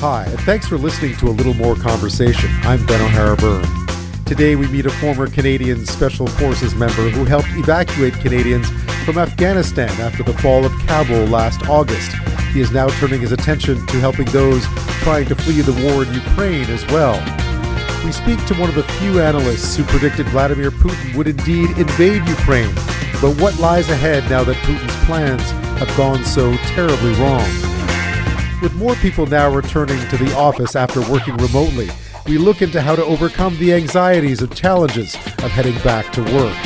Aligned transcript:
Hi, 0.00 0.24
and 0.26 0.40
thanks 0.40 0.66
for 0.66 0.76
listening 0.76 1.16
to 1.18 1.28
A 1.28 1.30
Little 1.30 1.54
More 1.54 1.76
Conversation. 1.76 2.50
I'm 2.62 2.84
Ben 2.86 3.00
O'Hara 3.00 3.36
Byrne. 3.36 3.64
Today 4.24 4.56
we 4.56 4.66
meet 4.66 4.86
a 4.86 4.90
former 4.90 5.28
Canadian 5.28 5.86
Special 5.86 6.26
Forces 6.26 6.74
member 6.74 7.08
who 7.10 7.24
helped 7.24 7.48
evacuate 7.50 8.14
Canadians 8.14 8.68
from 9.04 9.18
Afghanistan 9.18 9.90
after 10.00 10.24
the 10.24 10.32
fall 10.38 10.64
of 10.64 10.72
Kabul 10.86 11.26
last 11.26 11.68
August. 11.68 12.12
He 12.52 12.60
is 12.60 12.72
now 12.72 12.88
turning 12.88 13.20
his 13.20 13.30
attention 13.30 13.86
to 13.86 14.00
helping 14.00 14.26
those 14.26 14.66
trying 15.02 15.26
to 15.26 15.36
flee 15.36 15.60
the 15.60 15.84
war 15.84 16.02
in 16.02 16.12
Ukraine 16.12 16.68
as 16.70 16.84
well. 16.86 17.14
We 18.04 18.10
speak 18.10 18.44
to 18.46 18.54
one 18.54 18.68
of 18.68 18.74
the 18.74 18.82
few 18.94 19.20
analysts 19.20 19.76
who 19.76 19.84
predicted 19.84 20.26
Vladimir 20.30 20.72
Putin 20.72 21.14
would 21.14 21.28
indeed 21.28 21.70
invade 21.78 22.26
Ukraine. 22.26 22.74
But 23.20 23.40
what 23.40 23.60
lies 23.60 23.90
ahead 23.90 24.28
now 24.28 24.42
that 24.42 24.56
Putin's 24.56 25.04
plans 25.04 25.48
have 25.78 25.96
gone 25.96 26.24
so 26.24 26.56
terribly 26.74 27.12
wrong? 27.12 27.69
With 28.62 28.74
more 28.74 28.94
people 28.96 29.24
now 29.24 29.50
returning 29.50 29.98
to 30.10 30.18
the 30.18 30.36
office 30.36 30.76
after 30.76 31.00
working 31.10 31.34
remotely, 31.38 31.88
we 32.26 32.36
look 32.36 32.60
into 32.60 32.82
how 32.82 32.94
to 32.94 33.02
overcome 33.02 33.56
the 33.56 33.72
anxieties 33.72 34.42
and 34.42 34.54
challenges 34.54 35.14
of 35.14 35.50
heading 35.50 35.78
back 35.78 36.12
to 36.12 36.22
work. 36.22 36.56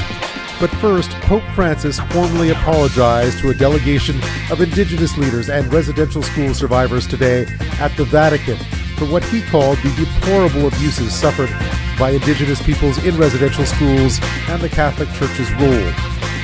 But 0.58 0.70
first, 0.80 1.12
Pope 1.22 1.44
Francis 1.54 2.00
formally 2.10 2.50
apologized 2.50 3.38
to 3.40 3.50
a 3.50 3.54
delegation 3.54 4.20
of 4.50 4.60
indigenous 4.60 5.16
leaders 5.16 5.48
and 5.48 5.72
residential 5.72 6.20
school 6.24 6.52
survivors 6.52 7.06
today 7.06 7.46
at 7.78 7.96
the 7.96 8.04
Vatican 8.04 8.56
for 8.96 9.04
what 9.04 9.22
he 9.22 9.40
called 9.42 9.78
the 9.78 9.94
deplorable 9.94 10.66
abuses 10.66 11.14
suffered 11.14 11.50
by 11.96 12.10
indigenous 12.10 12.60
peoples 12.60 13.02
in 13.04 13.16
residential 13.16 13.64
schools 13.64 14.18
and 14.48 14.60
the 14.60 14.68
Catholic 14.68 15.08
Church's 15.10 15.52
role. 15.52 15.92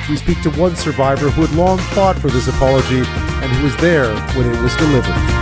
We 0.08 0.16
speak 0.16 0.42
to 0.42 0.50
one 0.50 0.76
survivor 0.76 1.28
who 1.28 1.44
had 1.44 1.56
long 1.56 1.78
fought 1.78 2.18
for 2.18 2.30
this 2.30 2.46
apology 2.46 2.98
and 2.98 3.52
who 3.52 3.64
was 3.64 3.76
there 3.78 4.14
when 4.36 4.46
it 4.46 4.62
was 4.62 4.76
delivered. 4.76 5.39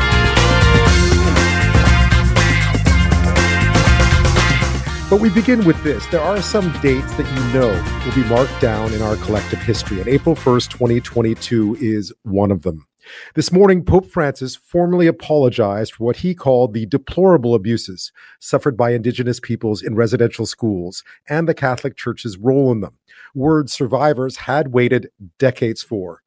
But 5.11 5.23
we 5.23 5.31
begin 5.31 5.65
with 5.65 5.83
this. 5.83 6.07
There 6.09 6.21
are 6.21 6.43
some 6.43 6.71
dates 6.83 7.15
that 7.15 7.27
you 7.27 7.59
know 7.59 7.71
will 8.05 8.15
be 8.15 8.29
marked 8.29 8.61
down 8.61 8.93
in 8.93 9.01
our 9.01 9.17
collective 9.17 9.59
history, 9.59 10.01
and 10.01 10.09
April 10.09 10.35
1st, 10.35 10.69
2022 10.69 11.79
is 11.81 12.13
one 12.25 12.51
of 12.51 12.61
them. 12.61 12.87
This 13.35 13.51
morning, 13.51 13.87
Pope 13.87 14.05
Francis 14.05 14.55
formally 14.55 15.07
apologized 15.07 15.95
for 15.95 16.05
what 16.05 16.17
he 16.17 16.35
called 16.35 16.75
the 16.75 16.85
deplorable 16.85 17.55
abuses 17.55 18.13
suffered 18.39 18.77
by 18.77 18.91
Indigenous 18.91 19.41
peoples 19.41 19.81
in 19.83 19.95
residential 19.95 20.45
schools 20.45 21.03
and 21.27 21.49
the 21.49 21.55
Catholic 21.55 21.97
Church's 21.97 22.37
role 22.37 22.71
in 22.71 22.83
them. 22.83 22.99
Words 23.35 23.73
survivors 23.73 24.37
had 24.37 24.75
waited 24.75 25.09
decades 25.39 25.83
for. 25.83 26.23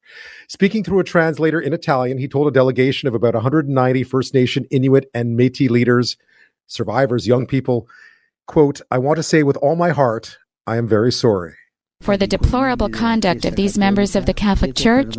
Speaking 0.48 0.82
through 0.82 0.98
a 0.98 1.04
translator 1.04 1.60
in 1.60 1.72
Italian, 1.72 2.18
he 2.18 2.26
told 2.26 2.48
a 2.48 2.50
delegation 2.50 3.06
of 3.06 3.14
about 3.14 3.34
190 3.34 4.02
First 4.02 4.34
Nation, 4.34 4.66
Inuit, 4.72 5.08
and 5.14 5.36
Metis 5.36 5.70
leaders, 5.70 6.16
survivors, 6.66 7.28
young 7.28 7.46
people, 7.46 7.86
quote, 8.46 8.80
I 8.90 8.98
want 8.98 9.16
to 9.16 9.22
say 9.22 9.42
with 9.42 9.56
all 9.58 9.76
my 9.76 9.90
heart, 9.90 10.38
I 10.66 10.76
am 10.76 10.86
very 10.86 11.12
sorry. 11.12 11.54
For 12.00 12.16
the 12.16 12.26
deplorable 12.26 12.88
conduct 12.88 13.44
of 13.44 13.54
these 13.56 13.78
members 13.78 14.16
of 14.16 14.26
the 14.26 14.34
Catholic 14.34 14.74
Church, 14.74 15.16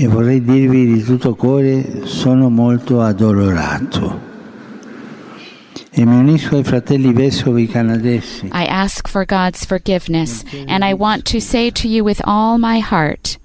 e 0.00 0.06
vorrei 0.06 0.40
dirvi 0.40 0.94
di 0.94 1.02
tutto 1.02 1.34
cuore 1.34 2.06
sono 2.06 2.48
molto 2.48 3.02
addolorato. 3.02 4.28
E 5.90 6.04
mi 6.06 6.16
unisco 6.16 6.56
ai 6.56 6.64
fratelli 6.64 7.12
vescovi 7.12 7.66
canadesi. 7.66 8.46
I 8.46 8.64
ask 8.66 9.08
for 9.08 9.26
God's 9.26 9.64
forgiveness, 9.66 10.42
and 10.66 10.82
I 10.82 10.94
want 10.94 11.24
to 11.32 11.40
say 11.40 11.70
to 11.70 11.86
you 11.86 12.02
with 12.02 12.20
all 12.24 12.58
my 12.58 12.80
heart, 12.80 13.38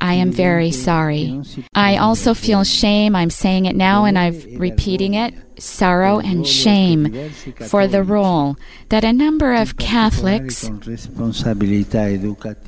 I 0.00 0.14
am 0.14 0.32
very 0.32 0.70
sorry. 0.70 1.42
I 1.74 1.96
also 1.96 2.34
feel 2.34 2.64
shame. 2.64 3.14
I'm 3.14 3.30
saying 3.30 3.66
it 3.66 3.76
now 3.76 4.04
and 4.04 4.18
I'm 4.18 4.58
repeating 4.58 5.14
it 5.14 5.34
sorrow 5.58 6.18
and 6.20 6.46
shame 6.46 7.30
for 7.68 7.86
the 7.86 8.02
role 8.02 8.56
that 8.88 9.04
a 9.04 9.12
number 9.12 9.54
of 9.54 9.76
Catholics, 9.76 10.70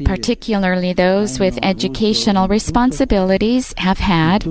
particularly 0.04 0.92
those 0.92 1.40
with 1.40 1.58
educational 1.62 2.48
responsibilities, 2.48 3.74
have 3.78 3.98
had 3.98 4.44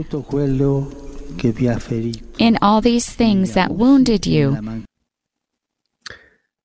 in 2.40 2.58
all 2.62 2.82
these 2.82 3.10
things 3.10 3.54
that 3.54 3.72
wounded 3.72 4.28
you 4.28 4.86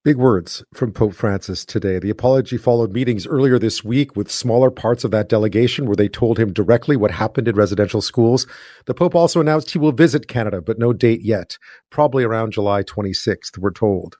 Big 0.06 0.19
words 0.19 0.62
from 0.72 0.93
Pope 0.93 1.15
Francis 1.15 1.65
today. 1.65 1.99
The 1.99 2.11
apology 2.11 2.56
followed 2.56 2.93
meetings 2.93 3.27
earlier 3.27 3.59
this 3.59 3.83
week 3.83 4.15
with 4.15 4.31
smaller 4.31 4.71
parts 4.71 5.03
of 5.03 5.11
that 5.11 5.28
delegation 5.28 5.84
where 5.84 5.97
they 5.97 6.09
told 6.09 6.39
him 6.39 6.53
directly 6.53 6.97
what 6.97 7.11
happened 7.11 7.49
in 7.49 7.56
residential 7.56 8.00
schools. 8.00 8.47
The 8.84 8.94
Pope 8.94 9.17
also 9.17 9.41
announced 9.41 9.72
he 9.72 9.81
will 9.81 9.91
visit 9.91 10.28
Canada, 10.28 10.62
but 10.62 10.78
no 10.78 10.93
date 10.93 11.22
yet. 11.22 11.59
Probably 11.91 12.22
around 12.22 12.53
July 12.53 12.84
26th, 12.84 13.59
we're 13.59 13.72
told. 13.72 14.17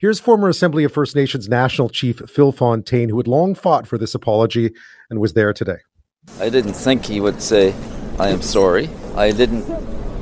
Here's 0.00 0.20
former 0.20 0.48
Assembly 0.48 0.84
of 0.84 0.92
First 0.92 1.16
Nations 1.16 1.48
National 1.48 1.88
Chief 1.88 2.22
Phil 2.28 2.52
Fontaine, 2.52 3.08
who 3.08 3.16
had 3.16 3.26
long 3.26 3.56
fought 3.56 3.88
for 3.88 3.98
this 3.98 4.14
apology 4.14 4.70
and 5.10 5.18
was 5.18 5.32
there 5.32 5.52
today. 5.52 5.78
I 6.38 6.48
didn't 6.48 6.74
think 6.74 7.06
he 7.06 7.18
would 7.18 7.42
say, 7.42 7.74
I 8.20 8.28
am 8.28 8.40
sorry. 8.40 8.88
I 9.16 9.32
didn't 9.32 9.64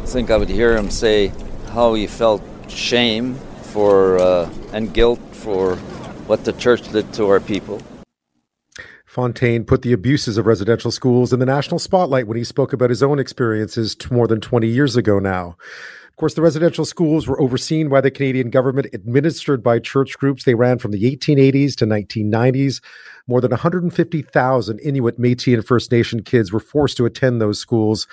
think 0.07 0.31
I 0.31 0.39
would 0.39 0.49
hear 0.49 0.75
him 0.75 0.89
say 0.89 1.35
how 1.67 1.93
he 1.93 2.07
felt 2.07 2.43
shame 2.71 3.39
for 3.73 4.19
uh, 4.19 4.51
and 4.73 4.93
guilt 4.93 5.21
for 5.33 5.77
what 6.27 6.45
the 6.45 6.53
church 6.53 6.91
did 6.93 7.13
to 7.15 7.29
our 7.29 7.41
people. 7.41 7.81
Fontaine 9.07 9.65
put 9.65 9.83
the 9.83 9.93
abuses 9.93 10.39
of 10.39 10.47
residential 10.47 10.91
schools 10.91 11.33
in 11.33 11.41
the 11.41 11.47
national 11.47 11.79
spotlight 11.79 12.27
when 12.27 12.39
he 12.39 12.45
spoke 12.45 12.73
about 12.73 12.89
his 12.89 13.03
own 13.03 13.19
experiences 13.19 13.95
more 14.11 14.27
than 14.27 14.41
20 14.41 14.67
years 14.67 14.97
ago 14.97 15.19
now. 15.19 15.57
Of 16.09 16.17
course, 16.17 16.35
the 16.35 16.43
residential 16.43 16.85
schools 16.85 17.27
were 17.27 17.41
overseen 17.41 17.89
by 17.89 18.01
the 18.01 18.11
Canadian 18.11 18.51
government, 18.51 18.89
administered 18.93 19.63
by 19.63 19.79
church 19.79 20.17
groups. 20.19 20.45
They 20.45 20.55
ran 20.55 20.79
from 20.79 20.93
the 20.93 21.03
1880s 21.15 21.75
to 21.77 21.87
1990s. 21.87 22.83
More 23.27 23.41
than 23.41 23.51
150,000 23.51 24.79
Inuit, 24.81 25.19
Metis, 25.19 25.55
and 25.55 25.67
First 25.67 25.91
Nation 25.91 26.23
kids 26.23 26.53
were 26.53 26.61
forced 26.61 26.97
to 26.99 27.07
attend 27.07 27.41
those 27.41 27.59
schools, 27.59 28.07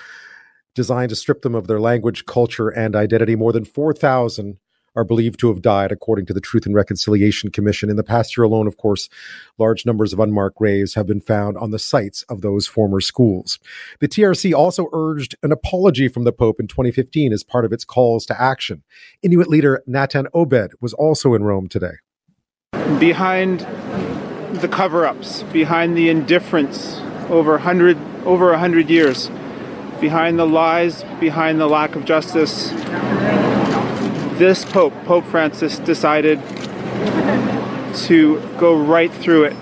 designed 0.74 1.10
to 1.10 1.16
strip 1.16 1.42
them 1.42 1.54
of 1.54 1.66
their 1.66 1.80
language, 1.80 2.26
culture, 2.26 2.68
and 2.68 2.96
identity. 2.96 3.36
More 3.36 3.52
than 3.52 3.64
4,000 3.64 4.58
are 4.96 5.04
believed 5.04 5.38
to 5.40 5.48
have 5.48 5.62
died, 5.62 5.92
according 5.92 6.26
to 6.26 6.32
the 6.32 6.40
Truth 6.40 6.66
and 6.66 6.74
Reconciliation 6.74 7.50
Commission. 7.50 7.90
In 7.90 7.96
the 7.96 8.02
past 8.02 8.36
year 8.36 8.44
alone, 8.44 8.66
of 8.66 8.76
course, 8.76 9.08
large 9.58 9.86
numbers 9.86 10.12
of 10.12 10.20
unmarked 10.20 10.56
graves 10.56 10.94
have 10.94 11.06
been 11.06 11.20
found 11.20 11.56
on 11.56 11.70
the 11.70 11.78
sites 11.78 12.22
of 12.28 12.40
those 12.40 12.66
former 12.66 13.00
schools. 13.00 13.58
The 14.00 14.08
TRC 14.08 14.54
also 14.54 14.88
urged 14.92 15.36
an 15.42 15.52
apology 15.52 16.08
from 16.08 16.24
the 16.24 16.32
Pope 16.32 16.60
in 16.60 16.66
2015 16.66 17.32
as 17.32 17.44
part 17.44 17.64
of 17.64 17.72
its 17.72 17.84
calls 17.84 18.26
to 18.26 18.40
action. 18.40 18.82
Inuit 19.22 19.48
leader 19.48 19.82
Natan 19.86 20.26
Obed 20.34 20.72
was 20.80 20.92
also 20.94 21.34
in 21.34 21.44
Rome 21.44 21.68
today. 21.68 21.94
Behind 22.98 23.60
the 24.60 24.68
cover 24.68 25.06
ups, 25.06 25.44
behind 25.44 25.96
the 25.96 26.08
indifference 26.08 26.98
over 27.28 27.52
100, 27.52 27.96
over 28.24 28.50
100 28.50 28.90
years, 28.90 29.30
behind 30.00 30.38
the 30.38 30.46
lies, 30.46 31.04
behind 31.20 31.60
the 31.60 31.68
lack 31.68 31.94
of 31.94 32.04
justice, 32.04 32.70
this 34.40 34.64
Pope, 34.64 34.94
Pope 35.04 35.26
Francis, 35.26 35.78
decided 35.80 36.40
to 37.94 38.40
go 38.58 38.74
right 38.74 39.12
through 39.12 39.44
it 39.44 39.52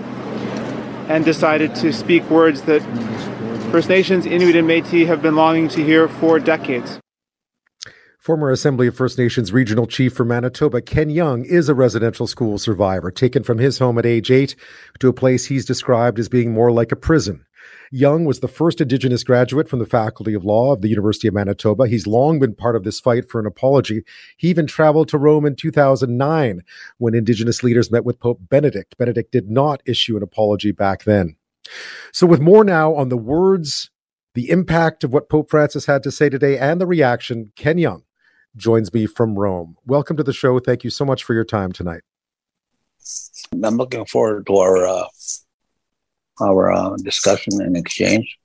and 1.08 1.24
decided 1.24 1.74
to 1.74 1.92
speak 1.92 2.22
words 2.30 2.62
that 2.62 2.80
First 3.72 3.88
Nations, 3.88 4.24
Inuit, 4.24 4.54
and 4.54 4.68
Metis 4.68 5.08
have 5.08 5.20
been 5.20 5.34
longing 5.34 5.66
to 5.70 5.82
hear 5.82 6.06
for 6.06 6.38
decades. 6.38 7.00
Former 8.20 8.52
Assembly 8.52 8.86
of 8.86 8.94
First 8.94 9.18
Nations 9.18 9.52
Regional 9.52 9.88
Chief 9.88 10.14
for 10.14 10.24
Manitoba, 10.24 10.80
Ken 10.80 11.10
Young, 11.10 11.44
is 11.44 11.68
a 11.68 11.74
residential 11.74 12.28
school 12.28 12.56
survivor, 12.56 13.10
taken 13.10 13.42
from 13.42 13.58
his 13.58 13.80
home 13.80 13.98
at 13.98 14.06
age 14.06 14.30
eight 14.30 14.54
to 15.00 15.08
a 15.08 15.12
place 15.12 15.46
he's 15.46 15.64
described 15.64 16.20
as 16.20 16.28
being 16.28 16.52
more 16.52 16.70
like 16.70 16.92
a 16.92 16.96
prison. 16.96 17.44
Young 17.90 18.24
was 18.24 18.40
the 18.40 18.48
first 18.48 18.80
Indigenous 18.80 19.24
graduate 19.24 19.68
from 19.68 19.78
the 19.78 19.86
Faculty 19.86 20.34
of 20.34 20.44
Law 20.44 20.72
of 20.72 20.82
the 20.82 20.88
University 20.88 21.28
of 21.28 21.34
Manitoba. 21.34 21.88
He's 21.88 22.06
long 22.06 22.38
been 22.38 22.54
part 22.54 22.76
of 22.76 22.84
this 22.84 23.00
fight 23.00 23.28
for 23.30 23.40
an 23.40 23.46
apology. 23.46 24.02
He 24.36 24.48
even 24.48 24.66
traveled 24.66 25.08
to 25.08 25.18
Rome 25.18 25.46
in 25.46 25.56
2009 25.56 26.62
when 26.98 27.14
Indigenous 27.14 27.62
leaders 27.62 27.90
met 27.90 28.04
with 28.04 28.20
Pope 28.20 28.40
Benedict. 28.48 28.96
Benedict 28.98 29.32
did 29.32 29.50
not 29.50 29.82
issue 29.86 30.16
an 30.16 30.22
apology 30.22 30.72
back 30.72 31.04
then. 31.04 31.36
So, 32.12 32.26
with 32.26 32.40
more 32.40 32.64
now 32.64 32.94
on 32.94 33.08
the 33.08 33.16
words, 33.16 33.90
the 34.34 34.50
impact 34.50 35.04
of 35.04 35.12
what 35.12 35.28
Pope 35.28 35.50
Francis 35.50 35.86
had 35.86 36.02
to 36.02 36.10
say 36.10 36.28
today, 36.28 36.58
and 36.58 36.80
the 36.80 36.86
reaction, 36.86 37.52
Ken 37.56 37.78
Young 37.78 38.04
joins 38.56 38.92
me 38.92 39.06
from 39.06 39.38
Rome. 39.38 39.76
Welcome 39.86 40.16
to 40.16 40.22
the 40.22 40.32
show. 40.32 40.58
Thank 40.58 40.84
you 40.84 40.90
so 40.90 41.04
much 41.04 41.24
for 41.24 41.34
your 41.34 41.44
time 41.44 41.72
tonight. 41.72 42.02
I'm 43.52 43.76
looking 43.76 44.04
forward 44.04 44.46
to 44.46 44.56
our 44.56 44.86
uh, 44.86 45.06
our 46.40 46.72
uh, 46.72 46.96
discussion 47.02 47.60
and 47.60 47.76
exchange. 47.76 48.38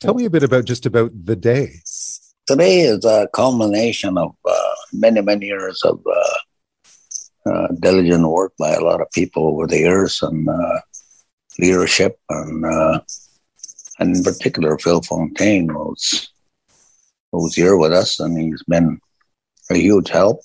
Tell 0.00 0.14
me 0.14 0.24
a 0.24 0.30
bit 0.30 0.42
about 0.42 0.64
just 0.64 0.86
about 0.86 1.10
the 1.24 1.36
day. 1.36 1.80
Today 2.46 2.80
is 2.80 3.04
a 3.04 3.28
culmination 3.34 4.16
of 4.16 4.34
uh, 4.44 4.74
many, 4.92 5.20
many 5.20 5.46
years 5.46 5.82
of 5.82 6.00
uh, 6.06 7.50
uh 7.50 7.68
diligent 7.80 8.26
work 8.28 8.52
by 8.58 8.72
a 8.72 8.80
lot 8.80 9.00
of 9.00 9.10
people 9.12 9.48
over 9.48 9.66
the 9.66 9.78
years 9.78 10.22
and 10.22 10.48
uh, 10.48 10.80
leadership. 11.58 12.18
And 12.28 12.64
uh, 12.64 13.00
and 13.98 14.16
in 14.16 14.22
particular 14.22 14.78
Phil 14.78 15.02
Fontaine 15.02 15.72
was 15.74 16.30
who's 17.32 17.54
here 17.54 17.76
with 17.76 17.92
us, 17.92 18.20
and 18.20 18.38
he's 18.38 18.62
been 18.64 19.00
a 19.70 19.76
huge 19.76 20.08
help 20.08 20.40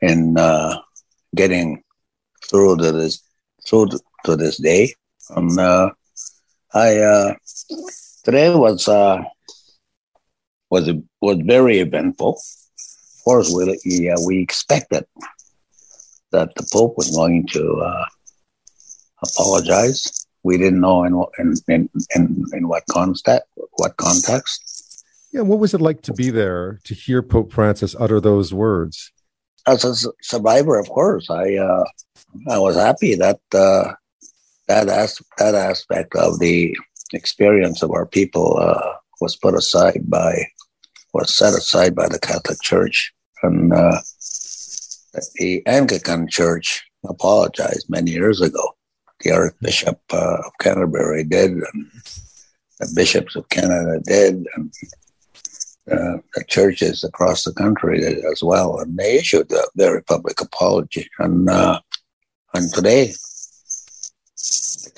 in 0.00 0.38
uh, 0.38 0.78
getting 1.34 1.82
through 2.48 2.76
to 2.76 2.92
this 2.92 3.22
through 3.66 3.88
to 4.24 4.36
this 4.36 4.58
day. 4.58 4.94
And 5.30 5.58
uh, 5.58 5.90
I 6.72 6.98
uh, 6.98 7.34
today 8.24 8.54
was 8.54 8.88
uh, 8.88 9.22
was 10.70 10.90
was 11.20 11.38
very 11.44 11.78
eventful. 11.78 12.40
Of 12.40 13.24
course, 13.24 13.52
we 13.54 13.78
yeah, 13.84 14.16
we 14.26 14.40
expected 14.40 15.04
that 16.32 16.54
the 16.54 16.66
Pope 16.72 16.94
was 16.96 17.14
going 17.14 17.46
to 17.52 17.82
uh, 17.84 18.04
apologize. 19.22 20.26
We 20.42 20.56
didn't 20.56 20.80
know 20.80 21.04
in 21.04 21.14
in 21.38 21.54
in 21.68 21.88
in, 22.14 22.44
in 22.52 22.68
what 22.68 22.84
context. 22.90 23.46
What 23.72 23.96
context? 23.96 25.04
Yeah, 25.32 25.42
what 25.42 25.58
was 25.58 25.74
it 25.74 25.80
like 25.80 26.00
to 26.02 26.14
be 26.14 26.30
there 26.30 26.80
to 26.84 26.94
hear 26.94 27.22
Pope 27.22 27.52
Francis 27.52 27.94
utter 27.98 28.20
those 28.20 28.54
words? 28.54 29.12
As 29.66 29.84
a 29.84 29.94
survivor, 30.22 30.78
of 30.78 30.88
course, 30.88 31.28
I 31.28 31.56
uh, 31.56 31.84
I 32.48 32.58
was 32.58 32.76
happy 32.76 33.14
that 33.16 33.40
uh, 33.52 33.92
that 34.68 34.88
as, 34.88 35.20
that 35.38 35.54
aspect 35.54 36.14
of 36.14 36.38
the 36.38 36.76
experience 37.12 37.82
of 37.82 37.90
our 37.90 38.06
people 38.06 38.58
uh, 38.60 38.94
was 39.20 39.36
put 39.36 39.54
aside 39.54 40.02
by 40.04 40.46
was 41.14 41.34
set 41.34 41.54
aside 41.54 41.94
by 41.94 42.06
the 42.06 42.18
Catholic 42.18 42.60
Church, 42.62 43.12
and 43.42 43.72
uh, 43.72 44.00
the 45.36 45.62
Anglican 45.66 46.28
Church 46.28 46.84
apologized 47.08 47.88
many 47.88 48.10
years 48.10 48.40
ago. 48.40 48.76
The 49.20 49.32
Archbishop 49.32 49.98
uh, 50.12 50.36
of 50.46 50.52
Canterbury 50.60 51.24
did, 51.24 51.52
and 51.52 51.90
the 52.78 52.92
bishops 52.94 53.34
of 53.36 53.48
Canada 53.48 54.00
did, 54.04 54.46
and 54.54 54.72
uh, 55.90 56.18
the 56.34 56.44
churches 56.46 57.02
across 57.02 57.44
the 57.44 57.54
country 57.54 58.00
did 58.00 58.22
as 58.30 58.42
well, 58.42 58.78
and 58.78 58.96
they 58.98 59.16
issued 59.16 59.50
a 59.50 59.62
very 59.74 60.02
public 60.04 60.40
apology. 60.40 61.08
And 61.18 61.48
uh, 61.48 61.80
and 62.54 62.72
today, 62.72 63.14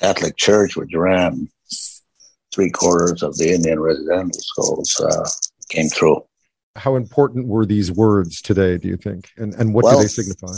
Catholic 0.01 0.37
Church, 0.37 0.77
which 0.77 0.95
ran 0.95 1.49
three 2.53 2.71
quarters 2.71 3.23
of 3.23 3.37
the 3.37 3.53
Indian 3.53 3.79
residential 3.79 4.41
schools, 4.41 5.01
uh, 5.01 5.29
came 5.69 5.89
through. 5.89 6.25
How 6.77 6.97
important 6.97 7.47
were 7.47 7.67
these 7.67 7.93
words 7.93 8.41
today? 8.41 8.79
Do 8.79 8.89
you 8.89 8.97
think, 8.97 9.31
and 9.37 9.55
and 9.55 9.75
what 9.75 9.85
well, 9.85 9.97
do 9.97 10.03
they 10.03 10.09
signify? 10.09 10.55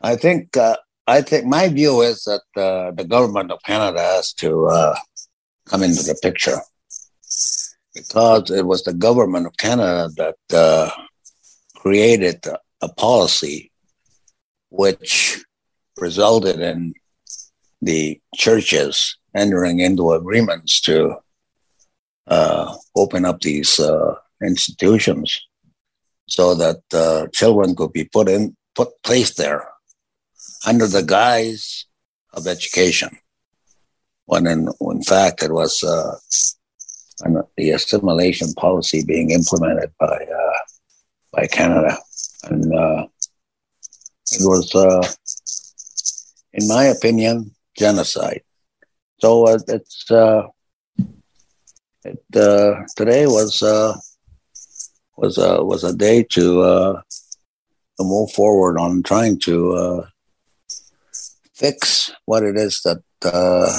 I 0.00 0.16
think 0.16 0.56
uh, 0.56 0.76
I 1.06 1.22
think 1.22 1.46
my 1.46 1.68
view 1.68 2.02
is 2.02 2.24
that 2.24 2.42
uh, 2.56 2.92
the 2.92 3.04
government 3.04 3.50
of 3.50 3.62
Canada 3.64 4.00
has 4.00 4.32
to 4.34 4.68
uh, 4.68 4.96
come 5.66 5.82
into 5.82 6.02
the 6.02 6.18
picture 6.22 6.58
because 7.94 8.50
it 8.50 8.64
was 8.64 8.84
the 8.84 8.94
government 8.94 9.46
of 9.46 9.56
Canada 9.56 10.08
that 10.16 10.56
uh, 10.56 10.90
created 11.76 12.46
a 12.80 12.88
policy 12.88 13.70
which 14.70 15.44
resulted 15.98 16.60
in 16.60 16.94
the 17.82 18.20
churches 18.34 19.16
entering 19.34 19.80
into 19.80 20.12
agreements 20.12 20.80
to 20.82 21.16
uh, 22.26 22.74
open 22.96 23.24
up 23.24 23.40
these 23.40 23.78
uh, 23.80 24.14
institutions 24.42 25.40
so 26.26 26.54
that 26.54 26.80
uh, 26.92 27.26
children 27.32 27.74
could 27.74 27.92
be 27.92 28.04
put 28.04 28.28
in 28.28 28.56
put 28.74 28.88
placed 29.02 29.36
there 29.36 29.68
under 30.66 30.86
the 30.86 31.02
guise 31.02 31.86
of 32.32 32.46
education. 32.46 33.10
When 34.26 34.46
in, 34.46 34.68
in 34.80 35.02
fact 35.02 35.42
it 35.42 35.52
was 35.52 35.82
uh, 35.82 36.16
an, 37.24 37.42
the 37.56 37.70
assimilation 37.70 38.52
policy 38.54 39.04
being 39.04 39.30
implemented 39.30 39.90
by 39.98 40.06
uh, 40.06 40.58
by 41.32 41.46
Canada. 41.46 41.98
And 42.44 42.72
uh, 42.72 43.06
it 44.32 44.40
was 44.40 44.72
in 46.52 46.68
my 46.68 46.84
opinion 46.84 47.54
genocide 47.76 48.42
so 49.18 49.46
uh, 49.46 49.58
it's 49.68 50.10
it, 52.04 52.18
today 52.96 53.26
was 53.26 53.62
was 55.20 55.36
a 55.38 55.62
was 55.62 55.84
a 55.84 55.94
day 55.94 56.22
to 56.22 56.62
uh, 56.62 57.02
to 57.98 58.04
move 58.04 58.32
forward 58.32 58.78
on 58.78 59.02
trying 59.02 59.38
to 59.38 59.72
uh, 59.72 60.06
fix 61.54 62.10
what 62.24 62.42
it 62.42 62.56
is 62.56 62.80
that 62.82 63.02
uh, 63.22 63.70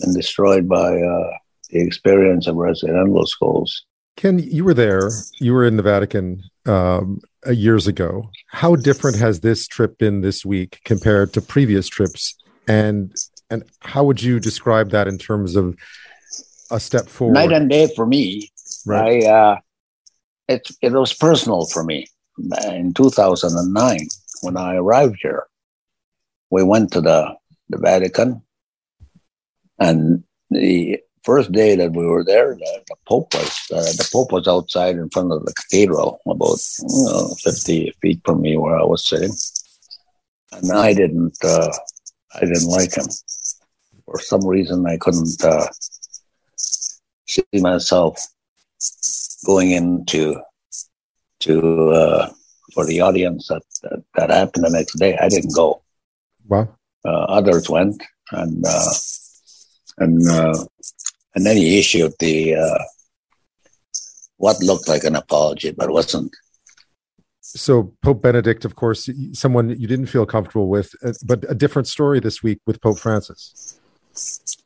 been 0.00 0.14
destroyed 0.14 0.68
by 0.68 1.00
uh, 1.00 1.30
the 1.70 1.80
experience 1.80 2.46
of 2.46 2.56
residential 2.56 3.26
schools. 3.26 3.84
Ken, 4.16 4.38
you 4.38 4.64
were 4.64 4.74
there. 4.74 5.10
You 5.40 5.54
were 5.54 5.64
in 5.64 5.76
the 5.76 5.82
Vatican 5.82 6.42
um, 6.66 7.20
years 7.50 7.86
ago. 7.86 8.30
How 8.48 8.76
different 8.76 9.16
has 9.16 9.40
this 9.40 9.66
trip 9.66 9.98
been 9.98 10.20
this 10.20 10.44
week 10.44 10.80
compared 10.84 11.32
to 11.32 11.40
previous 11.40 11.88
trips? 11.88 12.36
And 12.66 13.14
and 13.50 13.64
how 13.80 14.04
would 14.04 14.22
you 14.22 14.40
describe 14.40 14.90
that 14.90 15.06
in 15.06 15.18
terms 15.18 15.56
of 15.56 15.76
a 16.70 16.80
step 16.80 17.08
forward? 17.08 17.34
Night 17.34 17.52
and 17.52 17.68
day 17.68 17.88
for 17.94 18.06
me. 18.06 18.50
Right. 18.86 19.24
I 19.24 19.26
uh, 19.28 19.56
it, 20.48 20.68
it 20.82 20.92
was 20.92 21.12
personal 21.12 21.66
for 21.66 21.84
me. 21.84 22.06
In 22.66 22.92
2009, 22.94 24.08
when 24.42 24.56
I 24.56 24.76
arrived 24.76 25.18
here, 25.22 25.46
we 26.50 26.62
went 26.62 26.92
to 26.92 27.00
the, 27.00 27.34
the 27.68 27.78
Vatican, 27.78 28.42
and 29.78 30.24
the 30.50 30.98
first 31.22 31.52
day 31.52 31.76
that 31.76 31.92
we 31.92 32.04
were 32.06 32.24
there, 32.24 32.54
the, 32.54 32.82
the 32.88 32.96
Pope 33.06 33.32
was 33.34 33.60
uh, 33.72 33.80
the 33.82 34.08
Pope 34.12 34.32
was 34.32 34.48
outside 34.48 34.96
in 34.96 35.08
front 35.10 35.32
of 35.32 35.44
the 35.44 35.54
cathedral, 35.54 36.20
about 36.26 36.58
you 36.80 37.04
know, 37.04 37.34
50 37.42 37.94
feet 38.02 38.20
from 38.24 38.42
me 38.42 38.56
where 38.56 38.76
I 38.76 38.84
was 38.84 39.08
sitting, 39.08 39.32
and 40.52 40.72
I 40.72 40.92
didn't 40.92 41.36
uh, 41.44 41.72
I 42.34 42.40
didn't 42.40 42.68
like 42.68 42.96
him 42.96 43.06
for 44.04 44.18
some 44.20 44.46
reason. 44.46 44.86
I 44.86 44.96
couldn't 44.96 45.42
uh, 45.44 45.66
see 46.56 47.44
myself 47.54 48.18
going 49.46 49.70
into 49.70 50.40
to 51.40 51.90
uh, 51.90 52.30
for 52.72 52.84
the 52.86 53.00
audience 53.00 53.48
that, 53.48 53.62
that, 53.82 54.02
that 54.14 54.30
happened 54.30 54.64
the 54.64 54.70
next 54.70 54.98
day. 54.98 55.16
I 55.16 55.28
didn't 55.28 55.54
go. 55.54 55.82
Wow. 56.48 56.74
Uh, 57.04 57.24
others 57.38 57.68
went, 57.68 58.02
and 58.32 58.64
uh, 58.66 58.92
and 59.98 60.28
uh, 60.28 60.64
and 61.34 61.46
then 61.46 61.56
he 61.56 61.78
issued 61.78 62.14
the 62.18 62.54
uh, 62.56 62.78
what 64.38 64.62
looked 64.62 64.88
like 64.88 65.04
an 65.04 65.16
apology, 65.16 65.70
but 65.70 65.90
wasn't. 65.90 66.34
So 67.56 67.94
Pope 68.02 68.20
Benedict, 68.22 68.64
of 68.64 68.74
course, 68.74 69.08
someone 69.32 69.70
you 69.70 69.86
didn't 69.86 70.06
feel 70.06 70.26
comfortable 70.26 70.68
with, 70.68 70.94
uh, 71.04 71.12
but 71.24 71.44
a 71.48 71.54
different 71.54 71.86
story 71.86 72.18
this 72.18 72.42
week 72.42 72.58
with 72.66 72.80
Pope 72.80 72.98
Francis. 72.98 73.80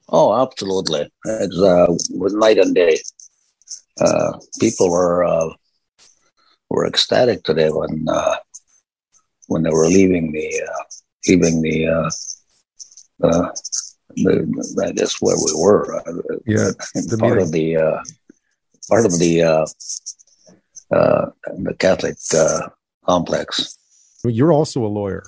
Oh, 0.09 0.40
absolutely! 0.40 1.11
It's 1.25 1.59
uh, 1.59 1.87
was 2.11 2.35
night 2.35 2.59
and 2.59 2.75
day 2.75 2.99
uh, 4.00 4.38
people 4.61 4.90
were 4.90 5.25
uh, 5.25 5.50
were 6.71 6.87
ecstatic 6.87 7.42
today 7.45 7.71
when 7.71 8.07
uh, 8.09 8.37
when 9.47 9.62
they 9.62 9.71
were 9.71 9.87
leaving 9.87 10.33
the 10.33 10.62
uh, 10.62 10.83
leaving 11.26 11.62
the, 11.62 11.87
uh, 11.87 12.11
the 14.16 14.85
I 14.87 14.92
guess 14.92 15.21
where 15.21 15.37
we 15.37 15.52
were. 15.57 16.02
Yeah, 16.47 16.71
the 16.95 17.18
part 17.18 17.38
of 17.38 17.52
the 17.52 17.75
part 18.88 19.07
of 19.07 19.18
the 19.18 19.66
the 20.90 21.75
Catholic 21.78 22.16
complex. 23.08 23.76
You're 24.24 24.52
also 24.52 24.84
a 24.84 24.88
lawyer. 24.88 25.24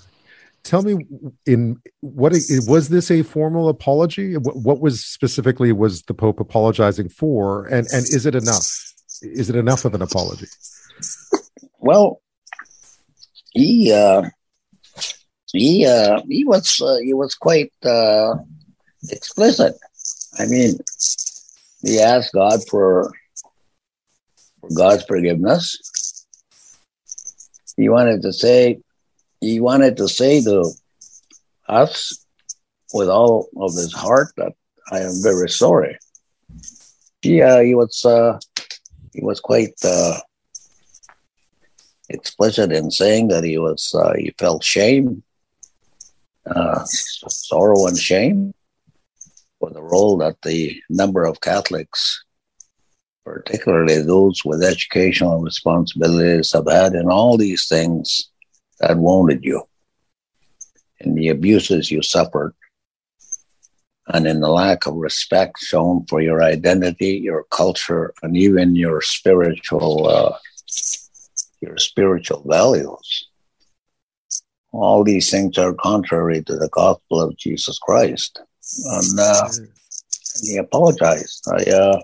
Tell 0.63 0.83
me 0.83 1.07
in 1.47 1.81
what 2.01 2.33
was 2.67 2.89
this 2.91 3.11
a 3.11 3.23
formal 3.23 3.69
apology? 3.69 4.37
What, 4.37 4.57
what, 4.57 4.81
was 4.81 5.03
specifically 5.03 5.73
was 5.73 6.03
the 6.03 6.13
pope 6.13 6.39
apologizing 6.39 7.09
for 7.09 7.67
and 7.67 7.87
and 7.93 8.03
is 8.05 8.27
it 8.27 8.35
enough? 8.35 8.67
Is 9.23 9.49
it 9.49 9.57
enough 9.57 9.85
of 9.87 9.95
an 9.95 10.03
apology? 10.03 10.47
Well 11.79 12.21
he 13.53 13.91
uh 13.91 14.23
he 15.53 15.87
uh 15.87 16.21
he 16.29 16.45
was 16.45 16.81
uh, 16.83 16.99
he 16.99 17.15
was 17.15 17.35
quite 17.35 17.73
uh 17.85 18.35
explicit. 19.09 19.75
I 20.39 20.45
mean 20.45 20.79
he 21.83 21.99
asked 22.01 22.35
god 22.35 22.61
for 22.69 23.11
for 24.61 24.69
god's 24.77 25.05
forgiveness 25.05 25.90
he 27.81 27.89
wanted 27.89 28.21
to 28.23 28.33
say 28.33 28.79
he 29.41 29.59
wanted 29.59 29.97
to 29.97 30.07
say 30.07 30.43
to 30.43 30.71
us 31.67 32.25
with 32.93 33.09
all 33.09 33.49
of 33.57 33.75
his 33.75 33.93
heart 33.93 34.29
that 34.37 34.53
I 34.93 34.99
am 35.01 35.23
very 35.23 35.49
sorry. 35.49 35.97
Yeah, 37.23 37.63
he 37.63 37.75
was 37.75 38.05
uh, 38.05 38.39
he 39.15 39.23
was 39.25 39.41
quite 39.41 39.75
uh, 39.83 40.19
explicit 42.11 42.71
in 42.71 42.91
saying 42.91 43.29
that 43.29 43.45
he 43.45 43.57
was 43.57 43.95
uh, 43.95 44.13
he 44.15 44.35
felt 44.39 44.63
shame, 44.63 45.23
uh, 46.45 46.85
sorrow 46.85 47.87
and 47.87 47.99
shame 47.99 48.53
for 49.59 49.71
the 49.71 49.83
role 49.83 50.19
that 50.19 50.37
the 50.43 50.81
number 50.91 51.25
of 51.25 51.41
Catholics, 51.41 52.25
particularly 53.25 54.03
those 54.03 54.45
with 54.45 54.63
educational 54.63 55.41
responsibilities, 55.41 56.53
have 56.53 56.71
had 56.71 56.95
in 56.95 57.07
all 57.09 57.37
these 57.37 57.69
things 57.69 58.31
that 58.81 58.97
wounded 58.97 59.45
you, 59.45 59.63
in 61.01 61.15
the 61.15 61.29
abuses 61.29 61.91
you 61.91 62.03
suffered, 62.03 62.55
and 64.09 64.27
in 64.27 64.41
the 64.41 64.51
lack 64.51 64.87
of 64.87 64.95
respect 64.95 65.59
shown 65.59 66.05
for 66.07 66.21
your 66.21 66.43
identity, 66.43 67.19
your 67.19 67.45
culture, 67.51 68.13
and 68.23 68.37
even 68.37 68.75
your 68.75 69.01
spiritual 69.03 70.09
uh, 70.09 70.37
your 71.61 71.77
spiritual 71.77 72.43
values. 72.47 73.29
All 74.73 75.05
these 75.05 75.31
things 75.31 75.59
are 75.59 75.75
contrary 75.75 76.43
to 76.45 76.57
the 76.57 76.69
gospel 76.71 77.21
of 77.21 77.37
Jesus 77.37 77.79
Christ, 77.79 78.41
and, 78.85 79.19
uh, 79.19 79.49
he 80.43 80.57
apologized. 80.57 81.45
I, 81.49 81.71
uh, 81.71 82.01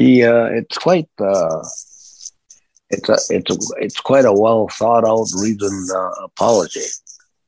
he, 0.00 0.24
uh, 0.24 0.46
it's 0.46 0.78
quite, 0.78 1.08
uh, 1.18 1.62
it's 2.90 3.08
a, 3.08 3.18
it's 3.30 3.50
a, 3.50 3.58
it's 3.78 4.00
quite 4.00 4.24
a 4.24 4.32
well 4.32 4.68
thought 4.68 5.04
out, 5.04 5.28
reasoned 5.40 5.90
uh, 5.90 6.10
apology. 6.24 6.86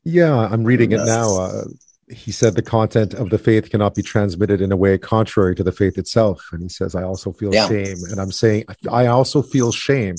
Yeah, 0.05 0.37
I'm 0.37 0.65
reading 0.65 0.93
it 0.93 1.01
uh, 1.01 1.05
now 1.05 1.65
he 2.13 2.33
said 2.33 2.55
the 2.55 2.63
content 2.63 3.15
of 3.15 3.31
the 3.31 3.39
faith 3.39 3.71
cannot 3.71 3.95
be 3.95 4.03
transmitted 4.03 4.61
in 4.61 4.73
a 4.73 4.77
way 4.77 4.99
contrary 4.99 5.55
to 5.55 5.63
the 5.63 5.73
faith 5.73 5.99
itself 5.99 6.49
and 6.53 6.63
he 6.63 6.69
says 6.69 6.95
i 6.95 7.03
also 7.03 7.33
feel 7.33 7.53
yeah. 7.55 7.69
shame 7.69 7.97
and 8.11 8.21
i'm 8.21 8.33
saying 8.33 8.65
i 8.91 9.07
also 9.07 9.43
feel 9.43 9.73
shame 9.73 10.15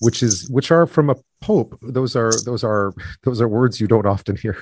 which 0.00 0.22
is 0.22 0.48
which 0.50 0.70
are 0.70 0.86
from 0.86 1.10
a 1.10 1.16
pope 1.40 1.78
those 1.82 2.16
are 2.16 2.32
those 2.44 2.64
are 2.64 2.92
those 3.22 3.40
are 3.40 3.48
words 3.48 3.80
you 3.80 3.86
don't 3.86 4.06
often 4.06 4.36
hear 4.36 4.56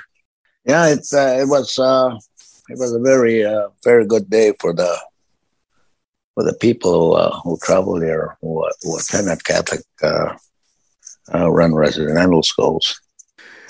yeah 0.65 0.87
it's 0.87 1.15
uh, 1.15 1.39
it 1.41 1.49
was 1.49 1.79
uh 1.79 2.15
it 2.69 2.79
was 2.79 2.93
a 2.93 3.01
very 3.01 3.45
uh, 3.45 3.69
very 3.85 4.05
good 4.05 4.29
day 4.29 4.53
for 4.59 4.73
the 4.73 4.99
for 6.37 6.45
the 6.45 6.55
people 6.55 6.93
who, 6.93 7.13
uh, 7.15 7.41
who 7.41 7.59
travel 7.63 8.01
here 8.01 8.37
who, 8.41 8.65
who 8.83 8.97
attend 8.97 9.43
catholic 9.45 9.81
uh, 10.05 10.37
uh, 11.35 11.51
run 11.51 11.75
residential 11.75 12.43
schools 12.43 13.01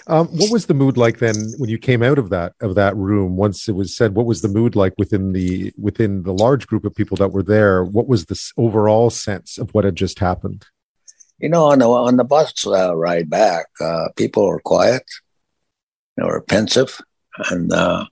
um, 0.08 0.28
what 0.28 0.52
was 0.52 0.66
the 0.66 0.75
mood 0.75 0.96
like 0.96 1.18
then 1.18 1.35
when 1.58 1.68
you 1.68 1.78
came 1.78 2.02
out 2.02 2.18
of 2.18 2.30
that 2.30 2.52
of 2.61 2.76
that 2.76 2.96
room? 2.96 3.37
Once 3.37 3.68
it 3.68 3.75
was 3.75 3.96
said, 3.96 4.14
what 4.14 4.26
was 4.26 4.40
the 4.40 4.49
mood 4.49 4.76
like 4.76 4.94
within 4.99 5.32
the 5.32 5.73
within 5.76 6.23
the 6.23 6.32
large 6.32 6.68
group 6.68 6.85
of 6.85 6.94
people 6.94 7.16
that 7.16 7.32
were 7.32 7.42
there? 7.42 7.82
What 7.82 8.06
was 8.06 8.26
the 8.26 8.40
overall 8.56 9.11
sense 9.11 9.58
of 9.58 9.75
what 9.75 9.85
had 9.85 9.96
just 9.96 10.20
happened? 10.20 10.66
You 11.38 11.49
know, 11.49 11.64
on 11.64 11.80
the 11.80 11.88
on 11.88 12.16
the 12.18 12.25
bus 12.25 12.64
uh, 12.66 12.96
ride 12.96 13.28
back, 13.28 13.66
uh, 13.80 14.08
people 14.14 14.46
were 14.46 14.61
quiet, 14.61 15.02
they 16.16 16.23
were 16.23 16.40
pensive, 16.40 17.00
and 17.50 17.73
uh, 17.73 18.06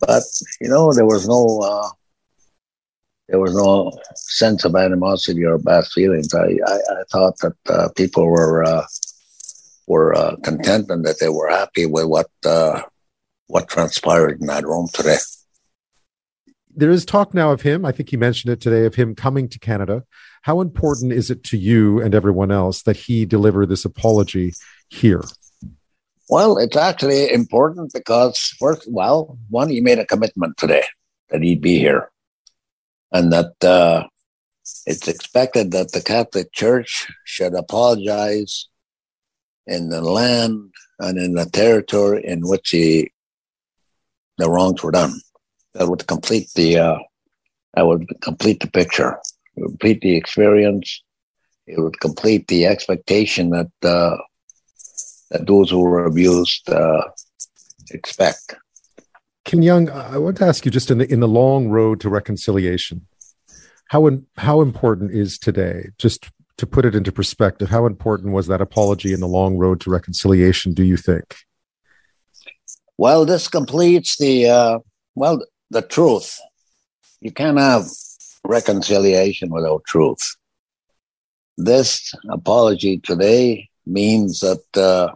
but 0.00 0.24
you 0.60 0.68
know 0.68 0.92
there 0.92 1.06
was 1.06 1.28
no 1.28 1.60
uh, 1.60 1.88
there 3.32 3.40
was 3.40 3.56
no 3.56 3.90
sense 4.14 4.62
of 4.66 4.76
animosity 4.76 5.42
or 5.42 5.56
bad 5.56 5.86
feelings. 5.86 6.34
I 6.34 6.58
I, 6.66 6.74
I 6.74 7.02
thought 7.10 7.38
that 7.38 7.56
uh, 7.66 7.88
people 7.96 8.26
were 8.26 8.62
uh, 8.62 8.86
were 9.86 10.14
uh, 10.14 10.36
content 10.44 10.90
and 10.90 11.02
that 11.06 11.18
they 11.18 11.30
were 11.30 11.48
happy 11.48 11.86
with 11.86 12.04
what 12.04 12.28
uh, 12.44 12.82
what 13.46 13.68
transpired 13.68 14.38
in 14.40 14.46
that 14.48 14.64
room 14.64 14.86
today. 14.92 15.16
There 16.76 16.90
is 16.90 17.06
talk 17.06 17.32
now 17.32 17.52
of 17.52 17.62
him. 17.62 17.86
I 17.86 17.92
think 17.92 18.10
he 18.10 18.18
mentioned 18.18 18.52
it 18.52 18.60
today 18.60 18.84
of 18.84 18.94
him 18.94 19.14
coming 19.14 19.48
to 19.48 19.58
Canada. 19.58 20.04
How 20.42 20.60
important 20.60 21.12
is 21.12 21.30
it 21.30 21.42
to 21.44 21.56
you 21.56 22.02
and 22.02 22.14
everyone 22.14 22.50
else 22.50 22.82
that 22.82 22.96
he 22.96 23.24
deliver 23.24 23.64
this 23.64 23.86
apology 23.86 24.52
here? 24.90 25.22
Well, 26.28 26.58
it's 26.58 26.76
actually 26.76 27.30
important 27.32 27.92
because 27.94 28.54
first, 28.58 28.90
well, 28.90 29.38
one, 29.48 29.70
he 29.70 29.80
made 29.80 29.98
a 29.98 30.06
commitment 30.06 30.56
today 30.56 30.84
that 31.30 31.42
he'd 31.42 31.60
be 31.60 31.78
here, 31.78 32.10
and 33.12 33.32
that 33.32 33.64
uh, 33.64 34.04
it's 34.86 35.08
expected 35.08 35.70
that 35.72 35.92
the 35.92 36.02
Catholic 36.02 36.52
Church 36.52 37.06
should 37.24 37.54
apologize 37.54 38.68
in 39.66 39.88
the 39.88 40.00
land 40.00 40.72
and 40.98 41.18
in 41.18 41.34
the 41.34 41.46
territory 41.46 42.24
in 42.24 42.40
which 42.40 42.70
the 42.72 43.10
the 44.38 44.48
wrongs 44.48 44.82
were 44.82 44.90
done. 44.90 45.20
That 45.74 45.88
would 45.88 46.06
complete 46.06 46.48
the 46.54 46.78
uh, 46.78 46.98
that 47.74 47.86
would 47.86 48.06
complete 48.20 48.60
the 48.60 48.70
picture, 48.70 49.18
complete 49.56 50.00
the 50.00 50.16
experience. 50.16 51.02
It 51.66 51.78
would 51.80 52.00
complete 52.00 52.48
the 52.48 52.66
expectation 52.66 53.50
that 53.50 53.70
uh, 53.82 54.16
that 55.30 55.46
those 55.46 55.70
who 55.70 55.80
were 55.80 56.04
abused 56.04 56.68
uh, 56.68 57.02
expect. 57.90 58.56
Ken 59.44 59.62
Young, 59.62 59.90
I 59.90 60.18
want 60.18 60.36
to 60.38 60.46
ask 60.46 60.64
you 60.64 60.70
just 60.70 60.90
in 60.90 60.98
the 60.98 61.12
in 61.12 61.20
the 61.20 61.28
long 61.28 61.68
road 61.68 62.00
to 62.00 62.08
reconciliation, 62.08 63.06
how 63.88 64.06
in, 64.06 64.26
how 64.36 64.60
important 64.60 65.10
is 65.12 65.38
today? 65.38 65.90
Just 65.98 66.30
to 66.58 66.66
put 66.66 66.84
it 66.84 66.94
into 66.94 67.10
perspective, 67.10 67.68
how 67.68 67.86
important 67.86 68.32
was 68.32 68.46
that 68.46 68.60
apology 68.60 69.12
in 69.12 69.20
the 69.20 69.28
long 69.28 69.56
road 69.56 69.80
to 69.80 69.90
reconciliation, 69.90 70.74
do 70.74 70.84
you 70.84 70.96
think? 70.96 71.36
Well, 72.96 73.24
this 73.24 73.48
completes 73.48 74.16
the, 74.16 74.48
uh, 74.48 74.78
well, 75.14 75.44
the 75.70 75.82
truth. 75.82 76.38
You 77.20 77.32
can't 77.32 77.58
have 77.58 77.86
reconciliation 78.44 79.50
without 79.50 79.84
truth. 79.84 80.36
This 81.56 82.14
apology 82.30 82.98
today 82.98 83.68
means 83.84 84.40
that 84.40 84.76
uh, 84.76 85.14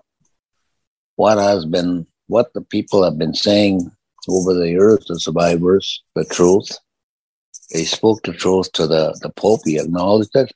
what 1.15 1.39
has 1.39 1.65
been, 1.65 2.07
what 2.27 2.53
the 2.55 2.63
people 2.63 3.05
have 3.05 3.19
been 3.19 3.35
saying 3.35 3.91
over 4.29 4.55
the 4.55 4.69
years, 4.69 5.05
the 5.07 5.19
survivors, 5.19 6.03
the 6.15 6.25
truth. 6.25 6.79
They 7.73 7.85
spoke 7.85 8.23
the 8.23 8.33
truth 8.33 8.71
to 8.73 8.87
the, 8.87 9.19
the 9.23 9.31
Pope. 9.31 9.61
He 9.65 9.79
acknowledged 9.79 10.35
it. 10.35 10.53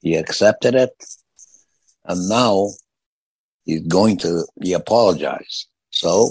He 0.00 0.16
accepted 0.16 0.74
it. 0.74 0.90
And 2.04 2.28
now 2.28 2.70
he's 3.64 3.86
going 3.86 4.18
to, 4.18 4.46
he 4.62 4.72
apologized. 4.72 5.68
So 5.90 6.30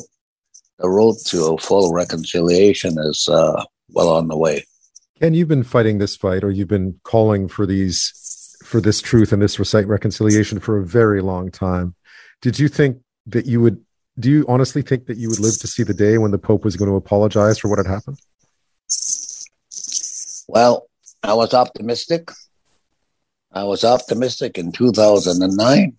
the 0.80 0.90
road 0.90 1.16
to 1.28 1.54
a 1.54 1.58
full 1.58 1.94
reconciliation 1.94 2.98
is 3.00 3.28
uh, 3.30 3.64
well 3.90 4.10
on 4.10 4.28
the 4.28 4.38
way. 4.38 4.66
Ken, 5.20 5.34
you've 5.34 5.48
been 5.48 5.64
fighting 5.64 5.98
this 5.98 6.16
fight, 6.16 6.44
or 6.44 6.52
you've 6.52 6.68
been 6.68 7.00
calling 7.04 7.48
for 7.48 7.66
these, 7.66 8.56
for 8.64 8.80
this 8.80 9.02
truth 9.02 9.32
and 9.32 9.42
this 9.42 9.58
recite 9.58 9.88
reconciliation 9.88 10.60
for 10.60 10.78
a 10.78 10.86
very 10.86 11.22
long 11.22 11.50
time. 11.50 11.96
Did 12.42 12.60
you 12.60 12.68
think 12.68 13.00
that 13.26 13.46
you 13.46 13.62
would? 13.62 13.84
Do 14.20 14.32
you 14.32 14.46
honestly 14.48 14.82
think 14.82 15.06
that 15.06 15.18
you 15.18 15.30
would 15.30 15.40
live 15.40 15.60
to 15.60 15.68
see 15.68 15.84
the 15.84 15.94
day 15.94 16.18
when 16.18 16.32
the 16.32 16.40
Pope 16.40 16.64
was 16.66 16.76
going 16.76 16.90
to 16.90 16.96
apologize 16.96 17.60
for 17.60 17.68
what 17.68 17.78
had 17.78 17.86
happened? 17.86 18.20
Well, 20.48 20.88
I 21.22 21.34
was 21.34 21.54
optimistic. 21.54 22.32
I 23.52 23.64
was 23.64 23.84
optimistic 23.84 24.58
in 24.58 24.72
2009. 24.72 25.96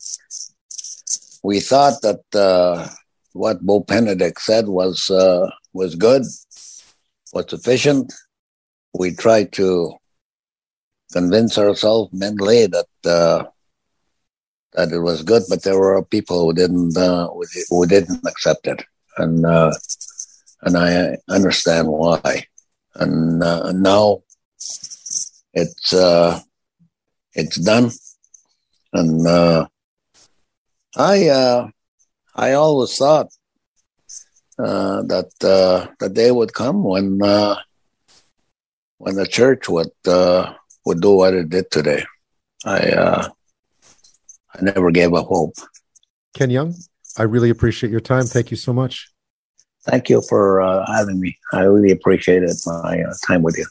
We 1.45 1.61
thought 1.61 2.03
that 2.03 2.23
uh, 2.35 2.89
what 3.33 3.65
Pope 3.65 3.87
Benedict 3.87 4.41
said 4.41 4.67
was 4.67 5.11
uh, 5.11 5.49
was 5.73 5.95
good, 5.95 6.23
was 7.33 7.45
sufficient. 7.49 8.13
We 8.99 9.15
tried 9.15 9.53
to 9.53 9.93
convince 11.13 11.57
ourselves 11.57 12.13
mentally 12.13 12.67
that 12.67 12.89
uh, 13.05 13.45
it 14.79 14.99
was 14.99 15.23
good, 15.23 15.43
but 15.49 15.63
there 15.63 15.79
were 15.79 16.03
people 16.05 16.45
who 16.45 16.53
didn't 16.55 16.97
uh, 16.97 17.29
who 17.69 17.87
didn't 17.87 18.27
accept 18.27 18.67
it, 18.67 18.85
and 19.17 19.45
uh, 19.45 19.73
and 20.63 20.77
I 20.77 21.17
understand 21.29 21.89
why. 21.89 22.47
And 22.95 23.43
uh, 23.43 23.73
now 23.73 24.23
it's 25.53 25.93
it's 27.35 27.57
done. 27.57 27.91
And 28.93 29.27
uh, 29.27 29.67
I 30.97 31.29
uh, 31.29 31.69
I 32.35 32.53
always 32.53 32.97
thought 32.97 33.29
uh, 34.59 35.03
that 35.03 35.31
uh, 35.43 35.87
the 36.01 36.09
day 36.09 36.31
would 36.31 36.53
come 36.53 36.83
when 36.85 37.23
uh, 37.23 37.57
when 38.99 39.15
the 39.15 39.27
church 39.27 39.69
would 39.69 39.93
uh, 40.07 40.55
would 40.85 41.01
do 41.01 41.13
what 41.13 41.35
it 41.35 41.49
did 41.51 41.71
today. 41.71 42.05
I 42.65 42.79
uh, 42.91 43.29
I 44.55 44.63
never 44.63 44.91
gave 44.91 45.15
up 45.15 45.27
hope. 45.27 45.55
Ken 46.35 46.51
Young, 46.51 46.75
I 47.17 47.25
really 47.25 47.51
appreciate 47.51 47.91
your 47.91 48.01
time. 48.01 48.25
Thank 48.25 48.51
you 48.51 48.57
so 48.57 48.73
much. 48.73 49.11
Thank 49.85 50.09
you 50.09 50.23
for 50.29 50.61
uh, 50.61 50.85
having 50.87 51.21
me. 51.21 51.37
I 51.53 51.63
really 51.63 51.91
appreciated 51.91 52.55
my 52.67 53.03
uh, 53.03 53.15
time 53.27 53.43
with 53.43 53.57
you. 53.57 53.67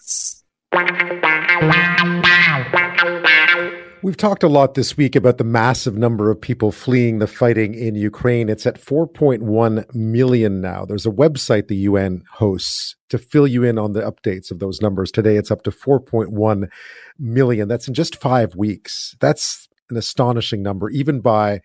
We've 4.03 4.15
talked 4.15 4.43
a 4.43 4.48
lot 4.48 4.75
this 4.75 4.96
week 4.96 5.15
about 5.15 5.38
the 5.38 5.43
massive 5.43 5.98
number 5.98 6.29
of 6.29 6.39
people 6.39 6.72
fleeing 6.72 7.19
the 7.19 7.27
fighting 7.27 7.74
in 7.74 7.96
Ukraine. 7.96 8.48
It's 8.48 8.65
at 8.65 8.79
4.1 8.79 9.93
million 9.96 10.62
now. 10.62 10.86
There's 10.86 11.05
a 11.05 11.12
website 11.12 11.67
the 11.67 11.75
UN 11.77 12.24
hosts 12.31 12.96
to 13.10 13.17
fill 13.17 13.48
you 13.48 13.63
in 13.63 13.77
on 13.77 13.93
the 13.93 14.01
updates 14.01 14.51
of 14.51 14.60
those 14.60 14.81
numbers. 14.81 15.12
Today 15.12 15.36
it's 15.36 15.51
up 15.51 15.63
to 15.63 15.72
4.1 15.72 16.69
million. 17.17 17.67
That's 17.67 17.88
in 17.88 17.93
just 17.93 18.22
five 18.22 18.55
weeks. 18.55 19.15
That's 19.19 19.66
an 19.89 19.98
astonishing 19.98 20.62
number, 20.62 20.89
even 20.89 21.22
by 21.22 21.62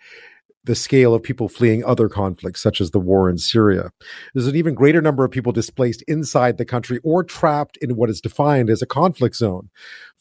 the 0.65 0.75
scale 0.75 1.13
of 1.15 1.23
people 1.23 1.49
fleeing 1.49 1.85
other 1.85 2.09
conflicts, 2.09 2.61
such 2.63 2.81
as 2.81 2.93
the 2.93 3.01
war 3.01 3.29
in 3.29 3.39
Syria. 3.39 3.91
There's 4.33 4.47
an 4.47 4.57
even 4.57 4.75
greater 4.75 5.03
number 5.03 5.25
of 5.25 5.31
people 5.31 5.53
displaced 5.53 6.03
inside 6.03 6.57
the 6.57 6.65
country 6.65 7.01
or 7.03 7.25
trapped 7.25 7.77
in 7.79 7.97
what 7.97 8.11
is 8.11 8.21
defined 8.21 8.71
as 8.71 8.81
a 8.81 8.87
conflict 8.87 9.37
zone. 9.37 9.71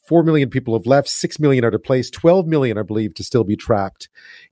Four 0.08 0.24
million 0.24 0.50
people 0.50 0.74
have 0.74 0.88
left, 0.88 1.10
six 1.10 1.39
million 1.39 1.63
are 1.63 1.70
displaced, 1.70 2.13
12 2.13 2.48
million 2.48 2.77
are 2.77 2.84
believed 2.84 3.15
to 3.17 3.24
still 3.24 3.43
be 3.43 3.55
trapped 3.55 4.10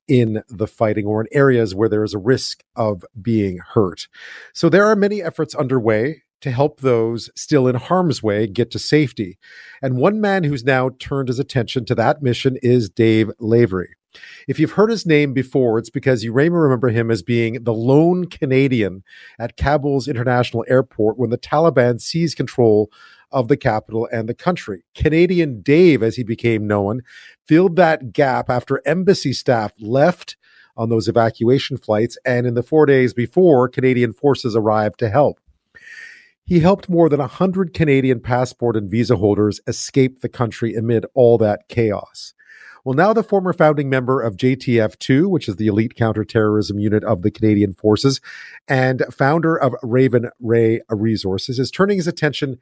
in 0.08 0.44
the 0.48 0.68
fighting 0.68 1.06
or 1.06 1.22
in 1.22 1.28
areas 1.32 1.74
where 1.74 1.90
there 1.90 2.04
is 2.04 2.14
a 2.14 2.20
risk 2.20 2.64
of 2.76 3.04
being 3.20 3.58
hurt. 3.74 4.08
So 4.54 4.70
there 4.70 4.86
are 4.86 4.96
many 4.96 5.24
efforts 5.24 5.56
underway 5.56 6.22
to 6.42 6.52
help 6.52 6.82
those 6.82 7.30
still 7.36 7.68
in 7.68 7.76
harm's 7.76 8.24
way 8.24 8.48
get 8.48 8.72
to 8.72 8.80
safety. 8.80 9.38
And 9.82 9.98
one 9.98 10.22
man 10.22 10.44
who's 10.44 10.64
now 10.64 10.92
turned 11.00 11.28
his 11.28 11.40
attention 11.40 11.86
to 11.86 11.96
that 11.96 12.22
mission 12.22 12.58
is 12.62 12.90
Dave 12.90 13.32
Lavery. 13.40 13.96
If 14.48 14.60
you've 14.60 14.72
heard 14.72 14.90
his 14.90 15.06
name 15.06 15.34
before, 15.34 15.78
it's 15.78 15.92
because 15.92 16.24
you 16.24 16.34
may 16.34 16.50
remember 16.50 16.90
him 16.90 17.12
as 17.12 17.22
being 17.22 17.64
the 17.64 17.74
lone 17.74 18.26
Canadian 18.26 19.04
at 19.38 19.56
Kabul's 19.56 20.08
international 20.08 20.66
airport 20.68 21.18
when 21.18 21.30
the 21.30 21.38
Taliban 21.38 22.02
seized 22.02 22.36
control 22.36 22.92
of 23.32 23.48
the 23.48 23.58
capital 23.58 24.10
and 24.12 24.28
the 24.28 24.34
country. 24.34 24.84
Canadian 24.96 25.62
Dave, 25.62 26.02
as 26.02 26.16
he 26.16 26.24
became 26.24 26.66
known, 26.66 27.02
filled 27.46 27.76
that 27.76 28.12
gap 28.12 28.50
after 28.50 28.82
embassy 28.86 29.34
staff 29.34 29.74
left 29.80 30.36
on 30.76 30.90
those 30.90 31.08
evacuation 31.08 31.78
flights, 31.78 32.18
and 32.26 32.48
in 32.48 32.54
the 32.56 32.64
four 32.64 32.86
days 32.86 33.14
before, 33.14 33.68
Canadian 33.68 34.14
forces 34.14 34.56
arrived 34.56 34.98
to 34.98 35.10
help. 35.10 35.40
He 36.50 36.62
helped 36.62 36.90
more 36.90 37.10
than 37.10 37.20
100 37.20 37.76
Canadian 37.76 38.22
passport 38.22 38.76
and 38.76 38.90
visa 38.90 39.18
holders 39.18 39.62
escape 39.68 40.22
the 40.22 40.28
country 40.28 40.74
amid 40.74 41.06
all 41.14 41.38
that 41.38 41.68
chaos. 41.68 42.34
Well, 42.84 42.96
now 42.96 43.14
the 43.14 43.22
former 43.22 43.54
founding 43.54 43.88
member 43.88 44.20
of 44.20 44.36
JTF 44.36 44.98
2, 44.98 45.30
which 45.30 45.48
is 45.48 45.58
the 45.58 45.68
elite 45.68 45.94
counterterrorism 45.94 46.80
unit 46.80 47.04
of 47.04 47.22
the 47.22 47.30
Canadian 47.30 47.74
Forces, 47.74 48.20
and 48.68 49.06
founder 49.12 49.56
of 49.56 49.76
Raven 49.84 50.32
Rae 50.40 50.82
Resources, 50.90 51.60
is 51.60 51.70
turning 51.70 51.98
his 51.98 52.08
attention 52.08 52.58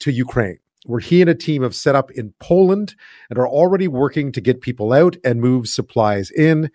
to 0.00 0.10
Ukraine, 0.10 0.58
where 0.86 0.98
he 0.98 1.20
and 1.20 1.30
a 1.30 1.34
team 1.36 1.62
have 1.62 1.76
set 1.76 1.94
up 1.94 2.10
in 2.10 2.34
Poland 2.40 2.96
and 3.30 3.38
are 3.38 3.46
already 3.46 3.86
working 3.86 4.32
to 4.32 4.40
get 4.40 4.62
people 4.62 4.92
out 4.92 5.16
and 5.24 5.40
move 5.40 5.68
supplies 5.68 6.32
in. 6.32 6.72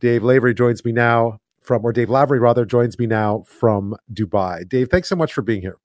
Dave 0.00 0.22
Lavery 0.22 0.52
joins 0.52 0.84
me 0.84 0.92
now 0.92 1.40
from, 1.62 1.82
or 1.82 1.94
Dave 1.94 2.10
Lavery 2.10 2.40
rather, 2.40 2.66
joins 2.66 2.98
me 2.98 3.06
now 3.06 3.42
from 3.46 3.96
Dubai. 4.12 4.68
Dave, 4.68 4.90
thanks 4.90 5.08
so 5.08 5.16
much 5.16 5.32
for 5.32 5.40
being 5.40 5.62
here. 5.62 5.78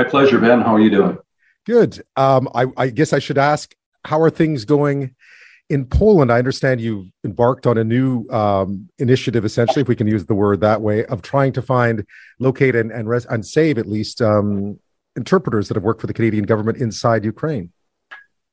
My 0.00 0.08
pleasure, 0.08 0.38
Ben. 0.38 0.62
How 0.62 0.76
are 0.76 0.80
you 0.80 0.88
doing? 0.88 1.18
Good. 1.66 2.02
Um, 2.16 2.48
I, 2.54 2.64
I 2.78 2.88
guess 2.88 3.12
I 3.12 3.18
should 3.18 3.36
ask 3.36 3.74
how 4.06 4.18
are 4.22 4.30
things 4.30 4.64
going 4.64 5.14
in 5.68 5.84
Poland? 5.84 6.32
I 6.32 6.38
understand 6.38 6.80
you 6.80 7.10
embarked 7.22 7.66
on 7.66 7.76
a 7.76 7.84
new 7.84 8.26
um, 8.30 8.88
initiative, 8.98 9.44
essentially, 9.44 9.82
if 9.82 9.88
we 9.88 9.94
can 9.94 10.06
use 10.06 10.24
the 10.24 10.34
word 10.34 10.62
that 10.62 10.80
way, 10.80 11.04
of 11.04 11.20
trying 11.20 11.52
to 11.52 11.60
find, 11.60 12.06
locate, 12.38 12.74
and 12.76 12.90
and, 12.90 13.10
res- 13.10 13.26
and 13.26 13.44
save 13.44 13.76
at 13.76 13.86
least 13.86 14.22
um, 14.22 14.80
interpreters 15.16 15.68
that 15.68 15.74
have 15.74 15.84
worked 15.84 16.00
for 16.00 16.06
the 16.06 16.14
Canadian 16.14 16.44
government 16.44 16.78
inside 16.78 17.22
Ukraine. 17.22 17.70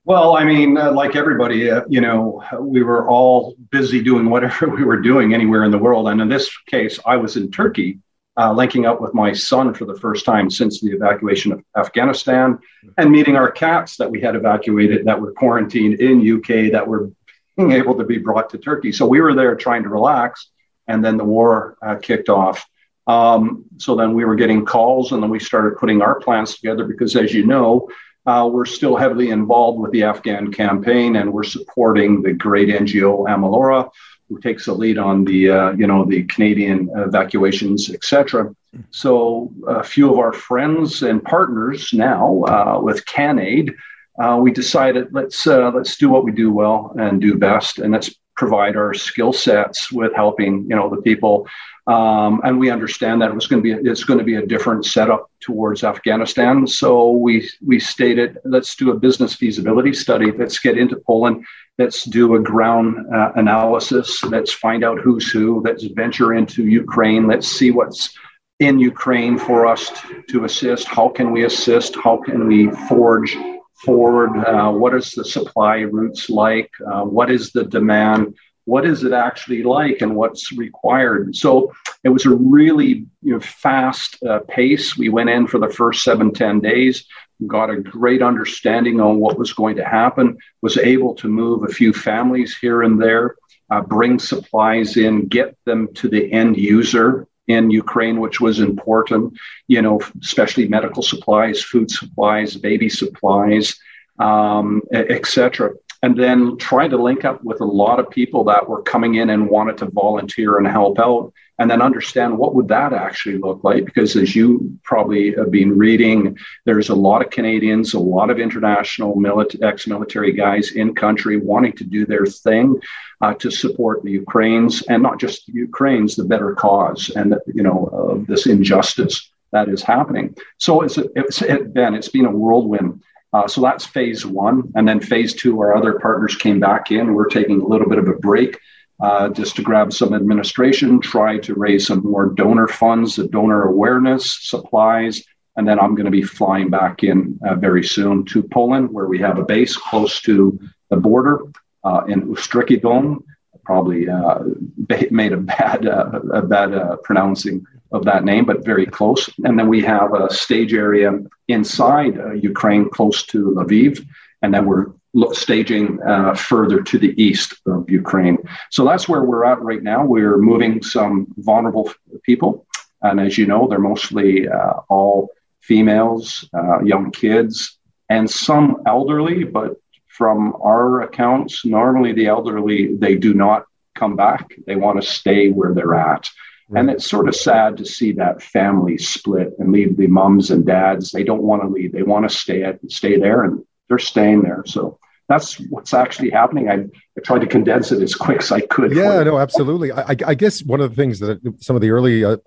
Well, 0.04 0.36
I 0.36 0.44
mean, 0.44 0.78
uh, 0.78 0.92
like 0.92 1.16
everybody, 1.16 1.72
uh, 1.72 1.84
you 1.88 2.02
know, 2.02 2.44
we 2.60 2.84
were 2.84 3.08
all 3.08 3.56
busy 3.72 4.04
doing 4.04 4.30
whatever 4.30 4.68
we 4.76 4.84
were 4.84 5.00
doing 5.00 5.34
anywhere 5.34 5.64
in 5.64 5.72
the 5.72 5.78
world. 5.78 6.10
And 6.10 6.20
in 6.20 6.28
this 6.28 6.52
case, 6.66 7.00
I 7.06 7.16
was 7.16 7.38
in 7.38 7.52
Turkey 7.52 8.00
uh, 8.38 8.54
linking 8.54 8.86
up 8.86 9.02
with 9.02 9.14
my 9.14 9.34
son 9.34 9.74
for 9.74 9.86
the 9.86 10.00
first 10.00 10.24
time 10.24 10.50
since 10.50 10.80
the 10.80 10.92
evacuation 10.92 11.52
of 11.52 11.64
Afghanistan 11.76 12.60
and 12.98 13.12
meeting 13.12 13.36
our 13.36 13.50
cats 13.50 13.98
that 13.98 14.10
we 14.10 14.22
had 14.22 14.36
evacuated 14.36 15.06
that 15.06 15.20
were 15.20 15.32
quarantined 15.32 15.96
in 16.00 16.38
UK 16.38 16.72
that 16.72 16.88
were 16.88 17.12
being 17.58 17.72
able 17.72 17.96
to 17.96 18.04
be 18.04 18.20
brought 18.20 18.52
to 18.52 18.58
Turkey. 18.60 18.92
So 18.92 19.08
we 19.08 19.20
were 19.20 19.34
there 19.34 19.56
trying 19.56 19.84
to 19.84 19.90
relax, 19.90 20.52
and 20.88 21.04
then 21.04 21.18
the 21.18 21.24
war 21.24 21.78
uh, 21.82 21.96
kicked 21.96 22.30
off. 22.30 22.66
Um, 23.08 23.66
so 23.78 23.96
then 23.96 24.14
we 24.14 24.26
were 24.26 24.36
getting 24.36 24.66
calls, 24.66 25.12
and 25.12 25.24
then 25.24 25.32
we 25.32 25.40
started 25.40 25.78
putting 25.78 26.02
our 26.02 26.20
plans 26.20 26.56
together 26.56 26.86
because, 26.86 27.16
as 27.16 27.34
you 27.34 27.46
know, 27.46 27.90
uh, 28.28 28.48
we're 28.52 28.66
still 28.66 28.96
heavily 28.96 29.30
involved 29.30 29.80
with 29.80 29.92
the 29.92 30.04
Afghan 30.04 30.52
campaign, 30.52 31.16
and 31.16 31.34
we're 31.34 31.44
supporting 31.44 32.22
the 32.22 32.34
great 32.34 32.70
NGO 32.70 33.28
Aman 33.28 33.50
Lara, 33.50 33.90
who 34.30 34.40
takes 34.40 34.66
the 34.66 34.74
lead 34.74 34.98
on 34.98 35.24
the 35.26 35.50
uh, 35.50 35.72
you 35.72 35.88
know 35.88 36.06
the 36.06 36.24
Canadian 36.24 36.90
evacuations, 36.96 37.90
etc. 37.90 38.54
So 38.92 39.52
a 39.68 39.84
few 39.84 40.12
of 40.12 40.20
our 40.20 40.34
friends 40.34 41.02
and 41.02 41.24
partners 41.24 41.94
now 41.94 42.44
uh, 42.44 42.80
with 42.82 43.06
CanAid, 43.06 43.74
uh, 44.22 44.38
we 44.42 44.52
decided 44.52 45.08
let's 45.12 45.48
uh, 45.48 45.72
let's 45.72 45.98
do 45.98 46.10
what 46.10 46.24
we 46.24 46.32
do 46.32 46.52
well 46.52 46.96
and 47.00 47.22
do 47.22 47.36
best, 47.36 47.80
and 47.80 47.94
let's 47.94 48.14
provide 48.36 48.76
our 48.76 48.94
skill 48.94 49.34
sets 49.34 49.92
with 49.92 50.14
helping 50.14 50.66
you 50.70 50.76
know 50.76 50.90
the 50.90 51.02
people 51.02 51.48
um, 51.88 52.42
and 52.44 52.60
we 52.60 52.70
understand 52.70 53.22
that 53.22 53.30
it 53.30 53.36
was 53.36 53.48
going 53.48 53.64
to 53.64 53.82
be 53.82 53.90
it's 53.90 54.04
going 54.04 54.20
to 54.20 54.26
be 54.26 54.36
a 54.36 54.46
different 54.46 54.86
setup 54.86 55.32
towards 55.40 55.86
Afghanistan. 55.86 56.68
So 56.68 57.12
we 57.12 57.50
we 57.66 57.80
stated 57.80 58.38
let's 58.44 58.76
do 58.76 58.92
a 58.92 59.00
business 59.00 59.34
feasibility 59.34 59.94
study. 59.94 60.32
Let's 60.32 60.60
get 60.60 60.78
into 60.78 60.98
Poland. 60.98 61.46
Let's 61.78 62.04
do 62.04 62.36
a 62.36 62.40
ground 62.42 63.06
uh, 63.14 63.32
analysis. 63.36 64.22
Let's 64.26 64.52
find 64.52 64.84
out 64.84 65.00
who's 65.00 65.32
who. 65.32 65.62
Let's 65.64 65.84
venture 65.86 66.34
into 66.34 66.66
Ukraine. 66.66 67.26
Let's 67.26 67.48
see 67.48 67.72
what's 67.72 68.14
in 68.60 68.80
Ukraine 68.80 69.38
for 69.38 69.66
us 69.66 69.90
to, 70.02 70.24
to 70.30 70.44
assist. 70.44 70.88
How 70.88 71.08
can 71.08 71.32
we 71.32 71.46
assist? 71.46 71.96
How 71.96 72.18
can 72.18 72.48
we 72.48 72.70
forge 72.90 73.38
forward? 73.86 74.36
Uh, 74.38 74.72
what 74.72 74.94
is 74.96 75.12
the 75.12 75.24
supply 75.24 75.82
routes 75.82 76.30
like? 76.30 76.72
Uh, 76.86 77.04
what 77.04 77.32
is 77.32 77.52
the 77.52 77.64
demand? 77.64 78.36
What 78.68 78.86
is 78.86 79.04
it 79.04 79.14
actually 79.14 79.64
like 79.64 80.02
and 80.02 80.14
what's 80.16 80.52
required? 80.52 81.34
So 81.36 81.74
it 82.04 82.10
was 82.10 82.26
a 82.26 82.36
really 82.36 83.06
you 83.22 83.34
know, 83.34 83.40
fast 83.40 84.22
uh, 84.24 84.40
pace. 84.50 84.98
We 84.98 85.08
went 85.08 85.30
in 85.30 85.48
for 85.48 85.58
the 85.58 85.70
first 85.70 86.04
seven 86.04 86.34
ten 86.34 86.60
days 86.60 87.06
got 87.46 87.70
a 87.70 87.80
great 87.80 88.24
understanding 88.24 89.00
on 89.00 89.20
what 89.20 89.38
was 89.38 89.54
going 89.54 89.76
to 89.76 89.86
happen 89.86 90.36
was 90.64 90.76
able 90.78 91.14
to 91.14 91.28
move 91.28 91.64
a 91.64 91.72
few 91.72 91.94
families 91.94 92.58
here 92.58 92.82
and 92.82 93.00
there 93.00 93.36
uh, 93.70 93.80
bring 93.80 94.18
supplies 94.18 94.98
in 94.98 95.28
get 95.28 95.56
them 95.66 95.88
to 95.94 96.10
the 96.10 96.32
end 96.34 96.58
user 96.58 97.28
in 97.48 97.70
Ukraine, 97.70 98.20
which 98.20 98.42
was 98.42 98.60
important, 98.60 99.38
you 99.68 99.82
know, 99.82 100.02
especially 100.22 100.68
medical 100.68 101.04
supplies, 101.04 101.64
food 101.64 101.92
supplies, 101.92 102.56
baby 102.56 102.90
supplies, 102.90 103.78
um, 104.20 104.82
etc 104.92 105.72
and 106.04 106.18
then 106.18 106.58
trying 106.58 106.92
to 106.92 106.98
link 106.98 107.26
up 107.26 107.44
with 107.44 107.62
a 107.62 107.66
lot 107.66 108.00
of 108.00 108.10
people 108.10 108.44
that 108.46 108.68
were 108.70 108.82
coming 108.82 109.16
in 109.16 109.30
and 109.30 109.50
wanted 109.50 109.78
to 109.78 109.90
volunteer 109.90 110.58
and 110.58 110.68
help 110.68 111.00
out 111.00 111.34
and 111.60 111.72
then 111.72 111.82
understand 111.82 112.38
what 112.38 112.54
would 112.54 112.68
that 112.68 112.94
actually 112.94 113.38
look 113.38 113.64
like 113.64 113.86
because 113.86 114.16
as 114.16 114.36
you 114.36 114.78
probably 114.84 115.34
have 115.34 115.50
been 115.50 115.78
reading 115.78 116.38
there's 116.66 116.90
a 116.90 116.96
lot 116.96 117.24
of 117.24 117.32
canadians 117.32 117.94
a 117.94 118.00
lot 118.00 118.30
of 118.30 118.40
international 118.40 119.16
military, 119.16 119.64
ex-military 119.64 120.32
guys 120.32 120.72
in 120.72 120.94
country 120.94 121.38
wanting 121.38 121.74
to 121.74 121.84
do 121.84 122.06
their 122.06 122.26
thing 122.26 122.80
uh, 123.22 123.34
to 123.34 123.50
support 123.50 124.04
the 124.04 124.12
ukraines 124.12 124.84
and 124.84 125.02
not 125.02 125.20
just 125.20 125.48
the 125.48 125.54
ukraines 125.54 126.16
the 126.16 126.24
better 126.24 126.54
cause 126.54 127.10
and 127.16 127.36
you 127.54 127.64
know 127.64 127.86
of 127.92 128.28
this 128.28 128.46
injustice 128.46 129.32
that 129.52 129.70
is 129.70 129.82
happening. 129.82 130.36
So 130.58 130.82
it's, 130.82 130.98
it's 130.98 131.42
it, 131.42 131.74
ben 131.74 131.96
it's 131.96 132.10
been 132.10 132.26
a 132.26 132.32
whirlwind 132.32 133.02
uh, 133.34 133.48
so 133.48 133.62
that's 133.62 133.86
phase 133.86 134.26
one. 134.26 134.72
And 134.76 134.88
then 134.88 135.00
phase 135.00 135.34
two, 135.34 135.60
our 135.60 135.76
other 135.76 136.00
partners 136.00 136.36
came 136.36 136.60
back 136.60 136.92
in. 136.92 137.14
We're 137.14 137.28
taking 137.28 137.62
a 137.62 137.68
little 137.68 137.90
bit 137.90 138.00
of 138.00 138.08
a 138.08 138.14
break 138.14 138.58
uh, 139.00 139.30
just 139.30 139.56
to 139.58 139.62
grab 139.62 139.94
some 139.94 140.14
administration, 140.14 141.00
try 141.00 141.38
to 141.40 141.54
raise 141.54 141.88
some 141.88 142.04
more 142.04 142.28
donor 142.28 142.68
funds, 142.68 143.16
the 143.16 143.28
donor 143.28 143.64
awareness, 143.64 144.40
supplies. 144.42 145.24
And 145.56 145.68
then 145.68 145.80
I'm 145.80 145.96
going 145.96 146.06
to 146.06 146.12
be 146.12 146.24
flying 146.24 146.70
back 146.70 147.04
in 147.04 147.40
uh, 147.48 147.56
very 147.56 147.84
soon 147.84 148.26
to 148.26 148.44
Poland, 148.44 148.92
where 148.92 149.08
we 149.08 149.20
have 149.20 149.40
a 149.40 149.46
base 149.46 149.76
close 149.76 150.22
to 150.22 150.60
the 150.90 150.98
border 150.98 151.42
uh, 151.84 152.04
in 152.08 152.28
Ustryki 152.28 152.82
Dom. 152.82 153.24
Probably 153.66 154.08
uh, 154.08 154.40
made 155.12 155.34
a 155.34 155.38
bad, 155.38 155.86
uh, 155.86 156.22
a 156.32 156.42
bad 156.42 156.98
pronouncing 157.04 157.66
of 157.92 158.06
that 158.06 158.24
name, 158.24 158.46
but 158.46 158.66
very 158.66 158.86
close. 158.86 159.30
And 159.44 159.58
then 159.58 159.68
we 159.68 159.82
have 159.82 160.14
a 160.14 160.32
stage 160.34 160.74
area 160.74 161.12
inside 161.48 162.20
uh, 162.20 162.34
Ukraine, 162.34 162.90
close 162.90 163.26
to 163.28 163.56
Lviv, 163.58 164.06
and 164.42 164.54
then 164.54 164.66
we're 164.66 164.88
staging 165.34 166.00
uh, 166.04 166.36
further 166.36 166.82
to 166.84 167.00
the 167.00 167.20
east 167.22 167.56
of 167.66 167.90
Ukraine. 167.90 168.38
So 168.70 168.86
that's 168.86 169.10
where 169.10 169.24
we're 169.24 169.46
at 169.46 169.62
right 169.62 169.82
now. 169.82 170.06
We're 170.06 170.38
moving 170.38 170.84
some 170.84 171.28
vulnerable 171.38 171.92
people, 172.24 172.68
and 173.02 173.20
as 173.20 173.38
you 173.38 173.46
know, 173.46 173.68
they're 173.68 173.80
mostly 173.80 174.48
uh, 174.48 174.74
all 174.90 175.30
females, 175.62 176.48
uh, 176.54 176.82
young 176.84 177.12
kids, 177.12 177.78
and 178.10 178.30
some 178.30 178.84
elderly. 178.86 179.44
But 179.44 179.78
from 180.08 180.56
our 180.62 181.02
accounts, 181.02 181.66
normally 181.66 182.14
the 182.14 182.28
elderly 182.28 182.96
they 182.96 183.16
do 183.16 183.34
not 183.34 183.66
come 183.96 184.16
back; 184.16 184.54
they 184.68 184.76
want 184.76 185.02
to 185.02 185.08
stay 185.08 185.50
where 185.50 185.74
they're 185.74 185.96
at. 185.96 186.30
Right. 186.70 186.82
And 186.82 186.90
it's 186.90 187.10
sort 187.10 187.30
of 187.30 187.36
sad 187.36 187.78
to 187.78 187.86
see 187.86 188.12
that 188.14 188.42
family 188.42 188.98
split 188.98 189.54
and 189.58 189.72
leave 189.72 189.96
the 189.96 190.08
moms 190.08 190.52
and 190.52 190.66
dads. 190.66 191.12
They 191.12 191.24
don't 191.24 191.44
want 191.44 191.62
to 191.62 191.70
leave. 191.70 191.94
They 191.94 192.04
want 192.04 192.30
to 192.30 192.36
stay 192.36 192.64
at, 192.64 192.80
stay 192.90 193.18
there 193.18 193.44
and 193.44 193.64
they're 193.88 194.00
staying 194.00 194.42
there. 194.42 194.64
So 194.66 195.00
that's 195.30 195.60
what's 195.70 195.94
actually 195.94 196.30
happening. 196.30 196.70
I, 196.70 196.86
I 197.18 197.22
tried 197.24 197.40
to 197.40 197.48
condense 197.48 197.92
it 197.92 198.02
as 198.02 198.16
quick 198.16 198.40
as 198.40 198.52
I 198.52 198.62
could. 198.62 198.94
Yeah, 198.94 199.24
no, 199.24 199.38
absolutely. 199.38 199.94
I, 199.94 200.16
I, 200.26 200.36
guess 200.36 200.62
one 200.64 200.82
of 200.82 200.90
the 200.90 200.96
things 200.96 201.20
that 201.20 201.40
some 201.60 201.76
of 201.76 201.82
the 201.82 201.92
early 201.92 202.26
uh, 202.26 202.38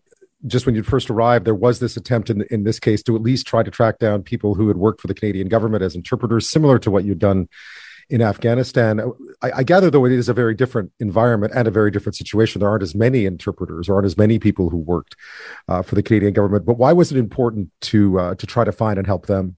just 0.46 0.66
when 0.66 0.74
you 0.74 0.82
first 0.82 1.10
arrived, 1.10 1.44
there 1.44 1.54
was 1.54 1.80
this 1.80 1.96
attempt 1.96 2.30
in, 2.30 2.42
in 2.50 2.64
this 2.64 2.78
case 2.78 3.02
to 3.04 3.16
at 3.16 3.22
least 3.22 3.46
try 3.46 3.62
to 3.62 3.70
track 3.70 3.98
down 3.98 4.22
people 4.22 4.54
who 4.54 4.68
had 4.68 4.76
worked 4.76 5.00
for 5.00 5.06
the 5.06 5.14
Canadian 5.14 5.48
government 5.48 5.82
as 5.82 5.94
interpreters, 5.94 6.48
similar 6.48 6.78
to 6.78 6.90
what 6.90 7.04
you'd 7.04 7.18
done 7.18 7.48
in 8.10 8.20
Afghanistan. 8.20 9.00
I, 9.40 9.52
I, 9.56 9.62
gather, 9.62 9.90
though, 9.90 10.04
it 10.04 10.12
is 10.12 10.28
a 10.28 10.34
very 10.34 10.54
different 10.54 10.92
environment 10.98 11.52
and 11.54 11.66
a 11.68 11.70
very 11.70 11.90
different 11.90 12.16
situation. 12.16 12.58
There 12.58 12.68
aren't 12.68 12.82
as 12.82 12.94
many 12.94 13.24
interpreters, 13.24 13.88
or 13.88 13.94
aren't 13.94 14.06
as 14.06 14.18
many 14.18 14.38
people 14.38 14.68
who 14.68 14.78
worked 14.78 15.16
uh, 15.68 15.82
for 15.82 15.94
the 15.94 16.02
Canadian 16.02 16.32
government. 16.32 16.66
But 16.66 16.74
why 16.74 16.92
was 16.92 17.12
it 17.12 17.18
important 17.18 17.70
to 17.82 18.18
uh, 18.18 18.34
to 18.34 18.46
try 18.46 18.64
to 18.64 18.72
find 18.72 18.98
and 18.98 19.06
help 19.06 19.26
them? 19.26 19.56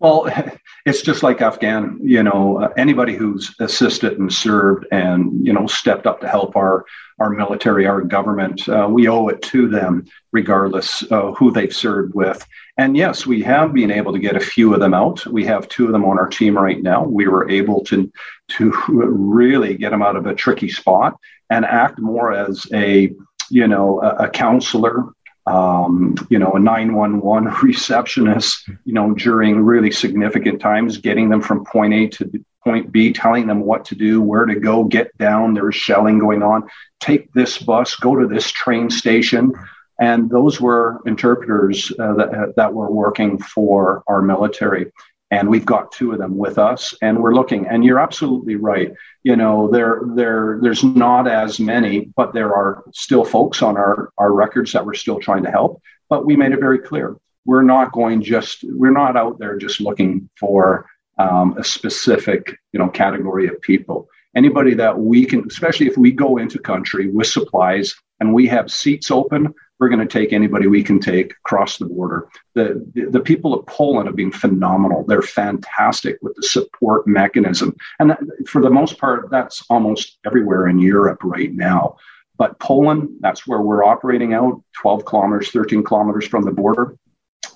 Well, 0.00 0.28
it's 0.86 1.02
just 1.02 1.22
like 1.22 1.40
Afghan. 1.40 2.00
You 2.02 2.24
know, 2.24 2.58
uh, 2.58 2.72
anybody 2.76 3.14
who's 3.14 3.54
assisted 3.60 4.18
and 4.18 4.32
served 4.32 4.86
and 4.90 5.46
you 5.46 5.52
know 5.52 5.66
stepped 5.66 6.06
up 6.06 6.20
to 6.22 6.28
help 6.28 6.56
our 6.56 6.84
our 7.20 7.30
military, 7.30 7.86
our 7.86 8.00
government, 8.00 8.66
uh, 8.68 8.88
we 8.90 9.06
owe 9.06 9.28
it 9.28 9.42
to 9.42 9.68
them, 9.68 10.06
regardless 10.32 11.04
who 11.36 11.52
they've 11.52 11.74
served 11.74 12.14
with. 12.14 12.46
And 12.76 12.96
yes, 12.96 13.26
we 13.26 13.42
have 13.42 13.72
been 13.72 13.90
able 13.90 14.12
to 14.12 14.18
get 14.18 14.36
a 14.36 14.40
few 14.40 14.72
of 14.72 14.80
them 14.80 14.94
out. 14.94 15.26
We 15.26 15.44
have 15.46 15.68
two 15.68 15.86
of 15.86 15.92
them 15.92 16.04
on 16.04 16.18
our 16.18 16.28
team 16.28 16.56
right 16.56 16.82
now. 16.82 17.04
We 17.04 17.28
were 17.28 17.50
able 17.50 17.84
to 17.84 18.10
to 18.56 18.72
really 18.88 19.76
get 19.76 19.90
them 19.90 20.02
out 20.02 20.16
of 20.16 20.26
a 20.26 20.34
tricky 20.34 20.68
spot 20.68 21.16
and 21.50 21.64
act 21.64 21.98
more 21.98 22.32
as 22.32 22.66
a 22.72 23.12
you 23.50 23.68
know 23.68 24.00
a, 24.00 24.24
a 24.24 24.28
counselor 24.28 25.12
um, 25.46 26.14
you 26.28 26.38
know, 26.38 26.52
a 26.52 26.60
911 26.60 27.52
receptionist, 27.62 28.68
you 28.84 28.92
know, 28.92 29.14
during 29.14 29.60
really 29.60 29.90
significant 29.90 30.60
times, 30.60 30.98
getting 30.98 31.28
them 31.28 31.40
from 31.40 31.64
point 31.64 31.94
A 31.94 32.08
to 32.08 32.44
point 32.62 32.92
B, 32.92 33.12
telling 33.12 33.46
them 33.46 33.60
what 33.60 33.86
to 33.86 33.94
do, 33.94 34.20
where 34.20 34.44
to 34.44 34.54
go, 34.54 34.84
get 34.84 35.16
down. 35.18 35.54
There's 35.54 35.74
shelling 35.74 36.18
going 36.18 36.42
on. 36.42 36.68
Take 37.00 37.32
this 37.32 37.58
bus, 37.58 37.96
go 37.96 38.16
to 38.16 38.26
this 38.26 38.50
train 38.50 38.90
station. 38.90 39.52
And 40.00 40.30
those 40.30 40.60
were 40.60 41.00
interpreters 41.04 41.92
uh, 41.98 42.14
that, 42.14 42.54
that 42.56 42.72
were 42.72 42.90
working 42.90 43.38
for 43.38 44.02
our 44.06 44.22
military. 44.22 44.90
And 45.30 45.48
we've 45.48 45.66
got 45.66 45.92
two 45.92 46.12
of 46.12 46.18
them 46.18 46.36
with 46.36 46.58
us 46.58 46.94
and 47.02 47.22
we're 47.22 47.34
looking. 47.34 47.66
And 47.68 47.84
you're 47.84 48.00
absolutely 48.00 48.56
right. 48.56 48.92
You 49.22 49.36
know 49.36 49.70
there 49.70 50.00
there 50.16 50.58
there's 50.60 50.82
not 50.82 51.28
as 51.28 51.60
many 51.60 52.10
but 52.16 52.32
there 52.32 52.52
are 52.54 52.82
still 52.92 53.24
folks 53.24 53.62
on 53.62 53.76
our 53.76 54.10
our 54.18 54.32
records 54.32 54.72
that 54.72 54.84
we're 54.84 54.94
still 54.94 55.20
trying 55.20 55.44
to 55.44 55.50
help. 55.50 55.82
But 56.08 56.26
we 56.26 56.34
made 56.34 56.52
it 56.52 56.60
very 56.60 56.80
clear. 56.80 57.16
We're 57.44 57.62
not 57.62 57.92
going 57.92 58.22
just 58.22 58.64
we're 58.64 58.90
not 58.90 59.16
out 59.16 59.38
there 59.38 59.56
just 59.56 59.80
looking 59.80 60.28
for 60.38 60.86
um, 61.18 61.56
a 61.58 61.62
specific 61.62 62.56
you 62.72 62.80
know 62.80 62.88
category 62.88 63.46
of 63.46 63.60
people. 63.60 64.08
Anybody 64.34 64.74
that 64.74 64.98
we 64.98 65.26
can 65.26 65.46
especially 65.46 65.86
if 65.86 65.96
we 65.96 66.10
go 66.10 66.38
into 66.38 66.58
country 66.58 67.08
with 67.08 67.28
supplies 67.28 67.94
and 68.18 68.34
we 68.34 68.48
have 68.48 68.70
seats 68.70 69.10
open 69.10 69.54
we're 69.80 69.88
going 69.88 70.06
to 70.06 70.06
take 70.06 70.32
anybody 70.32 70.66
we 70.66 70.82
can 70.82 71.00
take 71.00 71.32
across 71.32 71.78
the 71.78 71.86
border. 71.86 72.28
The, 72.54 72.86
the, 72.94 73.06
the, 73.06 73.20
people 73.20 73.54
of 73.54 73.64
Poland 73.66 74.06
have 74.06 74.14
been 74.14 74.30
phenomenal. 74.30 75.04
They're 75.08 75.22
fantastic 75.22 76.18
with 76.20 76.36
the 76.36 76.42
support 76.42 77.06
mechanism. 77.06 77.74
And 77.98 78.10
that, 78.10 78.20
for 78.46 78.60
the 78.60 78.70
most 78.70 78.98
part, 78.98 79.30
that's 79.30 79.64
almost 79.70 80.18
everywhere 80.26 80.68
in 80.68 80.78
Europe 80.78 81.24
right 81.24 81.52
now. 81.52 81.96
But 82.36 82.58
Poland, 82.58 83.08
that's 83.20 83.46
where 83.46 83.62
we're 83.62 83.84
operating 83.84 84.34
out 84.34 84.62
12 84.80 85.04
kilometers, 85.06 85.50
13 85.50 85.82
kilometers 85.82 86.26
from 86.26 86.44
the 86.44 86.52
border. 86.52 86.96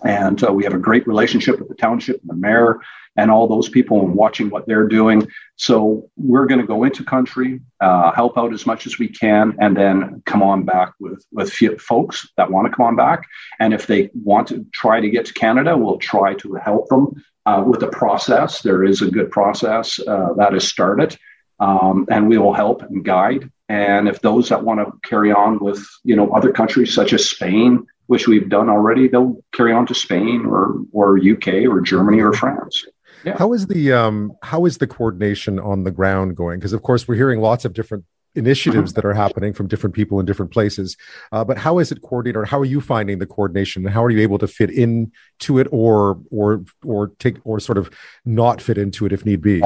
And 0.05 0.43
uh, 0.45 0.53
we 0.53 0.65
have 0.65 0.75
a 0.75 0.79
great 0.79 1.07
relationship 1.07 1.59
with 1.59 1.69
the 1.69 1.75
township 1.75 2.21
and 2.21 2.31
the 2.31 2.35
mayor 2.35 2.81
and 3.17 3.31
all 3.31 3.47
those 3.47 3.69
people 3.69 4.01
and 4.01 4.15
watching 4.15 4.51
what 4.51 4.67
they're 4.67 4.89
doing. 4.89 5.27
So 5.57 6.11
we're 6.17 6.47
going 6.47 6.61
to 6.61 6.67
go 6.67 6.85
into 6.85 7.05
country, 7.05 7.61
uh, 7.81 8.13
help 8.13 8.37
out 8.37 8.53
as 8.53 8.67
much 8.67 8.87
as 8.87 8.99
we 8.99 9.09
can, 9.09 9.57
and 9.61 9.77
then 9.77 10.23
come 10.27 10.43
on 10.43 10.65
back 10.65 10.93
with 11.01 11.25
with 11.33 11.53
folks 11.81 12.29
that 12.37 12.51
want 12.51 12.67
to 12.67 12.77
come 12.77 12.87
on 12.87 12.97
back. 12.97 13.27
And 13.61 13.73
if 13.73 13.87
they 13.87 14.11
want 14.15 14.49
to 14.49 14.67
try 14.73 15.01
to 15.01 15.09
get 15.09 15.27
to 15.27 15.35
Canada, 15.35 15.77
we'll 15.77 15.99
try 15.99 16.35
to 16.35 16.55
help 16.55 16.89
them 16.89 17.23
uh, 17.47 17.63
with 17.67 17.81
the 17.81 17.89
process. 17.89 18.63
There 18.63 18.85
is 18.85 19.01
a 19.01 19.11
good 19.11 19.31
process 19.31 20.01
uh, 20.01 20.33
that 20.37 20.55
is 20.55 20.67
started, 20.67 21.17
um, 21.61 22.07
and 22.11 22.29
we 22.29 22.39
will 22.39 22.55
help 22.55 22.83
and 22.83 23.05
guide. 23.05 23.51
And 23.69 24.09
if 24.09 24.21
those 24.21 24.51
that 24.51 24.65
want 24.65 24.81
to 24.81 25.09
carry 25.09 25.33
on 25.33 25.59
with 25.61 25.87
you 26.03 26.17
know 26.17 26.31
other 26.33 26.53
countries 26.53 26.93
such 26.93 27.13
as 27.13 27.31
Spain, 27.31 27.87
which 28.07 28.29
we've 28.29 28.49
done 28.49 28.69
already, 28.69 29.09
they'll 29.09 29.43
carry 29.53 29.73
on 29.73 29.87
to 29.87 29.95
Spain 29.95 30.45
or 30.47 30.77
or 30.93 31.19
UK 31.19 31.67
or 31.69 31.81
Germany 31.81 32.21
or 32.21 32.33
France. 32.33 32.85
Yeah. 33.25 33.37
How 33.39 33.53
is 33.53 33.67
the 33.67 33.93
um 33.93 34.33
how 34.43 34.67
is 34.67 34.79
the 34.79 34.87
coordination 34.87 35.59
on 35.59 35.85
the 35.85 35.91
ground 35.91 36.37
going? 36.37 36.59
Because 36.59 36.73
of 36.73 36.83
course 36.83 37.09
we're 37.09 37.15
hearing 37.15 37.41
lots 37.41 37.65
of 37.65 37.73
different 37.73 38.05
initiatives 38.35 38.95
that 38.95 39.05
are 39.05 39.15
happening 39.15 39.53
from 39.53 39.69
different 39.69 39.95
people 39.95 40.19
in 40.19 40.27
different 40.27 40.51
places. 40.51 40.97
Uh, 41.33 41.45
but 41.45 41.57
how 41.57 41.79
is 41.79 41.93
it 41.93 42.03
coordinated, 42.03 42.37
or 42.37 42.45
how 42.45 42.59
are 42.59 42.65
you 42.65 42.81
finding 42.81 43.19
the 43.19 43.27
coordination? 43.27 43.85
And 43.85 43.95
how 43.95 44.05
are 44.05 44.11
you 44.11 44.21
able 44.21 44.39
to 44.39 44.49
fit 44.49 44.71
into 44.71 45.59
it, 45.59 45.69
or 45.71 46.21
or 46.31 46.65
or 46.85 47.09
take 47.19 47.37
or 47.45 47.61
sort 47.61 47.79
of 47.79 47.91
not 48.25 48.61
fit 48.61 48.79
into 48.79 49.07
it 49.07 49.13
if 49.13 49.25
need 49.25 49.41
be? 49.41 49.63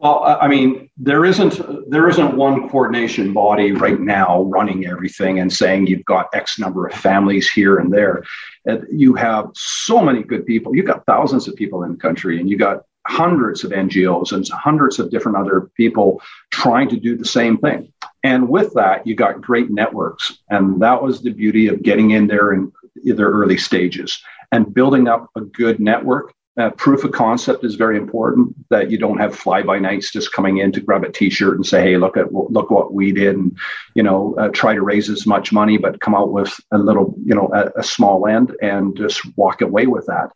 Well, 0.00 0.38
I 0.40 0.48
mean, 0.48 0.88
there 0.96 1.26
isn't 1.26 1.90
there 1.90 2.08
isn't 2.08 2.34
one 2.34 2.70
coordination 2.70 3.34
body 3.34 3.72
right 3.72 4.00
now 4.00 4.44
running 4.44 4.86
everything 4.86 5.40
and 5.40 5.52
saying 5.52 5.88
you've 5.88 6.06
got 6.06 6.30
X 6.32 6.58
number 6.58 6.86
of 6.86 6.94
families 6.94 7.50
here 7.50 7.76
and 7.76 7.92
there. 7.92 8.24
Uh, 8.66 8.78
you 8.90 9.12
have 9.14 9.50
so 9.54 10.00
many 10.00 10.22
good 10.22 10.46
people. 10.46 10.74
You've 10.74 10.86
got 10.86 11.04
thousands 11.04 11.48
of 11.48 11.54
people 11.54 11.82
in 11.82 11.92
the 11.92 11.98
country, 11.98 12.40
and 12.40 12.48
you 12.48 12.56
got 12.56 12.84
hundreds 13.06 13.62
of 13.62 13.72
NGOs 13.72 14.32
and 14.32 14.48
hundreds 14.48 14.98
of 14.98 15.10
different 15.10 15.36
other 15.36 15.70
people 15.76 16.22
trying 16.50 16.88
to 16.88 16.96
do 16.96 17.14
the 17.14 17.26
same 17.26 17.58
thing. 17.58 17.92
And 18.24 18.48
with 18.48 18.72
that, 18.74 19.06
you 19.06 19.14
got 19.14 19.42
great 19.42 19.70
networks, 19.70 20.38
and 20.48 20.80
that 20.80 21.02
was 21.02 21.20
the 21.20 21.30
beauty 21.32 21.66
of 21.66 21.82
getting 21.82 22.12
in 22.12 22.26
there 22.26 22.54
in 22.54 22.72
their 23.04 23.28
early 23.28 23.58
stages 23.58 24.18
and 24.50 24.72
building 24.72 25.08
up 25.08 25.28
a 25.36 25.42
good 25.42 25.78
network 25.78 26.32
uh, 26.58 26.70
proof 26.70 27.04
of 27.04 27.12
concept 27.12 27.64
is 27.64 27.76
very 27.76 27.96
important. 27.96 28.54
That 28.70 28.90
you 28.90 28.98
don't 28.98 29.18
have 29.18 29.36
fly 29.36 29.62
by 29.62 29.78
nights 29.78 30.12
just 30.12 30.32
coming 30.32 30.58
in 30.58 30.72
to 30.72 30.80
grab 30.80 31.04
a 31.04 31.10
T-shirt 31.10 31.56
and 31.56 31.66
say, 31.66 31.82
"Hey, 31.82 31.96
look 31.96 32.16
at 32.16 32.32
look 32.32 32.70
what 32.70 32.92
we 32.92 33.12
did," 33.12 33.36
and 33.36 33.56
you 33.94 34.02
know, 34.02 34.34
uh, 34.36 34.48
try 34.48 34.74
to 34.74 34.82
raise 34.82 35.08
as 35.08 35.26
much 35.26 35.52
money, 35.52 35.78
but 35.78 36.00
come 36.00 36.14
out 36.14 36.32
with 36.32 36.52
a 36.72 36.78
little, 36.78 37.14
you 37.24 37.34
know, 37.34 37.50
a, 37.54 37.80
a 37.80 37.82
small 37.82 38.26
end 38.26 38.54
and 38.60 38.96
just 38.96 39.20
walk 39.36 39.60
away 39.60 39.86
with 39.86 40.06
that. 40.06 40.30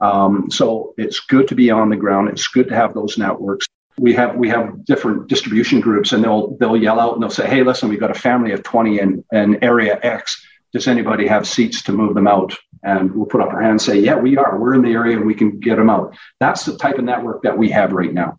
Um, 0.00 0.50
so 0.50 0.94
it's 0.98 1.20
good 1.20 1.48
to 1.48 1.54
be 1.54 1.70
on 1.70 1.90
the 1.90 1.96
ground. 1.96 2.28
It's 2.28 2.48
good 2.48 2.68
to 2.68 2.74
have 2.74 2.94
those 2.94 3.18
networks. 3.18 3.66
We 3.98 4.12
have 4.14 4.36
we 4.36 4.48
have 4.50 4.84
different 4.84 5.26
distribution 5.26 5.80
groups, 5.80 6.12
and 6.12 6.22
they'll 6.22 6.56
they'll 6.58 6.76
yell 6.76 7.00
out 7.00 7.14
and 7.14 7.22
they'll 7.22 7.30
say, 7.30 7.48
"Hey, 7.48 7.62
listen, 7.62 7.88
we've 7.88 8.00
got 8.00 8.10
a 8.10 8.14
family 8.14 8.52
of 8.52 8.62
twenty 8.62 9.00
in, 9.00 9.24
in 9.32 9.62
area 9.64 9.98
X." 10.02 10.46
does 10.76 10.88
anybody 10.88 11.26
have 11.26 11.46
seats 11.48 11.82
to 11.82 11.92
move 11.92 12.14
them 12.14 12.26
out? 12.26 12.54
And 12.82 13.14
we'll 13.14 13.26
put 13.26 13.40
up 13.40 13.48
our 13.48 13.60
hand 13.60 13.72
and 13.72 13.82
say, 13.82 13.98
yeah, 13.98 14.16
we 14.16 14.36
are. 14.36 14.58
We're 14.58 14.74
in 14.74 14.82
the 14.82 14.92
area 14.92 15.16
and 15.16 15.26
we 15.26 15.34
can 15.34 15.60
get 15.60 15.76
them 15.76 15.90
out. 15.90 16.16
That's 16.40 16.64
the 16.64 16.76
type 16.76 16.98
of 16.98 17.04
network 17.04 17.42
that 17.42 17.56
we 17.56 17.70
have 17.70 17.92
right 17.92 18.12
now 18.12 18.38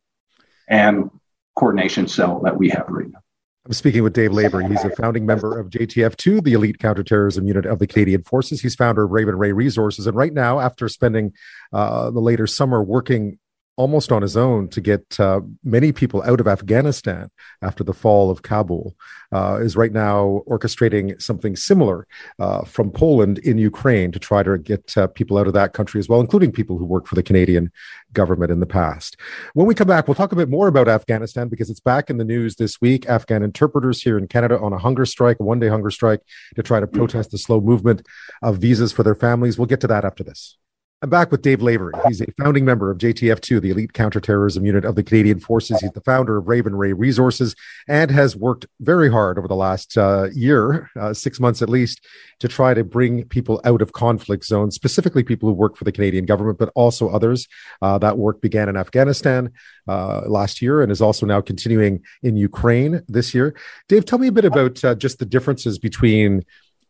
and 0.67 1.09
coordination 1.57 2.07
cell 2.07 2.41
that 2.43 2.57
we 2.57 2.69
have 2.69 2.85
right 2.87 3.09
now. 3.11 3.19
I'm 3.65 3.73
speaking 3.73 4.01
with 4.01 4.13
Dave 4.13 4.31
Lavery. 4.31 4.65
He's 4.65 4.85
a 4.85 4.89
founding 4.91 5.25
member 5.25 5.59
of 5.59 5.69
JTF2, 5.69 6.41
the 6.41 6.53
elite 6.53 6.79
counterterrorism 6.79 7.45
unit 7.45 7.65
of 7.65 7.79
the 7.79 7.87
Canadian 7.87 8.21
Forces. 8.21 8.61
He's 8.61 8.75
founder 8.75 9.03
of 9.03 9.11
Raven 9.11 9.37
Rae 9.37 9.51
Resources. 9.51 10.07
And 10.07 10.15
right 10.15 10.33
now, 10.33 10.61
after 10.61 10.87
spending 10.87 11.33
uh, 11.73 12.09
the 12.11 12.21
later 12.21 12.47
summer 12.47 12.81
working 12.81 13.39
almost 13.77 14.11
on 14.11 14.21
his 14.21 14.35
own 14.35 14.67
to 14.69 14.81
get 14.81 15.19
uh, 15.19 15.39
many 15.63 15.91
people 15.91 16.21
out 16.23 16.39
of 16.39 16.47
Afghanistan 16.47 17.29
after 17.61 17.83
the 17.83 17.93
fall 17.93 18.29
of 18.29 18.41
Kabul, 18.41 18.95
uh, 19.31 19.59
is 19.61 19.75
right 19.75 19.91
now 19.91 20.41
orchestrating 20.47 21.21
something 21.21 21.55
similar 21.55 22.07
uh, 22.39 22.63
from 22.63 22.91
Poland 22.91 23.37
in 23.39 23.57
Ukraine 23.57 24.11
to 24.11 24.19
try 24.19 24.41
to 24.41 24.57
get 24.57 24.97
uh, 24.97 25.07
people 25.07 25.37
out 25.37 25.47
of 25.47 25.53
that 25.53 25.73
country 25.73 25.99
as 25.99 26.09
well, 26.09 26.21
including 26.21 26.51
people 26.51 26.77
who 26.77 26.85
worked 26.85 27.07
for 27.07 27.15
the 27.15 27.23
Canadian 27.23 27.71
government 28.13 28.51
in 28.51 28.59
the 28.59 28.65
past. 28.65 29.17
When 29.53 29.67
we 29.67 29.75
come 29.75 29.87
back, 29.87 30.07
we'll 30.07 30.15
talk 30.15 30.31
a 30.31 30.35
bit 30.35 30.49
more 30.49 30.67
about 30.67 30.87
Afghanistan 30.87 31.47
because 31.47 31.69
it's 31.69 31.79
back 31.79 32.09
in 32.09 32.17
the 32.17 32.23
news 32.23 32.55
this 32.55 32.81
week. 32.81 33.07
Afghan 33.07 33.43
interpreters 33.43 34.01
here 34.01 34.17
in 34.17 34.27
Canada 34.27 34.59
on 34.59 34.73
a 34.73 34.77
hunger 34.77 35.05
strike, 35.05 35.39
a 35.39 35.43
one 35.43 35.59
day 35.59 35.67
hunger 35.67 35.91
strike 35.91 36.21
to 36.55 36.63
try 36.63 36.79
to 36.79 36.87
protest 36.87 37.31
the 37.31 37.37
slow 37.37 37.61
movement 37.61 38.05
of 38.41 38.57
visas 38.57 38.91
for 38.91 39.03
their 39.03 39.15
families. 39.15 39.57
We'll 39.57 39.67
get 39.67 39.81
to 39.81 39.87
that 39.87 40.05
after 40.05 40.23
this. 40.23 40.57
I'm 41.03 41.11
back 41.11 41.29
with 41.29 41.43
Dave 41.43 41.61
Lavery. 41.61 41.93
He's 42.07 42.21
a 42.21 42.25
founding 42.39 42.65
member 42.65 42.89
of 42.89 42.97
JTF2, 42.97 43.61
the 43.61 43.69
elite 43.69 43.93
counterterrorism 43.93 44.65
unit 44.65 44.83
of 44.83 44.95
the 44.95 45.03
Canadian 45.03 45.39
Forces. 45.39 45.79
He's 45.79 45.91
the 45.91 46.01
founder 46.01 46.37
of 46.37 46.47
Raven 46.47 46.73
Rae 46.73 46.91
Resources 46.91 47.55
and 47.87 48.09
has 48.09 48.35
worked 48.35 48.65
very 48.79 49.11
hard 49.11 49.37
over 49.37 49.47
the 49.47 49.55
last 49.55 49.95
uh, 49.95 50.29
year, 50.33 50.89
uh, 50.99 51.13
six 51.13 51.39
months 51.39 51.61
at 51.61 51.69
least, 51.69 52.03
to 52.39 52.47
try 52.47 52.73
to 52.73 52.83
bring 52.83 53.25
people 53.25 53.61
out 53.63 53.83
of 53.83 53.93
conflict 53.93 54.43
zones, 54.43 54.73
specifically 54.73 55.21
people 55.21 55.47
who 55.47 55.53
work 55.53 55.77
for 55.77 55.83
the 55.83 55.91
Canadian 55.91 56.25
government, 56.25 56.57
but 56.57 56.71
also 56.73 57.09
others. 57.09 57.47
Uh, 57.79 57.99
that 57.99 58.17
work 58.17 58.41
began 58.41 58.67
in 58.67 58.75
Afghanistan 58.75 59.51
uh, 59.87 60.21
last 60.25 60.63
year 60.63 60.81
and 60.81 60.91
is 60.91 61.01
also 61.01 61.27
now 61.27 61.41
continuing 61.41 62.01
in 62.23 62.35
Ukraine 62.35 63.03
this 63.07 63.35
year. 63.35 63.55
Dave, 63.87 64.05
tell 64.05 64.17
me 64.17 64.29
a 64.29 64.31
bit 64.31 64.45
about 64.45 64.83
uh, 64.83 64.95
just 64.95 65.19
the 65.19 65.27
differences 65.27 65.77
between 65.77 66.43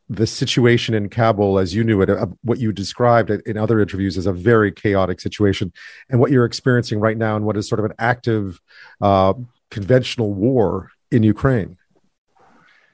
the 0.09 0.27
situation 0.27 0.93
in 0.93 1.09
Kabul, 1.09 1.59
as 1.59 1.75
you 1.75 1.83
knew 1.83 2.01
it, 2.01 2.09
what 2.43 2.59
you 2.59 2.71
described 2.71 3.29
in 3.29 3.57
other 3.57 3.79
interviews, 3.79 4.17
as 4.17 4.25
a 4.25 4.33
very 4.33 4.71
chaotic 4.71 5.19
situation, 5.19 5.73
and 6.09 6.19
what 6.19 6.31
you're 6.31 6.45
experiencing 6.45 6.99
right 6.99 7.17
now, 7.17 7.35
and 7.35 7.45
what 7.45 7.57
is 7.57 7.67
sort 7.67 7.79
of 7.79 7.85
an 7.85 7.93
active 7.99 8.61
uh, 9.01 9.33
conventional 9.69 10.33
war 10.33 10.91
in 11.11 11.23
Ukraine. 11.23 11.77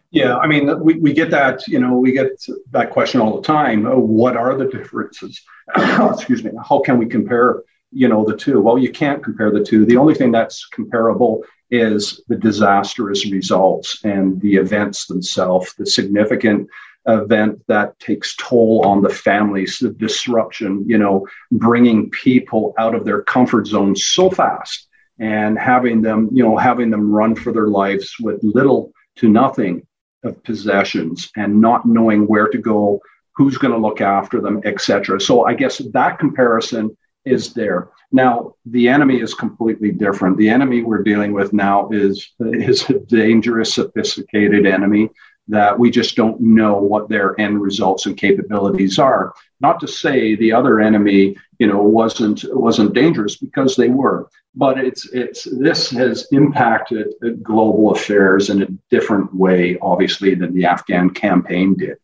Yeah, 0.09 0.37
I 0.37 0.45
mean, 0.45 0.79
we, 0.79 0.95
we 0.95 1.11
get 1.11 1.31
that, 1.31 1.67
you 1.67 1.79
know, 1.79 1.97
we 1.97 2.11
get 2.11 2.45
that 2.71 2.91
question 2.91 3.19
all 3.19 3.35
the 3.35 3.47
time. 3.47 3.85
What 3.85 4.37
are 4.37 4.55
the 4.55 4.65
differences? 4.65 5.41
Excuse 5.75 6.43
me. 6.43 6.51
How 6.67 6.79
can 6.79 6.99
we 6.99 7.07
compare, 7.07 7.63
you 7.91 8.07
know, 8.07 8.23
the 8.23 8.37
two? 8.37 8.61
Well, 8.61 8.77
you 8.77 8.91
can't 8.91 9.23
compare 9.23 9.51
the 9.51 9.63
two. 9.63 9.85
The 9.85 9.97
only 9.97 10.13
thing 10.13 10.31
that's 10.31 10.67
comparable 10.67 11.43
is 11.71 12.21
the 12.27 12.35
disastrous 12.35 13.25
results 13.31 14.03
and 14.03 14.39
the 14.39 14.55
events 14.57 15.07
themselves, 15.07 15.73
the 15.79 15.87
significant 15.87 16.69
event 17.07 17.61
that 17.67 17.99
takes 17.99 18.35
toll 18.37 18.83
on 18.85 19.01
the 19.01 19.09
families, 19.09 19.79
the 19.79 19.89
disruption, 19.89 20.83
you 20.87 20.97
know, 20.97 21.27
bringing 21.51 22.09
people 22.09 22.73
out 22.77 22.95
of 22.95 23.05
their 23.05 23.21
comfort 23.21 23.67
zone 23.67 23.95
so 23.95 24.29
fast 24.29 24.87
and 25.19 25.59
having 25.59 26.01
them, 26.01 26.29
you 26.31 26.43
know, 26.43 26.57
having 26.57 26.89
them 26.89 27.11
run 27.11 27.35
for 27.35 27.51
their 27.51 27.67
lives 27.67 28.13
with 28.21 28.39
little 28.43 28.91
to 29.17 29.29
nothing 29.29 29.85
of 30.23 30.41
possessions 30.43 31.29
and 31.35 31.59
not 31.59 31.85
knowing 31.85 32.25
where 32.27 32.47
to 32.47 32.57
go, 32.57 33.01
who's 33.35 33.57
going 33.57 33.73
to 33.73 33.79
look 33.79 34.01
after 34.01 34.39
them, 34.39 34.61
etc. 34.63 35.19
So 35.19 35.45
I 35.45 35.53
guess 35.53 35.79
that 35.93 36.19
comparison 36.19 36.95
is 37.25 37.53
there. 37.53 37.89
Now 38.11 38.55
the 38.65 38.87
enemy 38.87 39.19
is 39.19 39.33
completely 39.33 39.91
different. 39.91 40.37
The 40.37 40.49
enemy 40.49 40.83
we're 40.83 41.03
dealing 41.03 41.33
with 41.33 41.51
now 41.51 41.89
is 41.89 42.29
is 42.39 42.89
a 42.89 42.99
dangerous, 42.99 43.73
sophisticated 43.73 44.65
enemy 44.65 45.09
that 45.47 45.77
we 45.77 45.91
just 45.91 46.15
don't 46.15 46.39
know 46.39 46.75
what 46.75 47.09
their 47.09 47.39
end 47.39 47.61
results 47.61 48.05
and 48.05 48.17
capabilities 48.17 48.97
are. 48.97 49.33
Not 49.59 49.79
to 49.81 49.87
say 49.87 50.35
the 50.35 50.53
other 50.53 50.79
enemy, 50.79 51.35
you 51.59 51.67
know, 51.67 51.81
wasn't 51.81 52.43
wasn't 52.49 52.93
dangerous 52.93 53.35
because 53.37 53.75
they 53.75 53.89
were, 53.89 54.29
but 54.55 54.77
it's 54.77 55.09
it's 55.13 55.43
this 55.43 55.89
has 55.91 56.27
impacted 56.31 57.13
global 57.41 57.91
affairs 57.91 58.49
in 58.49 58.61
a 58.63 58.67
different 58.89 59.33
way, 59.33 59.77
obviously, 59.81 60.35
than 60.35 60.53
the 60.53 60.65
Afghan 60.65 61.09
campaign 61.09 61.75
did. 61.75 61.97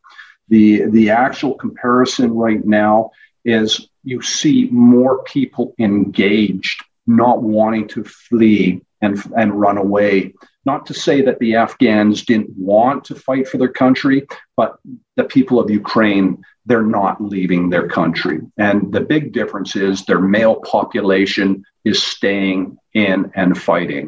The 0.50 0.86
the 0.86 1.12
actual 1.12 1.54
comparison 1.54 2.34
right 2.34 2.64
now 2.66 3.12
is 3.46 3.90
you 4.04 4.22
see 4.22 4.68
more 4.72 5.24
people 5.24 5.76
engaged, 5.80 6.84
not 7.08 7.42
wanting 7.42 7.88
to 7.90 8.04
flee 8.04 8.82
and 9.02 9.22
and 9.36 9.60
run 9.60 9.78
away 9.78 10.34
not 10.72 10.86
to 10.86 10.94
say 10.94 11.18
that 11.24 11.40
the 11.40 11.56
Afghans 11.56 12.18
didn't 12.32 12.52
want 12.74 13.00
to 13.06 13.16
fight 13.28 13.46
for 13.48 13.58
their 13.58 13.76
country, 13.84 14.18
but 14.60 14.72
the 15.20 15.28
people 15.36 15.58
of 15.60 15.78
Ukraine, 15.84 16.28
they're 16.68 16.94
not 17.00 17.16
leaving 17.34 17.64
their 17.70 17.88
country. 18.00 18.38
And 18.68 18.78
the 18.96 19.06
big 19.14 19.26
difference 19.40 19.72
is 19.76 19.96
their 19.98 20.24
male 20.38 20.58
population 20.76 21.48
is 21.92 21.98
staying 22.16 22.78
in 22.94 23.18
and 23.42 23.52
fighting. 23.70 24.06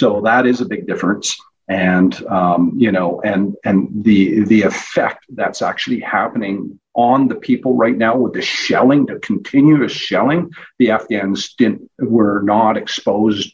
So 0.00 0.06
that 0.28 0.44
is 0.50 0.58
a 0.60 0.70
big 0.74 0.82
difference. 0.90 1.26
And 1.68 2.12
um, 2.38 2.62
you 2.84 2.90
know, 2.96 3.08
and 3.30 3.42
and 3.68 3.78
the 4.08 4.20
the 4.52 4.62
effect 4.72 5.20
that's 5.38 5.62
actually 5.70 6.00
happening 6.18 6.56
on 7.08 7.28
the 7.28 7.40
people 7.48 7.72
right 7.84 7.98
now 8.06 8.14
with 8.22 8.32
the 8.34 8.42
shelling, 8.42 9.02
the 9.06 9.20
continuous 9.30 9.94
shelling, 10.08 10.42
the 10.80 10.90
Afghans 10.96 11.40
didn't 11.60 11.82
were 12.16 12.40
not 12.54 12.76
exposed 12.76 13.48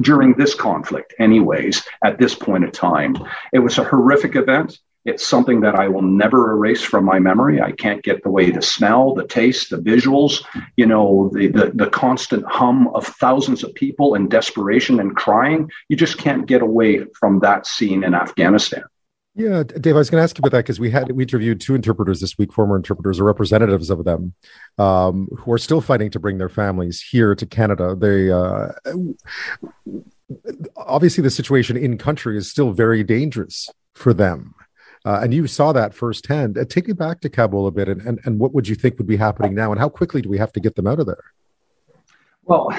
during 0.00 0.34
this 0.34 0.54
conflict, 0.54 1.14
anyways, 1.18 1.82
at 2.04 2.18
this 2.18 2.34
point 2.34 2.64
in 2.64 2.70
time. 2.70 3.16
It 3.52 3.60
was 3.60 3.78
a 3.78 3.84
horrific 3.84 4.36
event. 4.36 4.78
It's 5.04 5.26
something 5.26 5.60
that 5.60 5.76
I 5.76 5.86
will 5.86 6.02
never 6.02 6.50
erase 6.50 6.82
from 6.82 7.04
my 7.04 7.20
memory. 7.20 7.60
I 7.60 7.70
can't 7.70 8.02
get 8.02 8.24
the 8.24 8.28
way 8.28 8.50
the 8.50 8.60
smell, 8.60 9.14
the 9.14 9.26
taste, 9.26 9.70
the 9.70 9.76
visuals, 9.76 10.44
you 10.76 10.84
know, 10.84 11.30
the, 11.32 11.46
the, 11.46 11.70
the 11.72 11.86
constant 11.86 12.44
hum 12.44 12.88
of 12.88 13.06
thousands 13.06 13.62
of 13.62 13.72
people 13.74 14.16
in 14.16 14.28
desperation 14.28 14.98
and 14.98 15.14
crying. 15.14 15.70
You 15.88 15.96
just 15.96 16.18
can't 16.18 16.46
get 16.46 16.60
away 16.60 17.04
from 17.18 17.38
that 17.40 17.66
scene 17.68 18.02
in 18.02 18.14
Afghanistan. 18.14 18.82
Yeah, 19.38 19.64
Dave, 19.64 19.94
I 19.94 19.98
was 19.98 20.08
going 20.08 20.18
to 20.18 20.22
ask 20.22 20.38
you 20.38 20.40
about 20.40 20.52
that 20.52 20.64
because 20.64 20.80
we 20.80 20.90
had 20.90 21.12
we 21.12 21.22
interviewed 21.22 21.60
two 21.60 21.74
interpreters 21.74 22.20
this 22.20 22.38
week, 22.38 22.54
former 22.54 22.74
interpreters 22.74 23.20
or 23.20 23.24
representatives 23.24 23.90
of 23.90 24.02
them, 24.04 24.32
um, 24.78 25.28
who 25.36 25.52
are 25.52 25.58
still 25.58 25.82
fighting 25.82 26.10
to 26.12 26.18
bring 26.18 26.38
their 26.38 26.48
families 26.48 27.02
here 27.02 27.34
to 27.34 27.44
Canada. 27.44 27.94
They 27.94 28.30
uh, 28.32 28.72
obviously 30.78 31.20
the 31.20 31.30
situation 31.30 31.76
in 31.76 31.98
country 31.98 32.38
is 32.38 32.50
still 32.50 32.72
very 32.72 33.04
dangerous 33.04 33.68
for 33.94 34.14
them, 34.14 34.54
uh, 35.04 35.20
and 35.22 35.34
you 35.34 35.46
saw 35.46 35.70
that 35.74 35.92
firsthand. 35.92 36.56
Uh, 36.56 36.64
take 36.64 36.86
me 36.86 36.94
back 36.94 37.20
to 37.20 37.28
Kabul 37.28 37.66
a 37.66 37.70
bit, 37.70 37.90
and, 37.90 38.00
and 38.00 38.18
and 38.24 38.38
what 38.38 38.54
would 38.54 38.66
you 38.66 38.74
think 38.74 38.96
would 38.96 39.06
be 39.06 39.18
happening 39.18 39.54
now, 39.54 39.70
and 39.70 39.78
how 39.78 39.90
quickly 39.90 40.22
do 40.22 40.30
we 40.30 40.38
have 40.38 40.52
to 40.54 40.60
get 40.60 40.76
them 40.76 40.86
out 40.86 40.98
of 40.98 41.04
there? 41.04 41.24
Well, 42.44 42.70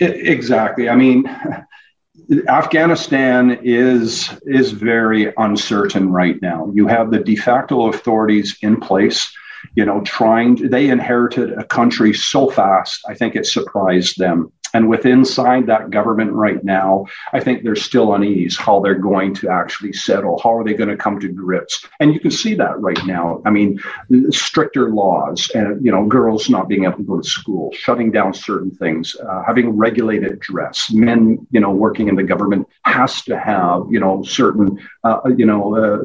exactly. 0.00 0.88
I 0.88 0.96
mean. 0.96 1.26
Afghanistan 2.48 3.60
is 3.62 4.30
is 4.46 4.72
very 4.72 5.32
uncertain 5.36 6.10
right 6.10 6.40
now. 6.42 6.70
You 6.74 6.88
have 6.88 7.10
the 7.10 7.20
de 7.20 7.36
facto 7.36 7.88
authorities 7.88 8.56
in 8.62 8.80
place, 8.80 9.32
you 9.74 9.84
know, 9.84 10.00
trying 10.00 10.56
to, 10.56 10.68
they 10.68 10.88
inherited 10.88 11.52
a 11.52 11.64
country 11.64 12.12
so 12.12 12.50
fast. 12.50 13.00
I 13.08 13.14
think 13.14 13.36
it 13.36 13.46
surprised 13.46 14.18
them. 14.18 14.52
And 14.76 14.90
with 14.90 15.06
inside 15.06 15.68
that 15.68 15.88
government 15.88 16.32
right 16.32 16.62
now, 16.62 17.06
I 17.32 17.40
think 17.40 17.62
there's 17.62 17.82
still 17.82 18.12
unease 18.12 18.58
how 18.58 18.80
they're 18.80 18.94
going 18.94 19.32
to 19.36 19.48
actually 19.48 19.94
settle. 19.94 20.38
How 20.38 20.52
are 20.58 20.64
they 20.64 20.74
going 20.74 20.90
to 20.90 20.98
come 20.98 21.18
to 21.20 21.28
grips? 21.28 21.86
And 21.98 22.12
you 22.12 22.20
can 22.20 22.30
see 22.30 22.52
that 22.56 22.78
right 22.78 23.02
now. 23.06 23.40
I 23.46 23.50
mean, 23.50 23.80
stricter 24.28 24.90
laws, 24.90 25.50
and 25.54 25.82
you 25.82 25.90
know, 25.90 26.04
girls 26.04 26.50
not 26.50 26.68
being 26.68 26.84
able 26.84 26.98
to 26.98 27.04
go 27.04 27.16
to 27.22 27.26
school, 27.26 27.72
shutting 27.72 28.10
down 28.10 28.34
certain 28.34 28.70
things, 28.70 29.16
uh, 29.16 29.44
having 29.46 29.70
regulated 29.70 30.40
dress. 30.40 30.90
Men, 30.92 31.46
you 31.50 31.60
know, 31.60 31.70
working 31.70 32.08
in 32.08 32.14
the 32.14 32.22
government 32.22 32.68
has 32.82 33.22
to 33.22 33.38
have 33.38 33.86
you 33.88 33.98
know 33.98 34.22
certain 34.24 34.78
uh, 35.04 35.20
you 35.34 35.46
know 35.46 35.74
uh, 35.74 35.98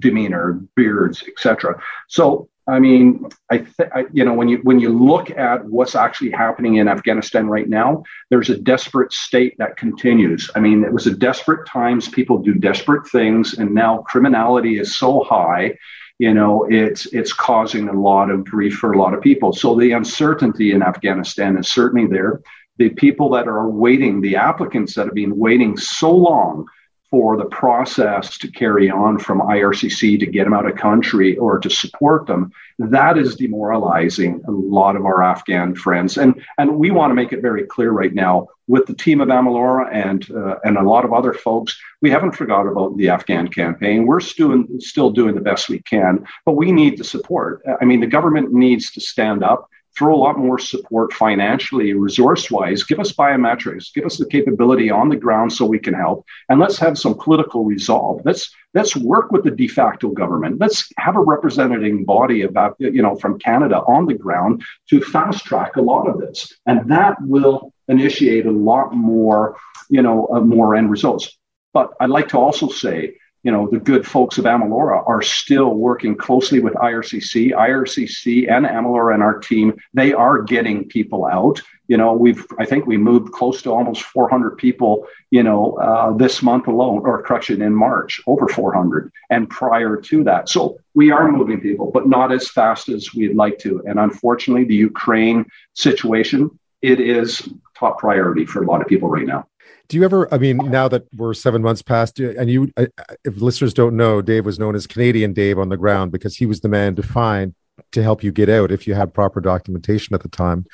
demeanor, 0.00 0.54
beards, 0.74 1.22
etc. 1.28 1.80
So 2.08 2.48
I 2.68 2.80
mean, 2.80 3.24
I, 3.50 3.58
th- 3.58 3.88
I, 3.94 4.04
you 4.12 4.26
know, 4.26 4.34
when 4.34 4.48
you 4.48 4.58
when 4.58 4.78
you 4.78 4.90
look 4.90 5.30
at 5.30 5.64
what's 5.64 5.94
actually 5.94 6.32
happening 6.32 6.76
in 6.76 6.86
Afghanistan 6.86 7.48
right 7.48 7.68
now, 7.68 8.02
there's 8.28 8.50
a 8.50 8.58
desperate 8.58 9.12
state 9.12 9.56
that 9.56 9.78
continues. 9.78 10.50
I 10.54 10.60
mean, 10.60 10.84
it 10.84 10.92
was 10.92 11.06
a 11.06 11.14
desperate 11.14 11.66
times. 11.66 12.08
People 12.08 12.38
do 12.38 12.52
desperate 12.54 13.08
things, 13.08 13.54
and 13.54 13.74
now 13.74 14.04
criminality 14.06 14.78
is 14.78 14.96
so 14.96 15.24
high. 15.24 15.78
You 16.18 16.34
know, 16.34 16.66
it's 16.68 17.06
it's 17.06 17.32
causing 17.32 17.88
a 17.88 17.98
lot 17.98 18.30
of 18.30 18.44
grief 18.44 18.74
for 18.74 18.92
a 18.92 18.98
lot 18.98 19.14
of 19.14 19.22
people. 19.22 19.54
So 19.54 19.74
the 19.74 19.92
uncertainty 19.92 20.72
in 20.72 20.82
Afghanistan 20.82 21.56
is 21.56 21.68
certainly 21.68 22.06
there. 22.06 22.42
The 22.76 22.90
people 22.90 23.30
that 23.30 23.48
are 23.48 23.68
waiting, 23.68 24.20
the 24.20 24.36
applicants 24.36 24.94
that 24.94 25.06
have 25.06 25.14
been 25.14 25.38
waiting 25.38 25.78
so 25.78 26.14
long 26.14 26.66
for 27.10 27.36
the 27.36 27.46
process 27.46 28.36
to 28.38 28.50
carry 28.50 28.90
on 28.90 29.18
from 29.18 29.40
IRCC 29.40 30.18
to 30.20 30.26
get 30.26 30.44
them 30.44 30.52
out 30.52 30.68
of 30.68 30.76
country 30.76 31.36
or 31.38 31.58
to 31.58 31.70
support 31.70 32.26
them, 32.26 32.52
that 32.78 33.16
is 33.16 33.34
demoralizing 33.34 34.42
a 34.46 34.50
lot 34.50 34.94
of 34.94 35.06
our 35.06 35.22
Afghan 35.22 35.74
friends. 35.74 36.18
And, 36.18 36.42
and 36.58 36.78
we 36.78 36.90
want 36.90 37.10
to 37.10 37.14
make 37.14 37.32
it 37.32 37.40
very 37.40 37.64
clear 37.64 37.90
right 37.90 38.12
now 38.12 38.48
with 38.66 38.86
the 38.86 38.94
team 38.94 39.20
of 39.22 39.30
Aman 39.30 39.52
Lara 39.52 39.88
and, 39.90 40.30
uh, 40.30 40.56
and 40.64 40.76
a 40.76 40.82
lot 40.82 41.06
of 41.06 41.14
other 41.14 41.32
folks, 41.32 41.78
we 42.02 42.10
haven't 42.10 42.32
forgot 42.32 42.66
about 42.66 42.96
the 42.98 43.08
Afghan 43.08 43.48
campaign. 43.48 44.06
We're 44.06 44.20
still, 44.20 44.64
still 44.78 45.10
doing 45.10 45.34
the 45.34 45.40
best 45.40 45.70
we 45.70 45.80
can, 45.80 46.26
but 46.44 46.56
we 46.56 46.70
need 46.70 46.98
the 46.98 47.04
support. 47.04 47.62
I 47.80 47.86
mean, 47.86 48.00
the 48.00 48.06
government 48.06 48.52
needs 48.52 48.90
to 48.92 49.00
stand 49.00 49.42
up 49.42 49.70
throw 49.98 50.14
a 50.14 50.16
lot 50.16 50.38
more 50.38 50.58
support 50.58 51.12
financially, 51.12 51.92
resource 51.92 52.50
wise, 52.50 52.84
give 52.84 53.00
us 53.00 53.12
biometrics, 53.12 53.92
give 53.92 54.06
us 54.06 54.16
the 54.16 54.26
capability 54.26 54.90
on 54.90 55.08
the 55.08 55.16
ground 55.16 55.52
so 55.52 55.66
we 55.66 55.78
can 55.78 55.94
help. 55.94 56.24
And 56.48 56.60
let's 56.60 56.78
have 56.78 56.96
some 56.96 57.18
political 57.18 57.64
resolve. 57.64 58.22
Let's 58.24 58.54
let's 58.74 58.94
work 58.94 59.32
with 59.32 59.44
the 59.44 59.50
de 59.50 59.66
facto 59.66 60.10
government. 60.10 60.60
Let's 60.60 60.88
have 60.98 61.16
a 61.16 61.20
representing 61.20 62.04
body 62.04 62.42
about, 62.42 62.76
you 62.78 63.02
know, 63.02 63.16
from 63.16 63.38
Canada 63.40 63.80
on 63.88 64.06
the 64.06 64.14
ground 64.14 64.62
to 64.90 65.00
fast 65.00 65.44
track 65.44 65.76
a 65.76 65.82
lot 65.82 66.08
of 66.08 66.20
this. 66.20 66.54
And 66.66 66.88
that 66.90 67.16
will 67.20 67.72
initiate 67.88 68.46
a 68.46 68.52
lot 68.52 68.94
more, 68.94 69.56
you 69.90 70.02
know, 70.02 70.28
uh, 70.32 70.40
more 70.40 70.76
end 70.76 70.90
results. 70.90 71.36
But 71.72 71.92
I'd 72.00 72.10
like 72.10 72.28
to 72.28 72.38
also 72.38 72.68
say 72.68 73.16
you 73.42 73.52
know, 73.52 73.68
the 73.68 73.78
good 73.78 74.06
folks 74.06 74.38
of 74.38 74.46
Aman 74.46 74.70
Lara 74.70 75.02
are 75.04 75.22
still 75.22 75.74
working 75.74 76.16
closely 76.16 76.60
with 76.60 76.74
IRCC. 76.74 77.52
IRCC 77.52 78.50
and 78.50 78.66
Aman 78.66 78.90
Lara 78.90 79.14
and 79.14 79.22
our 79.22 79.38
team, 79.38 79.76
they 79.94 80.12
are 80.12 80.42
getting 80.42 80.88
people 80.88 81.24
out. 81.24 81.62
You 81.86 81.96
know, 81.96 82.12
we've, 82.12 82.44
I 82.58 82.66
think 82.66 82.86
we 82.86 82.98
moved 82.98 83.32
close 83.32 83.62
to 83.62 83.70
almost 83.70 84.02
400 84.02 84.58
people, 84.58 85.06
you 85.30 85.42
know, 85.42 85.74
uh, 85.74 86.12
this 86.12 86.42
month 86.42 86.66
alone, 86.66 87.02
or 87.04 87.22
correction, 87.22 87.62
in 87.62 87.74
March, 87.74 88.20
over 88.26 88.46
400, 88.48 89.10
and 89.30 89.48
prior 89.48 89.96
to 89.96 90.24
that. 90.24 90.48
So 90.50 90.78
we 90.94 91.10
are 91.10 91.30
moving 91.30 91.60
people, 91.60 91.90
but 91.90 92.06
not 92.06 92.30
as 92.32 92.50
fast 92.50 92.90
as 92.90 93.14
we'd 93.14 93.36
like 93.36 93.58
to. 93.60 93.82
And 93.86 93.98
unfortunately, 93.98 94.64
the 94.64 94.74
Ukraine 94.74 95.46
situation, 95.74 96.58
it 96.82 97.00
is 97.00 97.48
top 97.74 97.98
priority 97.98 98.44
for 98.44 98.62
a 98.62 98.66
lot 98.66 98.82
of 98.82 98.88
people 98.88 99.08
right 99.08 99.26
now. 99.26 99.47
Do 99.88 99.96
you 99.96 100.04
ever? 100.04 100.32
I 100.32 100.38
mean, 100.38 100.58
now 100.58 100.86
that 100.88 101.06
we're 101.14 101.32
seven 101.32 101.62
months 101.62 101.80
past, 101.80 102.20
and 102.20 102.50
you, 102.50 102.70
if 102.76 103.40
listeners 103.40 103.72
don't 103.72 103.96
know, 103.96 104.20
Dave 104.20 104.44
was 104.44 104.58
known 104.58 104.74
as 104.74 104.86
Canadian 104.86 105.32
Dave 105.32 105.58
on 105.58 105.70
the 105.70 105.78
ground 105.78 106.12
because 106.12 106.36
he 106.36 106.44
was 106.44 106.60
the 106.60 106.68
man 106.68 106.94
to 106.96 107.02
find 107.02 107.54
to 107.92 108.02
help 108.02 108.22
you 108.22 108.30
get 108.30 108.48
out 108.48 108.70
if 108.70 108.86
you 108.86 108.94
had 108.94 109.14
proper 109.14 109.40
documentation 109.40 110.14
at 110.14 110.22
the 110.22 110.28
time. 110.28 110.66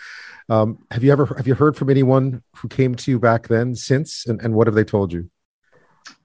Um, 0.48 0.78
have 0.90 1.04
you 1.04 1.12
ever 1.12 1.26
have 1.36 1.46
you 1.46 1.54
heard 1.54 1.76
from 1.76 1.90
anyone 1.90 2.42
who 2.56 2.68
came 2.68 2.94
to 2.96 3.10
you 3.10 3.20
back 3.20 3.48
then 3.48 3.76
since, 3.76 4.26
and, 4.26 4.40
and 4.42 4.54
what 4.54 4.66
have 4.66 4.74
they 4.74 4.84
told 4.84 5.12
you? 5.12 5.30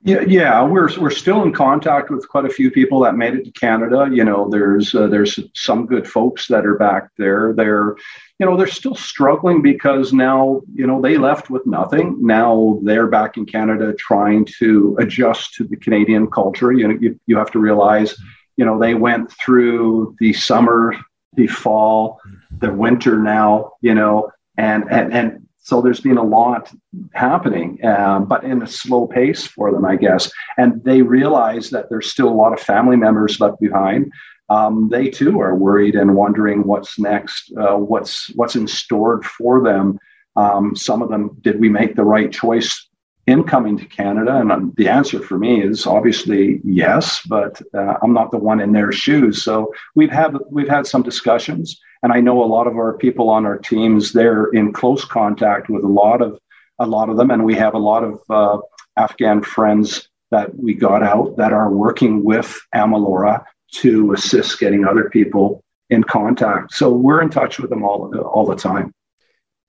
Yeah, 0.01 0.21
yeah, 0.21 0.63
we're 0.63 0.97
we're 0.97 1.09
still 1.09 1.43
in 1.43 1.51
contact 1.51 2.09
with 2.09 2.27
quite 2.29 2.45
a 2.45 2.49
few 2.49 2.71
people 2.71 3.01
that 3.01 3.17
made 3.17 3.33
it 3.33 3.43
to 3.43 3.51
Canada. 3.51 4.07
You 4.09 4.23
know, 4.23 4.49
there's 4.49 4.95
uh, 4.95 5.07
there's 5.07 5.37
some 5.53 5.85
good 5.85 6.07
folks 6.07 6.47
that 6.47 6.65
are 6.65 6.77
back 6.77 7.09
there. 7.17 7.53
They're, 7.53 7.97
you 8.39 8.45
know, 8.45 8.55
they're 8.55 8.67
still 8.67 8.95
struggling 8.95 9.61
because 9.61 10.13
now 10.13 10.61
you 10.73 10.87
know 10.87 11.01
they 11.01 11.17
left 11.17 11.49
with 11.49 11.65
nothing. 11.67 12.17
Now 12.25 12.79
they're 12.81 13.07
back 13.07 13.35
in 13.35 13.45
Canada 13.45 13.93
trying 13.93 14.45
to 14.59 14.95
adjust 15.01 15.55
to 15.55 15.65
the 15.65 15.75
Canadian 15.75 16.31
culture. 16.31 16.71
You 16.71 16.87
know, 16.87 16.97
you, 17.01 17.19
you 17.27 17.35
have 17.35 17.51
to 17.51 17.59
realize, 17.59 18.15
you 18.55 18.63
know, 18.63 18.79
they 18.79 18.93
went 18.93 19.33
through 19.33 20.15
the 20.19 20.31
summer, 20.31 20.95
the 21.33 21.47
fall, 21.47 22.21
the 22.57 22.71
winter 22.71 23.19
now. 23.19 23.73
You 23.81 23.95
know, 23.95 24.31
and 24.57 24.89
and 24.89 25.13
and 25.13 25.48
so 25.69 25.81
there's 25.81 25.99
been 25.99 26.17
a 26.17 26.23
lot 26.23 26.71
happening, 27.13 27.77
um, 27.85 28.25
but 28.25 28.43
in 28.43 28.63
a 28.63 28.67
slow 28.67 29.05
pace 29.05 29.45
for 29.45 29.71
them, 29.71 29.85
I 29.85 29.97
guess. 29.97 30.31
And 30.57 30.83
they 30.83 31.03
realize 31.03 31.69
that 31.69 31.89
there's 31.89 32.11
still 32.11 32.27
a 32.27 32.39
lot 32.41 32.53
of 32.53 32.59
family 32.59 32.97
members 32.97 33.39
left 33.39 33.61
behind. 33.61 34.11
Um, 34.49 34.89
they 34.89 35.11
too 35.11 35.39
are 35.39 35.55
worried 35.55 35.93
and 35.93 36.15
wondering 36.15 36.63
what's 36.63 36.97
next, 36.97 37.53
uh, 37.55 37.77
what's 37.77 38.31
what's 38.33 38.55
in 38.55 38.67
store 38.67 39.21
for 39.21 39.61
them. 39.63 39.99
Um, 40.35 40.75
some 40.75 41.03
of 41.03 41.09
them, 41.09 41.37
did 41.41 41.59
we 41.59 41.69
make 41.69 41.95
the 41.95 42.03
right 42.03 42.31
choice 42.31 42.89
in 43.27 43.43
coming 43.43 43.77
to 43.77 43.85
Canada? 43.85 44.37
And 44.37 44.51
um, 44.51 44.73
the 44.75 44.87
answer 44.87 45.19
for 45.19 45.37
me 45.37 45.61
is 45.61 45.85
obviously 45.85 46.61
yes, 46.63 47.21
but 47.27 47.61
uh, 47.75 47.93
I'm 48.01 48.13
not 48.13 48.31
the 48.31 48.39
one 48.39 48.59
in 48.59 48.71
their 48.71 48.91
shoes. 48.91 49.43
So 49.43 49.71
we've 49.93 50.11
had 50.11 50.35
we've 50.49 50.67
had 50.67 50.87
some 50.87 51.03
discussions. 51.03 51.79
And 52.01 52.13
I 52.13 52.21
know 52.21 52.43
a 52.43 52.45
lot 52.45 52.67
of 52.67 52.75
our 52.75 52.97
people 52.97 53.29
on 53.29 53.45
our 53.45 53.57
teams, 53.57 54.13
they're 54.13 54.45
in 54.47 54.71
close 54.71 55.03
contact 55.03 55.69
with 55.69 55.83
a 55.83 55.87
lot 55.87 56.21
of 56.21 56.39
a 56.81 56.85
lot 56.85 57.09
of 57.09 57.17
them. 57.17 57.29
And 57.29 57.43
we 57.43 57.55
have 57.55 57.73
a 57.73 57.79
lot 57.79 58.03
of 58.03 58.21
uh, 58.29 58.59
Afghan 58.95 59.43
friends 59.43 60.07
that 60.31 60.55
we 60.55 60.73
got 60.73 61.03
out 61.03 61.35
that 61.37 61.51
are 61.51 61.69
working 61.69 62.23
with 62.23 62.57
Aman 62.73 63.01
Lara 63.01 63.45
to 63.73 64.13
assist 64.13 64.59
getting 64.59 64.85
other 64.85 65.09
people 65.09 65.63
in 65.89 66.03
contact. 66.03 66.73
So 66.73 66.91
we're 66.91 67.21
in 67.21 67.29
touch 67.29 67.59
with 67.59 67.69
them 67.69 67.83
all, 67.83 68.15
all 68.17 68.45
the 68.45 68.55
time. 68.55 68.93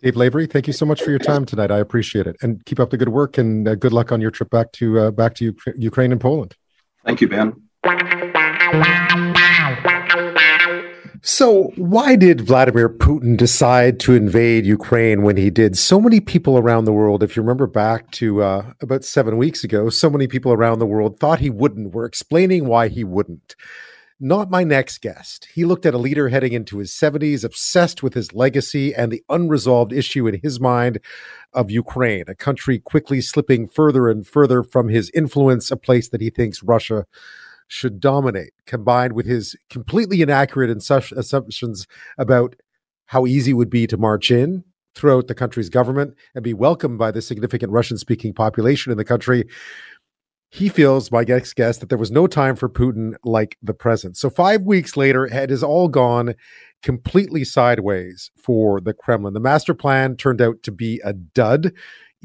Dave 0.03 0.17
Lavery, 0.17 0.47
thank 0.47 0.67
you 0.67 0.73
so 0.73 0.87
much 0.87 1.03
for 1.03 1.11
your 1.11 1.19
time 1.19 1.45
tonight. 1.45 1.71
I 1.71 1.79
appreciate 1.79 2.27
it, 2.27 2.37
and 2.41 2.65
keep 2.65 2.81
up 2.81 2.89
the 2.89 2.97
good 2.97 3.11
work. 3.11 3.37
And 3.37 3.69
uh, 3.69 3.75
good 3.75 3.93
luck 3.93 4.13
on 4.13 4.21
your 4.21 4.31
trip 4.31 4.49
back 4.49 4.73
to 4.73 4.99
uh, 4.99 5.11
back 5.11 5.35
to 5.37 5.45
U- 5.45 5.57
Ukraine 5.77 6.11
and 6.11 6.21
Poland. 6.21 6.57
Thank 7.05 7.21
you, 7.21 7.29
Ben. 7.29 7.55
So, 11.23 11.73
why 11.77 12.17
did 12.17 12.41
Vladimir 12.41 12.89
Putin 12.89 13.37
decide 13.37 14.01
to 14.01 14.15
invade 14.15 14.65
Ukraine 14.65 15.21
when 15.23 15.37
he 15.37 15.51
did? 15.51 15.77
So 15.77 16.01
many 16.01 16.19
people 16.19 16.57
around 16.57 16.87
the 16.87 16.95
world, 16.95 17.23
if 17.23 17.37
you 17.37 17.43
remember 17.43 17.67
back 17.67 18.11
to 18.13 18.43
uh, 18.43 18.73
about 18.81 19.05
seven 19.05 19.37
weeks 19.37 19.63
ago, 19.63 19.91
so 19.91 20.09
many 20.09 20.27
people 20.27 20.51
around 20.51 20.79
the 20.79 20.87
world 20.87 21.21
thought 21.21 21.41
he 21.41 21.51
wouldn't. 21.51 21.93
We're 21.93 22.07
explaining 22.07 22.65
why 22.65 22.89
he 22.89 23.05
wouldn't. 23.05 23.55
Not 24.19 24.51
my 24.51 24.65
next 24.65 25.03
guest. 25.03 25.49
He 25.53 25.67
looked 25.67 25.85
at 25.85 25.93
a 25.93 25.99
leader 25.99 26.31
heading 26.31 26.55
into 26.55 26.79
his 26.79 26.91
70s, 26.91 27.45
obsessed 27.45 28.03
with 28.03 28.15
his 28.15 28.33
legacy 28.33 28.95
and 28.95 29.13
the 29.13 29.23
unresolved 29.29 29.93
issue 29.93 30.27
in 30.27 30.41
his 30.43 30.59
mind 30.59 31.01
of 31.53 31.71
Ukraine, 31.71 32.25
a 32.29 32.35
country 32.35 32.79
quickly 32.79 33.21
slipping 33.21 33.67
further 33.67 34.09
and 34.09 34.27
further 34.27 34.63
from 34.63 34.89
his 34.89 35.11
influence, 35.11 35.71
a 35.71 35.77
place 35.77 36.09
that 36.09 36.23
he 36.23 36.31
thinks 36.31 36.63
Russia 36.63 37.07
should 37.71 38.01
dominate, 38.01 38.53
combined 38.67 39.13
with 39.13 39.27
his 39.27 39.57
completely 39.71 40.23
inaccurate 40.23 40.71
assumptions 40.71 41.87
about 42.19 42.57
how 43.07 43.27
easy 43.27 43.53
it 43.53 43.55
would 43.55 43.71
be 43.71 43.87
to 43.87 43.97
march 43.97 44.31
in 44.31 44.65
throughout 44.97 45.29
the 45.29 45.37
country's 45.37 45.69
government 45.69 46.15
and 46.35 46.43
be 46.43 46.53
welcomed 46.53 46.99
by 46.99 47.13
the 47.13 47.23
significant 47.23 47.71
Russian 47.71 47.97
speaking 47.97 48.35
population 48.35 48.91
in 48.91 48.99
the 48.99 49.05
country. 49.05 49.45
He 50.51 50.69
feels, 50.69 51.13
my 51.13 51.23
next 51.23 51.55
guess, 51.55 51.79
that 51.79 51.91
there 51.91 51.99
was 51.99 52.11
no 52.11 52.27
time 52.27 52.57
for 52.57 52.69
Putin 52.69 53.15
like 53.25 53.57
the 53.63 53.73
present. 53.73 54.17
So, 54.17 54.29
five 54.29 54.63
weeks 54.63 54.97
later, 54.97 55.27
it 55.27 55.49
has 55.49 55.63
all 55.63 55.87
gone 55.87 56.35
completely 56.83 57.45
sideways 57.45 58.33
for 58.37 58.81
the 58.81 58.93
Kremlin. 58.93 59.35
The 59.35 59.39
master 59.39 59.75
plan 59.75 60.17
turned 60.17 60.43
out 60.43 60.65
to 60.65 60.73
be 60.73 61.01
a 61.05 61.13
dud. 61.13 61.73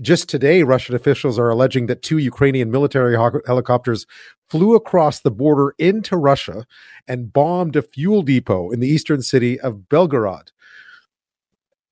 Just 0.02 0.28
today, 0.28 0.64
Russian 0.64 0.96
officials 0.96 1.38
are 1.38 1.50
alleging 1.50 1.86
that 1.86 2.02
two 2.02 2.18
Ukrainian 2.18 2.72
military 2.72 3.16
helicopters 3.16 4.08
flew 4.50 4.76
across 4.76 5.20
the 5.20 5.32
border 5.32 5.74
into 5.78 6.18
Russia 6.18 6.66
and 7.08 7.34
bombed 7.34 7.76
a 7.76 7.82
fuel 7.82 8.22
depot 8.22 8.70
in 8.72 8.80
the 8.80 8.88
eastern 8.88 9.22
city 9.22 9.60
of 9.60 9.90
Belgorod. 9.90 10.50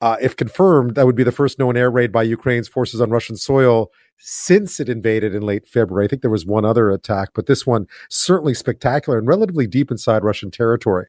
Uh, 0.01 0.17
if 0.21 0.35
confirmed, 0.35 0.95
that 0.95 1.05
would 1.05 1.15
be 1.15 1.23
the 1.23 1.31
first 1.31 1.57
known 1.57 1.77
air 1.77 1.89
raid 1.89 2.11
by 2.11 2.23
Ukraine's 2.23 2.67
forces 2.67 2.99
on 2.99 3.09
Russian 3.09 3.37
soil 3.37 3.89
since 4.17 4.79
it 4.79 4.89
invaded 4.89 5.33
in 5.33 5.41
late 5.41 5.67
February. 5.67 6.05
I 6.05 6.07
think 6.09 6.21
there 6.21 6.31
was 6.31 6.45
one 6.45 6.65
other 6.65 6.91
attack, 6.91 7.29
but 7.33 7.45
this 7.45 7.65
one 7.65 7.87
certainly 8.09 8.53
spectacular 8.53 9.17
and 9.17 9.27
relatively 9.27 9.65
deep 9.65 9.89
inside 9.89 10.23
Russian 10.23 10.51
territory. 10.51 11.07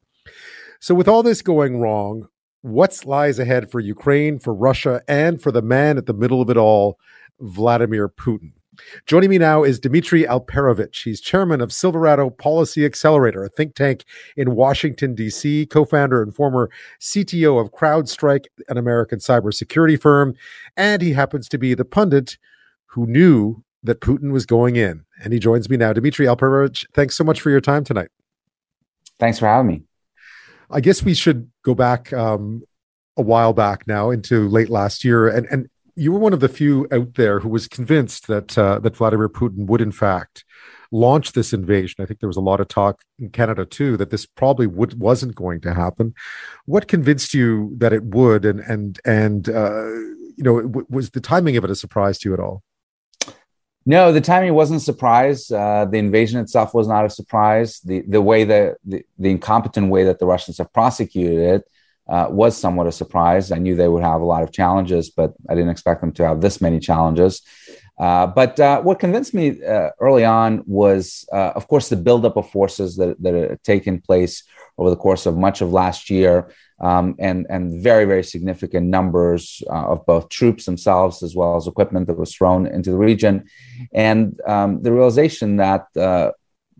So, 0.78 0.94
with 0.94 1.08
all 1.08 1.22
this 1.22 1.42
going 1.42 1.80
wrong, 1.80 2.28
what 2.62 3.04
lies 3.04 3.38
ahead 3.38 3.70
for 3.70 3.80
Ukraine, 3.80 4.38
for 4.38 4.54
Russia, 4.54 5.02
and 5.08 5.42
for 5.42 5.50
the 5.50 5.60
man 5.60 5.98
at 5.98 6.06
the 6.06 6.14
middle 6.14 6.40
of 6.40 6.48
it 6.48 6.56
all, 6.56 6.98
Vladimir 7.40 8.08
Putin. 8.08 8.52
Joining 9.06 9.30
me 9.30 9.38
now 9.38 9.62
is 9.62 9.78
Dmitry 9.78 10.24
Alperovitch. 10.24 11.04
He's 11.04 11.20
chairman 11.20 11.60
of 11.60 11.72
Silverado 11.72 12.30
Policy 12.30 12.84
Accelerator, 12.84 13.44
a 13.44 13.48
think 13.48 13.74
tank 13.74 14.04
in 14.36 14.54
Washington, 14.54 15.14
D.C., 15.14 15.66
co 15.66 15.84
founder 15.84 16.22
and 16.22 16.34
former 16.34 16.70
CTO 17.00 17.60
of 17.60 17.72
CrowdStrike, 17.72 18.46
an 18.68 18.76
American 18.76 19.18
cybersecurity 19.18 20.00
firm. 20.00 20.34
And 20.76 21.02
he 21.02 21.12
happens 21.12 21.48
to 21.50 21.58
be 21.58 21.74
the 21.74 21.84
pundit 21.84 22.38
who 22.86 23.06
knew 23.06 23.62
that 23.82 24.00
Putin 24.00 24.32
was 24.32 24.46
going 24.46 24.76
in. 24.76 25.04
And 25.22 25.32
he 25.32 25.38
joins 25.38 25.68
me 25.68 25.76
now. 25.76 25.92
Dmitry 25.92 26.26
Alperovitch, 26.26 26.86
thanks 26.94 27.16
so 27.16 27.24
much 27.24 27.40
for 27.40 27.50
your 27.50 27.60
time 27.60 27.84
tonight. 27.84 28.08
Thanks 29.18 29.38
for 29.38 29.46
having 29.46 29.66
me. 29.66 29.82
I 30.70 30.80
guess 30.80 31.02
we 31.02 31.14
should 31.14 31.50
go 31.62 31.74
back 31.74 32.12
um, 32.12 32.62
a 33.16 33.22
while 33.22 33.52
back 33.52 33.86
now 33.86 34.10
into 34.10 34.48
late 34.48 34.70
last 34.70 35.04
year, 35.04 35.28
and 35.28 35.46
and 35.50 35.68
you 35.96 36.12
were 36.12 36.18
one 36.18 36.32
of 36.32 36.40
the 36.40 36.48
few 36.48 36.88
out 36.92 37.14
there 37.14 37.40
who 37.40 37.48
was 37.48 37.68
convinced 37.68 38.26
that 38.26 38.56
uh, 38.58 38.78
that 38.80 38.96
Vladimir 38.96 39.28
Putin 39.28 39.66
would 39.66 39.80
in 39.80 39.92
fact 39.92 40.44
launch 40.90 41.32
this 41.32 41.52
invasion. 41.52 42.02
I 42.02 42.06
think 42.06 42.20
there 42.20 42.28
was 42.28 42.36
a 42.36 42.40
lot 42.40 42.60
of 42.60 42.68
talk 42.68 43.02
in 43.18 43.30
Canada 43.30 43.64
too 43.64 43.96
that 43.96 44.10
this 44.10 44.26
probably 44.26 44.66
would 44.66 44.98
wasn't 44.98 45.34
going 45.34 45.60
to 45.62 45.74
happen. 45.74 46.14
What 46.66 46.88
convinced 46.88 47.34
you 47.34 47.74
that 47.78 47.92
it 47.92 48.04
would, 48.04 48.44
and 48.44 48.60
and 48.60 49.00
and 49.04 49.48
uh, 49.48 49.92
you 50.36 50.42
know, 50.42 50.84
was 50.88 51.10
the 51.10 51.20
timing 51.20 51.56
of 51.56 51.64
it 51.64 51.70
a 51.70 51.76
surprise 51.76 52.18
to 52.20 52.28
you 52.28 52.34
at 52.34 52.40
all? 52.40 52.62
No, 53.86 54.12
the 54.12 54.20
timing 54.20 54.54
wasn't 54.54 54.80
a 54.80 54.84
surprise. 54.84 55.50
Uh, 55.50 55.84
the 55.84 55.98
invasion 55.98 56.40
itself 56.40 56.72
was 56.72 56.88
not 56.88 57.04
a 57.04 57.10
surprise. 57.10 57.80
The 57.80 58.02
the 58.08 58.22
way 58.22 58.44
that 58.44 58.78
the, 58.84 59.04
the 59.18 59.30
incompetent 59.30 59.90
way 59.90 60.04
that 60.04 60.18
the 60.18 60.26
Russians 60.26 60.58
have 60.58 60.72
prosecuted 60.72 61.38
it 61.38 61.64
uh, 62.08 62.26
was 62.30 62.56
somewhat 62.56 62.86
a 62.86 62.92
surprise. 62.92 63.50
I 63.50 63.58
knew 63.58 63.74
they 63.74 63.88
would 63.88 64.02
have 64.02 64.20
a 64.20 64.24
lot 64.24 64.42
of 64.42 64.52
challenges, 64.52 65.10
but 65.10 65.32
I 65.48 65.54
didn't 65.54 65.70
expect 65.70 66.00
them 66.00 66.12
to 66.12 66.26
have 66.26 66.40
this 66.40 66.60
many 66.60 66.78
challenges. 66.80 67.42
Uh, 67.98 68.26
but 68.26 68.58
uh, 68.58 68.80
what 68.82 68.98
convinced 68.98 69.34
me 69.34 69.62
uh, 69.64 69.90
early 70.00 70.24
on 70.24 70.62
was, 70.66 71.24
uh, 71.32 71.52
of 71.54 71.68
course, 71.68 71.88
the 71.88 71.96
buildup 71.96 72.36
of 72.36 72.50
forces 72.50 72.96
that, 72.96 73.20
that 73.22 73.34
had 73.34 73.62
taken 73.62 74.00
place 74.00 74.42
over 74.78 74.90
the 74.90 74.96
course 74.96 75.26
of 75.26 75.36
much 75.36 75.60
of 75.60 75.72
last 75.72 76.10
year, 76.10 76.50
um, 76.80 77.14
and 77.20 77.46
and 77.48 77.80
very 77.80 78.04
very 78.04 78.24
significant 78.24 78.88
numbers 78.88 79.62
uh, 79.70 79.92
of 79.92 80.04
both 80.06 80.28
troops 80.28 80.64
themselves 80.64 81.22
as 81.22 81.36
well 81.36 81.56
as 81.56 81.68
equipment 81.68 82.08
that 82.08 82.18
was 82.18 82.34
thrown 82.34 82.66
into 82.66 82.90
the 82.90 82.96
region, 82.96 83.44
and 83.92 84.40
um, 84.44 84.82
the 84.82 84.92
realization 84.92 85.58
that 85.58 85.86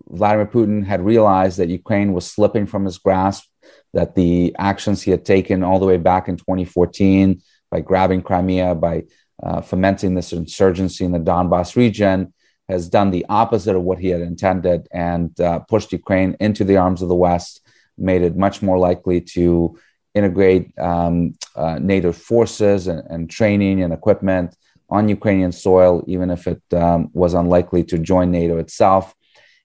Vladimir 0.09 0.45
Putin 0.45 0.85
had 0.85 1.01
realized 1.01 1.57
that 1.57 1.69
Ukraine 1.69 2.11
was 2.11 2.29
slipping 2.29 2.65
from 2.65 2.83
his 2.83 2.97
grasp, 2.97 3.45
that 3.93 4.15
the 4.15 4.55
actions 4.57 5.01
he 5.01 5.11
had 5.11 5.25
taken 5.25 5.63
all 5.63 5.79
the 5.79 5.85
way 5.85 5.97
back 5.97 6.27
in 6.27 6.37
2014 6.37 7.41
by 7.71 7.79
grabbing 7.81 8.21
Crimea, 8.21 8.75
by 8.75 9.03
uh, 9.41 9.61
fomenting 9.61 10.15
this 10.15 10.33
insurgency 10.33 11.05
in 11.05 11.11
the 11.11 11.19
Donbass 11.19 11.75
region, 11.75 12.33
has 12.69 12.89
done 12.89 13.11
the 13.11 13.25
opposite 13.29 13.75
of 13.75 13.83
what 13.83 13.99
he 13.99 14.09
had 14.09 14.21
intended 14.21 14.87
and 14.91 15.39
uh, 15.39 15.59
pushed 15.59 15.91
Ukraine 15.91 16.35
into 16.39 16.63
the 16.63 16.77
arms 16.77 17.01
of 17.01 17.09
the 17.09 17.15
West 17.15 17.61
made 17.97 18.21
it 18.21 18.35
much 18.35 18.61
more 18.61 18.77
likely 18.77 19.21
to 19.21 19.77
integrate 20.13 20.77
um, 20.79 21.33
uh, 21.55 21.77
NATO 21.79 22.11
forces 22.11 22.87
and, 22.87 23.03
and, 23.09 23.29
training 23.29 23.83
and 23.83 23.93
equipment 23.93 24.55
on 24.89 25.09
Ukrainian 25.09 25.51
soil, 25.51 26.03
even 26.07 26.29
if 26.29 26.47
it 26.47 26.61
um, 26.73 27.09
was 27.13 27.33
unlikely 27.33 27.83
to 27.85 27.97
join 27.97 28.31
NATO 28.31 28.57
itself. 28.57 29.13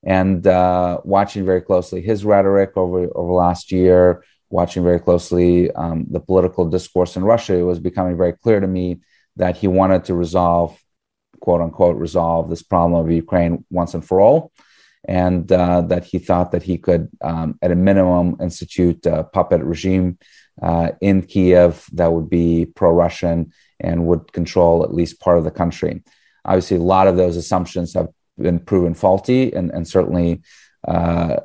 And 0.03 0.47
uh, 0.47 1.01
watching 1.05 1.45
very 1.45 1.61
closely 1.61 2.01
his 2.01 2.25
rhetoric 2.25 2.73
over 2.77 3.09
over 3.15 3.33
last 3.33 3.71
year, 3.71 4.25
watching 4.49 4.83
very 4.83 4.99
closely 4.99 5.71
um, 5.73 6.07
the 6.11 6.21
political 6.21 6.69
discourse 6.69 7.17
in 7.17 7.25
Russia, 7.25 7.55
it 7.55 7.63
was 7.63 7.79
becoming 7.79 8.17
very 8.17 8.33
clear 8.33 8.61
to 8.61 8.67
me 8.67 9.01
that 9.37 9.57
he 9.57 9.69
wanted 9.69 10.05
to 10.07 10.15
resolve 10.15 10.79
quote 11.41 11.61
unquote 11.61 11.97
resolve 11.97 12.49
this 12.49 12.63
problem 12.63 13.05
of 13.05 13.11
Ukraine 13.11 13.65
once 13.71 13.95
and 13.95 14.05
for 14.05 14.21
all. 14.21 14.53
And 15.09 15.51
uh, 15.51 15.81
that 15.83 16.05
he 16.05 16.19
thought 16.19 16.53
that 16.53 16.63
he 16.63 16.77
could, 16.77 17.09
um, 17.23 17.59
at 17.63 17.71
a 17.71 17.75
minimum, 17.75 18.37
institute 18.39 19.07
a 19.07 19.25
puppet 19.25 19.63
regime 19.63 20.19
uh, 20.61 20.91
in 21.01 21.23
Kiev 21.23 21.87
that 21.93 22.13
would 22.13 22.29
be 22.29 22.67
pro 22.67 22.93
Russian 22.93 23.53
and 23.81 24.07
would 24.07 24.31
control 24.33 24.85
at 24.85 24.93
least 24.93 25.21
part 25.21 25.39
of 25.39 25.45
the 25.45 25.51
country. 25.51 26.03
Obviously, 26.45 26.77
a 26.77 26.83
lot 26.83 27.09
of 27.09 27.17
those 27.17 27.39
assumptions 27.39 27.95
have 27.95 28.09
been 28.43 28.59
proven 28.59 28.95
faulty, 28.95 29.53
and, 29.53 29.71
and 29.71 29.87
certainly 29.87 30.43
uh, 30.87 31.37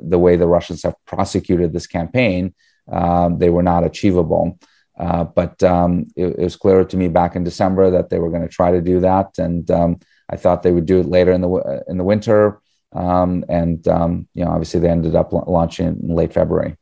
the 0.00 0.18
way 0.18 0.36
the 0.36 0.46
Russians 0.46 0.82
have 0.82 0.94
prosecuted 1.06 1.72
this 1.72 1.86
campaign, 1.86 2.54
um, 2.90 3.38
they 3.38 3.50
were 3.50 3.62
not 3.62 3.84
achievable. 3.84 4.58
Uh, 4.98 5.24
but 5.24 5.62
um, 5.62 6.06
it, 6.14 6.26
it, 6.26 6.44
was 6.44 6.56
clear 6.56 6.84
to 6.84 6.96
me 6.96 7.08
back 7.08 7.34
in 7.34 7.42
December 7.42 7.90
that 7.90 8.10
they 8.10 8.18
were 8.18 8.28
going 8.28 8.42
to 8.42 8.48
try 8.48 8.70
to 8.70 8.82
do 8.82 9.00
that, 9.00 9.38
and 9.38 9.70
um, 9.70 9.98
I 10.28 10.36
thought 10.36 10.62
they 10.62 10.72
would 10.72 10.84
do 10.84 11.00
it 11.00 11.06
later 11.06 11.32
in 11.32 11.40
the 11.40 11.84
in 11.88 11.96
the 11.96 12.04
winter. 12.04 12.60
Um, 12.92 13.44
and 13.48 13.86
um, 13.88 14.28
you 14.34 14.44
know, 14.44 14.50
obviously, 14.50 14.80
they 14.80 14.90
ended 14.90 15.14
up 15.14 15.32
launching 15.32 15.86
in 15.86 16.14
late 16.14 16.34
February. 16.34 16.76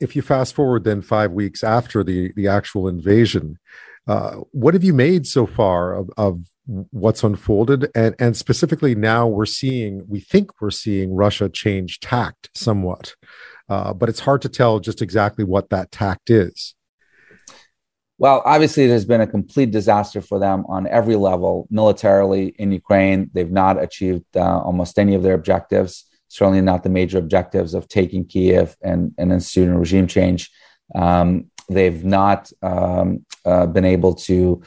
If 0.00 0.16
you 0.16 0.22
fast 0.22 0.54
forward 0.54 0.84
then 0.84 1.02
five 1.02 1.32
weeks 1.32 1.62
after 1.62 2.02
the 2.02 2.32
the 2.34 2.48
actual 2.48 2.88
invasion, 2.88 3.58
uh, 4.08 4.36
what 4.52 4.72
have 4.72 4.82
you 4.82 4.94
made 4.94 5.26
so 5.26 5.46
far 5.46 5.94
of, 5.94 6.10
of 6.16 6.44
what's 6.66 7.22
unfolded? 7.22 7.90
And 7.94 8.14
and 8.18 8.36
specifically 8.36 8.94
now 8.94 9.26
we're 9.26 9.46
seeing 9.46 10.04
we 10.08 10.20
think 10.20 10.50
we're 10.60 10.70
seeing 10.70 11.14
russia 11.14 11.48
change 11.48 12.00
tact 12.00 12.50
somewhat 12.54 13.14
uh, 13.68 13.92
but 13.92 14.08
it's 14.08 14.20
hard 14.20 14.42
to 14.42 14.48
tell 14.48 14.80
just 14.80 15.02
exactly 15.02 15.44
what 15.44 15.70
that 15.70 15.92
tact 15.92 16.30
is. 16.30 16.74
Well 18.16 18.42
obviously 18.44 18.84
it 18.84 18.90
has 18.90 19.04
been 19.04 19.20
a 19.20 19.26
complete 19.26 19.70
disaster 19.70 20.20
for 20.20 20.38
them 20.38 20.64
on 20.68 20.86
every 20.86 21.16
level 21.16 21.68
militarily 21.70 22.54
in 22.58 22.72
ukraine. 22.72 23.30
They've 23.34 23.50
not 23.50 23.82
achieved 23.82 24.24
uh, 24.34 24.60
almost 24.60 24.98
any 24.98 25.14
of 25.14 25.22
their 25.22 25.34
objectives 25.34 26.06
certainly 26.28 26.60
not 26.60 26.82
the 26.82 26.90
major 26.90 27.18
objectives 27.18 27.74
of 27.74 27.88
taking 27.88 28.24
kiev 28.24 28.76
and, 28.82 29.12
and 29.18 29.32
instituting 29.32 29.74
a 29.74 29.78
regime 29.78 30.06
change. 30.06 30.50
Um, 30.94 31.50
they've 31.68 32.04
not 32.04 32.50
um, 32.62 33.24
uh, 33.44 33.66
been 33.66 33.84
able 33.84 34.14
to 34.14 34.62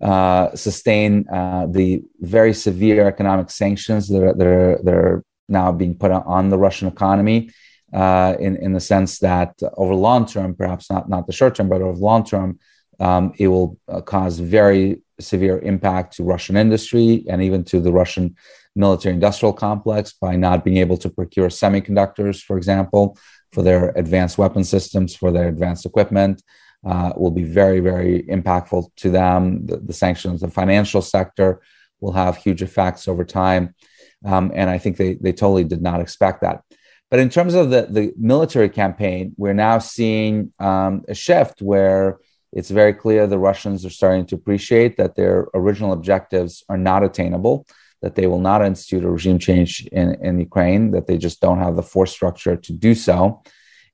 uh, 0.00 0.54
sustain 0.54 1.28
uh, 1.28 1.66
the 1.70 2.02
very 2.20 2.54
severe 2.54 3.06
economic 3.06 3.50
sanctions 3.50 4.08
that 4.08 4.22
are, 4.22 4.34
that 4.34 4.46
are, 4.46 4.80
that 4.82 4.94
are 4.94 5.24
now 5.48 5.72
being 5.72 5.94
put 5.94 6.10
on 6.10 6.48
the 6.48 6.58
Russian 6.58 6.88
economy. 6.88 7.50
Uh, 7.92 8.36
in 8.38 8.56
in 8.58 8.72
the 8.72 8.80
sense 8.80 9.18
that 9.18 9.52
over 9.76 9.96
long 9.96 10.24
term, 10.24 10.54
perhaps 10.54 10.88
not 10.90 11.08
not 11.08 11.26
the 11.26 11.32
short 11.32 11.56
term, 11.56 11.68
but 11.68 11.82
over 11.82 11.98
long 11.98 12.24
term, 12.24 12.56
um, 13.00 13.32
it 13.36 13.48
will 13.48 13.76
uh, 13.88 14.00
cause 14.00 14.38
very 14.38 15.02
severe 15.18 15.58
impact 15.58 16.16
to 16.16 16.22
Russian 16.22 16.56
industry 16.56 17.24
and 17.28 17.42
even 17.42 17.64
to 17.64 17.80
the 17.80 17.92
Russian 17.92 18.36
military 18.76 19.14
industrial 19.14 19.52
complex 19.52 20.12
by 20.12 20.36
not 20.36 20.64
being 20.64 20.76
able 20.76 20.96
to 20.98 21.10
procure 21.10 21.48
semiconductors, 21.48 22.40
for 22.42 22.56
example, 22.56 23.18
for 23.52 23.62
their 23.62 23.90
advanced 23.90 24.38
weapon 24.38 24.64
systems, 24.64 25.14
for 25.14 25.30
their 25.30 25.48
advanced 25.48 25.86
equipment 25.86 26.42
uh, 26.84 27.12
will 27.16 27.30
be 27.30 27.42
very, 27.42 27.80
very 27.80 28.22
impactful 28.24 28.94
to 28.96 29.10
them. 29.10 29.66
The, 29.66 29.78
the, 29.78 29.92
sanctions, 29.92 30.40
the 30.40 30.48
financial 30.48 31.02
sector 31.02 31.60
will 32.00 32.12
have 32.12 32.36
huge 32.36 32.62
effects 32.62 33.08
over 33.08 33.24
time. 33.24 33.74
Um, 34.24 34.52
and 34.54 34.70
I 34.70 34.78
think 34.78 34.96
they, 34.96 35.14
they 35.14 35.32
totally 35.32 35.64
did 35.64 35.82
not 35.82 36.00
expect 36.00 36.42
that. 36.42 36.62
But 37.10 37.20
in 37.20 37.28
terms 37.28 37.54
of 37.54 37.70
the, 37.70 37.88
the 37.90 38.12
military 38.16 38.68
campaign, 38.68 39.34
we're 39.36 39.52
now 39.52 39.78
seeing 39.78 40.52
um, 40.60 41.02
a 41.08 41.14
shift 41.14 41.60
where 41.60 42.18
it's 42.52 42.70
very 42.70 42.92
clear 42.92 43.26
the 43.26 43.38
Russians 43.38 43.84
are 43.84 43.90
starting 43.90 44.26
to 44.26 44.34
appreciate 44.34 44.96
that 44.96 45.16
their 45.16 45.48
original 45.54 45.92
objectives 45.92 46.64
are 46.68 46.78
not 46.78 47.04
attainable, 47.04 47.66
that 48.02 48.14
they 48.14 48.26
will 48.26 48.40
not 48.40 48.64
institute 48.64 49.04
a 49.04 49.10
regime 49.10 49.38
change 49.38 49.86
in, 49.92 50.16
in 50.24 50.40
Ukraine, 50.40 50.90
that 50.92 51.06
they 51.06 51.18
just 51.18 51.40
don't 51.40 51.58
have 51.58 51.76
the 51.76 51.82
force 51.82 52.12
structure 52.12 52.56
to 52.56 52.72
do 52.72 52.94
so. 52.94 53.42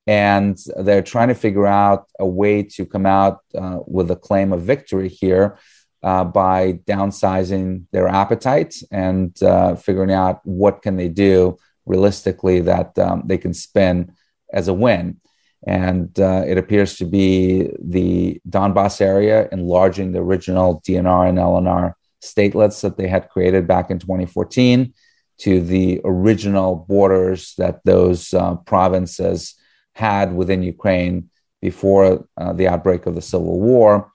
And 0.06 0.56
they're 0.78 1.02
trying 1.02 1.28
to 1.28 1.34
figure 1.34 1.66
out 1.66 2.06
a 2.20 2.26
way 2.26 2.62
to 2.62 2.86
come 2.86 3.06
out 3.06 3.40
uh, 3.54 3.80
with 3.86 4.10
a 4.10 4.16
claim 4.16 4.52
of 4.52 4.62
victory 4.62 5.08
here 5.08 5.58
uh, 6.04 6.24
by 6.24 6.74
downsizing 6.86 7.86
their 7.90 8.06
appetite 8.06 8.76
and 8.92 9.40
uh, 9.42 9.74
figuring 9.74 10.12
out 10.12 10.40
what 10.44 10.82
can 10.82 10.96
they 10.96 11.08
do 11.08 11.58
realistically 11.86 12.60
that 12.60 12.96
um, 12.98 13.22
they 13.26 13.38
can 13.38 13.52
spin 13.52 14.12
as 14.52 14.68
a 14.68 14.74
win. 14.74 15.20
And 15.66 16.16
uh, 16.20 16.44
it 16.46 16.58
appears 16.58 16.96
to 16.98 17.04
be 17.04 17.70
the 17.80 18.40
donbass 18.48 19.00
area 19.00 19.48
enlarging 19.50 20.12
the 20.12 20.20
original 20.20 20.80
dnr 20.86 21.28
and 21.28 21.38
lnr 21.38 21.94
statelets 22.26 22.80
that 22.82 22.96
they 22.96 23.08
had 23.08 23.28
created 23.28 23.66
back 23.66 23.90
in 23.90 23.98
2014 23.98 24.92
to 25.38 25.60
the 25.60 26.00
original 26.04 26.76
borders 26.76 27.54
that 27.58 27.80
those 27.84 28.32
uh, 28.32 28.54
provinces 28.56 29.54
had 29.94 30.34
within 30.34 30.62
Ukraine 30.62 31.30
before 31.60 32.26
uh, 32.36 32.52
the 32.52 32.68
outbreak 32.68 33.06
of 33.06 33.14
the 33.14 33.22
civil 33.22 33.60
war, 33.60 34.12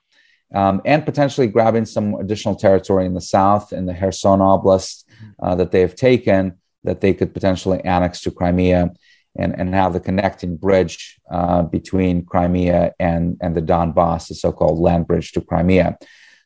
um, 0.54 0.80
and 0.84 1.04
potentially 1.04 1.46
grabbing 1.46 1.84
some 1.84 2.14
additional 2.14 2.54
territory 2.54 3.06
in 3.06 3.14
the 3.14 3.20
south 3.20 3.72
in 3.72 3.86
the 3.86 3.94
Kherson 3.94 4.40
Oblast 4.40 5.04
uh, 5.42 5.54
that 5.54 5.70
they 5.70 5.80
have 5.80 5.94
taken 5.94 6.58
that 6.84 7.00
they 7.00 7.14
could 7.14 7.32
potentially 7.32 7.80
annex 7.84 8.20
to 8.22 8.30
Crimea 8.30 8.90
and, 9.36 9.58
and 9.58 9.74
have 9.74 9.92
the 9.92 10.00
connecting 10.00 10.56
bridge 10.56 11.20
uh, 11.30 11.62
between 11.62 12.24
Crimea 12.24 12.92
and, 12.98 13.36
and 13.40 13.56
the 13.56 13.62
Donbass, 13.62 14.28
the 14.28 14.34
so 14.34 14.52
called 14.52 14.78
land 14.78 15.06
bridge 15.06 15.32
to 15.32 15.40
Crimea. 15.40 15.96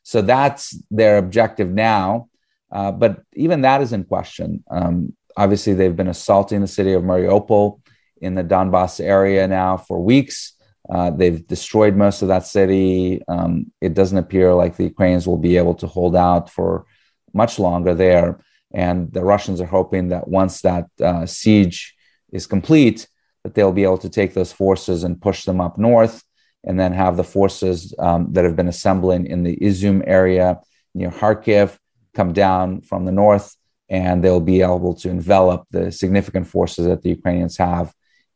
So 0.07 0.21
that's 0.21 0.81
their 0.89 1.17
objective 1.17 1.69
now. 1.69 2.29
Uh, 2.71 2.93
but 2.93 3.23
even 3.33 3.59
that 3.63 3.81
is 3.81 3.91
in 3.91 4.05
question. 4.05 4.63
Um, 4.71 5.13
obviously, 5.35 5.73
they've 5.73 5.97
been 5.97 6.07
assaulting 6.07 6.61
the 6.61 6.67
city 6.67 6.93
of 6.93 7.03
Mariupol 7.03 7.81
in 8.21 8.33
the 8.33 8.43
Donbass 8.43 9.01
area 9.01 9.45
now 9.49 9.75
for 9.75 10.01
weeks. 10.01 10.53
Uh, 10.89 11.09
they've 11.09 11.45
destroyed 11.45 11.97
most 11.97 12.21
of 12.21 12.29
that 12.29 12.45
city. 12.45 13.21
Um, 13.27 13.73
it 13.81 13.95
doesn't 13.95 14.17
appear 14.17 14.53
like 14.53 14.77
the 14.77 14.85
Ukrainians 14.85 15.27
will 15.27 15.43
be 15.49 15.57
able 15.57 15.75
to 15.75 15.87
hold 15.87 16.15
out 16.15 16.49
for 16.49 16.85
much 17.33 17.59
longer 17.59 17.93
there. 17.93 18.39
And 18.73 19.11
the 19.11 19.25
Russians 19.25 19.59
are 19.59 19.65
hoping 19.65 20.07
that 20.07 20.29
once 20.29 20.61
that 20.61 20.85
uh, 21.03 21.25
siege 21.25 21.93
is 22.31 22.47
complete, 22.47 23.09
that 23.43 23.55
they'll 23.55 23.73
be 23.73 23.83
able 23.83 23.97
to 23.97 24.09
take 24.09 24.33
those 24.33 24.53
forces 24.53 25.03
and 25.03 25.21
push 25.21 25.43
them 25.43 25.59
up 25.59 25.77
north, 25.77 26.23
and 26.67 26.79
then 26.79 26.91
have 26.91 27.17
the 27.17 27.23
forces 27.23 27.95
um, 27.97 28.31
that 28.33 28.43
have 28.43 28.55
been 28.55 28.67
assembling 28.67 29.25
in 29.25 29.43
the 29.43 29.55
Izum 29.55 30.03
area 30.05 30.59
near 30.93 31.09
Kharkiv 31.09 31.77
come 32.13 32.33
down 32.33 32.81
from 32.81 33.05
the 33.05 33.11
north, 33.11 33.55
and 33.89 34.23
they'll 34.23 34.41
be 34.41 34.61
able 34.61 34.93
to 34.95 35.09
envelop 35.09 35.65
the 35.71 35.91
significant 35.91 36.45
forces 36.45 36.85
that 36.85 37.01
the 37.01 37.09
Ukrainians 37.09 37.57
have 37.57 37.93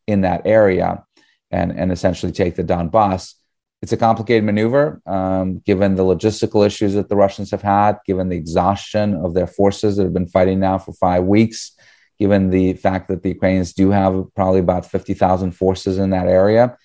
in 0.07 0.21
that 0.21 0.41
area 0.45 1.03
and, 1.51 1.77
and 1.77 1.91
essentially 1.91 2.31
take 2.31 2.55
the 2.55 2.63
Donbass. 2.63 3.35
It's 3.81 3.91
a 3.91 3.97
complicated 3.97 4.45
maneuver, 4.45 5.01
um, 5.05 5.59
given 5.65 5.95
the 5.95 6.03
logistical 6.03 6.65
issues 6.65 6.93
that 6.93 7.09
the 7.09 7.15
Russians 7.15 7.51
have 7.51 7.63
had, 7.63 7.97
given 8.05 8.29
the 8.29 8.37
exhaustion 8.37 9.13
of 9.15 9.33
their 9.33 9.47
forces 9.47 9.97
that 9.97 10.03
have 10.03 10.13
been 10.13 10.27
fighting 10.27 10.59
now 10.59 10.77
for 10.77 10.93
five 10.93 11.23
weeks, 11.23 11.71
given 12.19 12.51
the 12.51 12.73
fact 12.73 13.09
that 13.09 13.23
the 13.23 13.29
Ukrainians 13.29 13.73
do 13.73 13.89
have 13.89 14.23
probably 14.35 14.59
about 14.59 14.85
50,000 14.85 15.51
forces 15.51 15.97
in 15.97 16.11
that 16.11 16.27
area. 16.27 16.77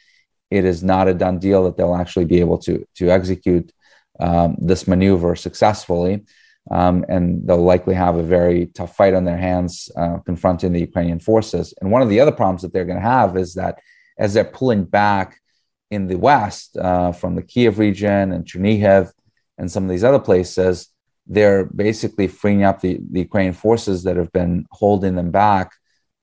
It 0.51 0.64
is 0.64 0.82
not 0.82 1.09
a 1.09 1.14
done 1.14 1.38
deal 1.38 1.64
that 1.64 1.76
they'll 1.76 1.94
actually 1.94 2.24
be 2.26 2.40
able 2.40 2.59
to, 2.59 2.84
to 2.97 3.11
execute 3.11 3.72
um, 4.20 4.57
this 4.59 4.86
maneuver 4.86 5.36
successfully. 5.36 6.24
Um, 6.70 7.05
and 7.09 7.47
they'll 7.47 7.62
likely 7.62 7.94
have 7.94 8.16
a 8.16 8.22
very 8.22 8.66
tough 8.66 8.97
fight 8.97 9.14
on 9.14 9.24
their 9.24 9.36
hands 9.36 9.88
uh, 9.97 10.18
confronting 10.18 10.72
the 10.72 10.80
Ukrainian 10.80 11.20
forces. 11.20 11.72
And 11.80 11.92
one 11.92 12.03
of 12.03 12.09
the 12.09 12.20
other 12.20 12.32
problems 12.32 12.62
that 12.62 12.72
they're 12.72 12.84
going 12.84 12.99
to 12.99 13.03
have 13.03 13.36
is 13.36 13.55
that 13.55 13.78
as 14.18 14.34
they're 14.34 14.44
pulling 14.44 14.84
back 14.84 15.40
in 15.90 16.09
the 16.09 16.16
west 16.16 16.76
uh, 16.76 17.12
from 17.12 17.36
the 17.36 17.42
Kiev 17.42 17.78
region 17.78 18.32
and 18.32 18.44
Chernihiv 18.44 19.12
and 19.59 19.70
some 19.70 19.84
of 19.84 19.90
these 19.90 20.03
other 20.03 20.18
places, 20.18 20.88
they're 21.28 21.66
basically 21.66 22.26
freeing 22.26 22.64
up 22.64 22.80
the, 22.80 22.99
the 23.11 23.20
Ukrainian 23.20 23.55
forces 23.55 24.03
that 24.05 24.16
have 24.16 24.32
been 24.32 24.66
holding 24.72 25.14
them 25.14 25.30
back 25.30 25.72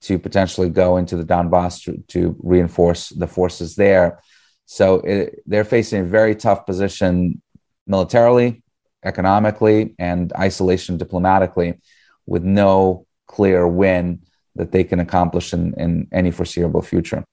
to 0.03 0.19
potentially 0.19 0.69
go 0.69 0.97
into 0.97 1.15
the 1.15 1.23
Donbass 1.23 1.83
to, 1.85 1.97
to 2.09 2.35
reinforce 2.39 3.09
the 3.09 3.27
forces 3.27 3.75
there. 3.75 4.21
So 4.65 4.95
it, 5.01 5.41
they're 5.45 5.63
facing 5.63 6.01
a 6.01 6.05
very 6.05 6.35
tough 6.35 6.65
position 6.65 7.41
militarily, 7.87 8.63
economically 9.03 9.95
and 9.99 10.31
isolation 10.33 10.97
diplomatically 10.97 11.79
with 12.25 12.43
no 12.43 13.05
clear 13.27 13.67
win 13.67 14.21
that 14.55 14.71
they 14.71 14.83
can 14.83 14.99
accomplish 14.99 15.53
in, 15.53 15.73
in 15.75 16.07
any 16.11 16.31
foreseeable 16.31 16.81
future. 16.81 17.23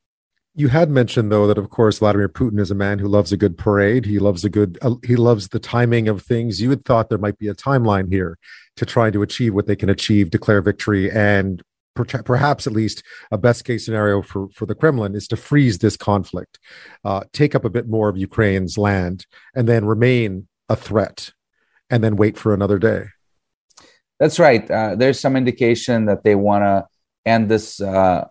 You 0.54 0.68
had 0.68 0.90
mentioned 0.90 1.30
though 1.30 1.46
that 1.46 1.58
of 1.58 1.70
course 1.70 1.98
Vladimir 1.98 2.28
Putin 2.28 2.58
is 2.58 2.70
a 2.70 2.74
man 2.74 2.98
who 2.98 3.06
loves 3.08 3.30
a 3.30 3.36
good 3.36 3.56
parade. 3.56 4.04
He 4.04 4.18
loves 4.18 4.44
a 4.44 4.50
good 4.50 4.78
uh, 4.82 4.96
he 5.04 5.14
loves 5.16 5.48
the 5.48 5.60
timing 5.60 6.08
of 6.08 6.22
things. 6.22 6.60
You 6.60 6.70
had 6.70 6.84
thought 6.84 7.08
there 7.08 7.18
might 7.18 7.38
be 7.38 7.48
a 7.48 7.54
timeline 7.54 8.10
here 8.10 8.36
to 8.76 8.84
try 8.84 9.10
to 9.10 9.22
achieve 9.22 9.54
what 9.54 9.66
they 9.66 9.76
can 9.76 9.88
achieve, 9.88 10.30
declare 10.30 10.60
victory 10.60 11.10
and 11.10 11.62
perhaps 11.94 12.66
at 12.66 12.72
least 12.72 13.02
a 13.30 13.38
best 13.38 13.64
case 13.64 13.84
scenario 13.84 14.22
for 14.22 14.48
for 14.50 14.66
the 14.66 14.74
Kremlin 14.74 15.14
is 15.14 15.28
to 15.28 15.36
freeze 15.36 15.78
this 15.78 15.96
conflict, 15.96 16.58
uh, 17.04 17.22
take 17.32 17.54
up 17.54 17.64
a 17.64 17.70
bit 17.70 17.88
more 17.88 18.08
of 18.08 18.16
Ukraine's 18.16 18.78
land 18.78 19.26
and 19.54 19.68
then 19.68 19.84
remain 19.84 20.48
a 20.68 20.76
threat 20.76 21.32
and 21.90 22.02
then 22.02 22.16
wait 22.16 22.38
for 22.38 22.54
another 22.54 22.78
day. 22.78 23.06
That's 24.18 24.38
right. 24.38 24.70
Uh, 24.70 24.94
there's 24.96 25.18
some 25.18 25.36
indication 25.36 26.04
that 26.06 26.24
they 26.24 26.34
want 26.34 26.62
to 26.62 26.86
end 27.26 27.48
this 27.48 27.80
uh, 27.80 28.26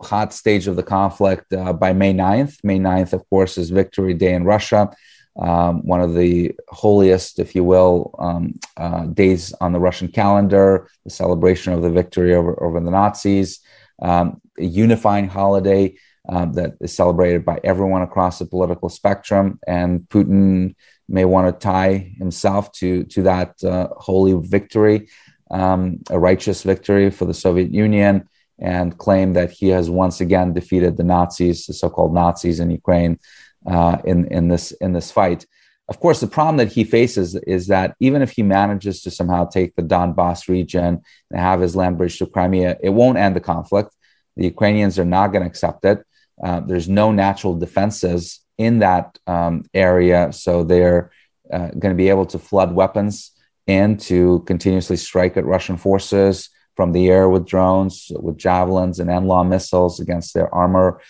hot 0.00 0.32
stage 0.32 0.66
of 0.66 0.76
the 0.76 0.82
conflict 0.82 1.52
uh, 1.52 1.72
by 1.72 1.92
May 1.92 2.12
9th. 2.12 2.56
May 2.62 2.78
9th, 2.78 3.12
of 3.12 3.28
course, 3.30 3.58
is 3.58 3.70
Victory 3.70 4.14
Day 4.14 4.34
in 4.34 4.44
Russia, 4.44 4.90
um, 5.38 5.86
one 5.86 6.00
of 6.00 6.14
the 6.14 6.52
holiest, 6.68 7.38
if 7.38 7.54
you 7.54 7.64
will, 7.64 8.14
um, 8.18 8.54
uh, 8.76 9.06
days 9.06 9.52
on 9.60 9.72
the 9.72 9.80
Russian 9.80 10.08
calendar, 10.08 10.88
the 11.04 11.10
celebration 11.10 11.72
of 11.72 11.82
the 11.82 11.90
victory 11.90 12.34
over, 12.34 12.60
over 12.62 12.80
the 12.80 12.90
Nazis, 12.90 13.60
um, 14.02 14.40
a 14.58 14.64
unifying 14.64 15.28
holiday. 15.28 15.96
Um, 16.30 16.52
that 16.52 16.72
is 16.82 16.94
celebrated 16.94 17.42
by 17.46 17.58
everyone 17.64 18.02
across 18.02 18.38
the 18.38 18.44
political 18.44 18.90
spectrum, 18.90 19.58
and 19.66 20.00
Putin 20.10 20.74
may 21.08 21.24
want 21.24 21.46
to 21.48 21.58
tie 21.58 22.12
himself 22.18 22.70
to 22.72 23.04
to 23.04 23.22
that 23.22 23.64
uh, 23.64 23.88
holy 23.96 24.34
victory 24.46 25.08
um, 25.50 26.00
a 26.10 26.18
righteous 26.18 26.62
victory 26.62 27.10
for 27.10 27.24
the 27.24 27.34
Soviet 27.34 27.72
Union 27.72 28.28
and 28.60 28.98
claim 28.98 29.34
that 29.34 29.50
he 29.50 29.68
has 29.68 29.88
once 29.88 30.20
again 30.20 30.52
defeated 30.52 30.96
the 30.96 31.04
Nazis, 31.04 31.66
the 31.66 31.72
so-called 31.72 32.12
Nazis 32.12 32.58
in 32.60 32.70
Ukraine, 32.70 33.18
uh, 33.66 33.98
in 34.04 34.26
in 34.26 34.48
this 34.48 34.72
in 34.72 34.92
this 34.92 35.10
fight. 35.10 35.46
Of 35.88 36.00
course, 36.00 36.20
the 36.20 36.26
problem 36.26 36.58
that 36.58 36.72
he 36.72 36.84
faces 36.84 37.34
is 37.34 37.68
that 37.68 37.94
even 37.98 38.20
if 38.20 38.32
he 38.32 38.42
manages 38.42 39.02
to 39.02 39.10
somehow 39.10 39.46
take 39.46 39.74
the 39.74 39.82
Donbass 39.82 40.46
region 40.46 41.00
and 41.30 41.40
have 41.40 41.62
his 41.62 41.74
land 41.74 41.96
bridge 41.96 42.18
to 42.18 42.26
Crimea, 42.26 42.76
it 42.82 42.90
won't 42.90 43.16
end 43.16 43.34
the 43.34 43.40
conflict. 43.40 43.94
The 44.36 44.44
Ukrainians 44.44 44.98
are 44.98 45.06
not 45.06 45.28
going 45.28 45.42
to 45.44 45.48
accept 45.48 45.86
it. 45.86 46.04
Uh, 46.42 46.60
there's 46.60 46.88
no 46.88 47.10
natural 47.10 47.54
defenses 47.54 48.40
in 48.58 48.80
that 48.80 49.18
um, 49.26 49.64
area, 49.72 50.30
so 50.32 50.62
they're 50.62 51.10
uh, 51.50 51.68
going 51.68 51.94
to 51.94 51.94
be 51.94 52.10
able 52.10 52.26
to 52.26 52.38
flood 52.38 52.74
weapons 52.74 53.32
and 53.66 53.98
to 54.00 54.40
continuously 54.46 54.96
strike 54.96 55.36
at 55.36 55.46
Russian 55.46 55.76
forces 55.76 56.50
from 56.76 56.92
the 56.92 57.08
air 57.08 57.28
with 57.28 57.46
drones, 57.46 58.12
with 58.14 58.36
javelins 58.38 59.00
and 59.00 59.10
NLAW 59.10 59.48
missiles 59.48 60.00
against 60.00 60.32
their 60.34 60.52
armor, 60.54 61.00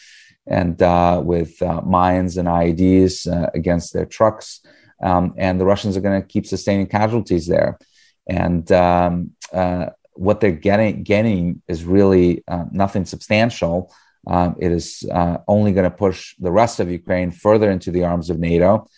and 0.48 0.80
uh, 0.82 1.20
with 1.24 1.60
uh, 1.62 1.82
mines 1.82 2.38
and 2.38 2.48
IEDs 2.48 3.30
uh, 3.30 3.50
against 3.54 3.92
their 3.92 4.06
trucks. 4.06 4.60
Um, 5.02 5.34
and 5.36 5.60
the 5.60 5.66
Russians 5.66 5.96
are 5.96 6.00
going 6.00 6.20
to 6.20 6.26
keep 6.26 6.46
sustaining 6.46 6.86
casualties 6.86 7.46
there. 7.46 7.78
And 8.26 8.70
um, 8.72 9.32
uh, 9.52 9.86
what 10.14 10.40
they're 10.40 10.50
getting, 10.50 11.02
getting 11.04 11.62
is 11.68 11.84
really 11.84 12.42
uh, 12.48 12.64
nothing 12.72 13.04
substantial. 13.04 13.92
Um, 14.26 14.56
it 14.58 14.72
is 14.72 15.08
uh, 15.12 15.38
only 15.46 15.72
going 15.72 15.88
to 15.88 15.96
push 15.96 16.34
the 16.38 16.50
rest 16.50 16.80
of 16.80 16.90
Ukraine 16.90 17.30
further 17.30 17.70
into 17.70 17.90
the 17.90 18.04
arms 18.04 18.30
of 18.30 18.38
NATO 18.38 18.88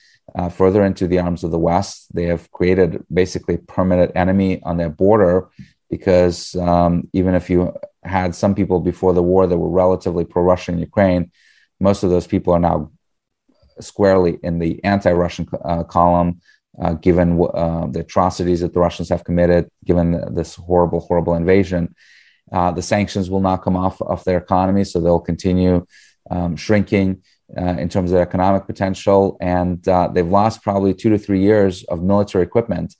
further 0.53 0.85
into 0.85 1.09
the 1.09 1.19
arms 1.19 1.43
of 1.43 1.51
the 1.51 1.59
West. 1.59 2.07
They 2.15 2.27
have 2.27 2.49
created 2.53 3.05
basically 3.13 3.57
a 3.57 3.59
permanent 3.59 4.13
enemy 4.15 4.63
on 4.63 4.77
their 4.77 4.89
border 4.89 5.49
because 5.91 6.55
um, 6.55 7.09
even 7.13 7.35
if 7.35 7.51
you 7.51 7.75
had 8.05 8.35
some 8.35 8.55
people 8.55 8.81
before 8.81 9.13
the 9.13 9.23
war 9.23 9.47
that 9.47 9.59
were 9.59 9.69
relatively 9.69 10.25
pro-Russian 10.25 10.75
in 10.77 10.81
Ukraine, 10.81 11.31
most 11.81 12.03
of 12.03 12.11
those 12.11 12.27
people 12.27 12.53
are 12.53 12.61
now 12.61 12.91
squarely 13.81 14.39
in 14.43 14.59
the 14.59 14.83
anti-Russian 14.85 15.49
uh, 15.65 15.83
column, 15.85 16.41
uh, 16.81 16.93
given 16.95 17.41
uh, 17.55 17.87
the 17.87 18.01
atrocities 18.01 18.61
that 18.61 18.73
the 18.73 18.81
Russians 18.81 19.09
have 19.09 19.25
committed, 19.25 19.69
given 19.85 20.35
this 20.35 20.55
horrible, 20.55 21.01
horrible 21.01 21.35
invasion. 21.35 21.95
Uh, 22.53 22.71
the 22.71 22.83
sanctions 22.83 23.31
will 23.31 23.41
not 23.41 23.63
come 23.63 23.77
off 23.77 24.01
of 24.03 24.23
their 24.25 24.39
economy, 24.39 24.85
so 24.85 25.01
they'll 25.01 25.21
continue 25.21 25.87
um, 26.31 26.57
shrinking 26.57 27.23
uh, 27.57 27.77
in 27.79 27.89
terms 27.89 28.11
of 28.11 28.15
their 28.15 28.23
economic 28.23 28.67
potential, 28.67 29.37
and 29.41 29.87
uh, 29.89 30.09
they've 30.09 30.27
lost 30.29 30.63
probably 30.63 30.95
two 30.95 31.11
to 31.11 31.19
three 31.19 31.41
years 31.41 31.85
of 31.85 32.03
military 32.03 32.45
equipment, 32.45 32.95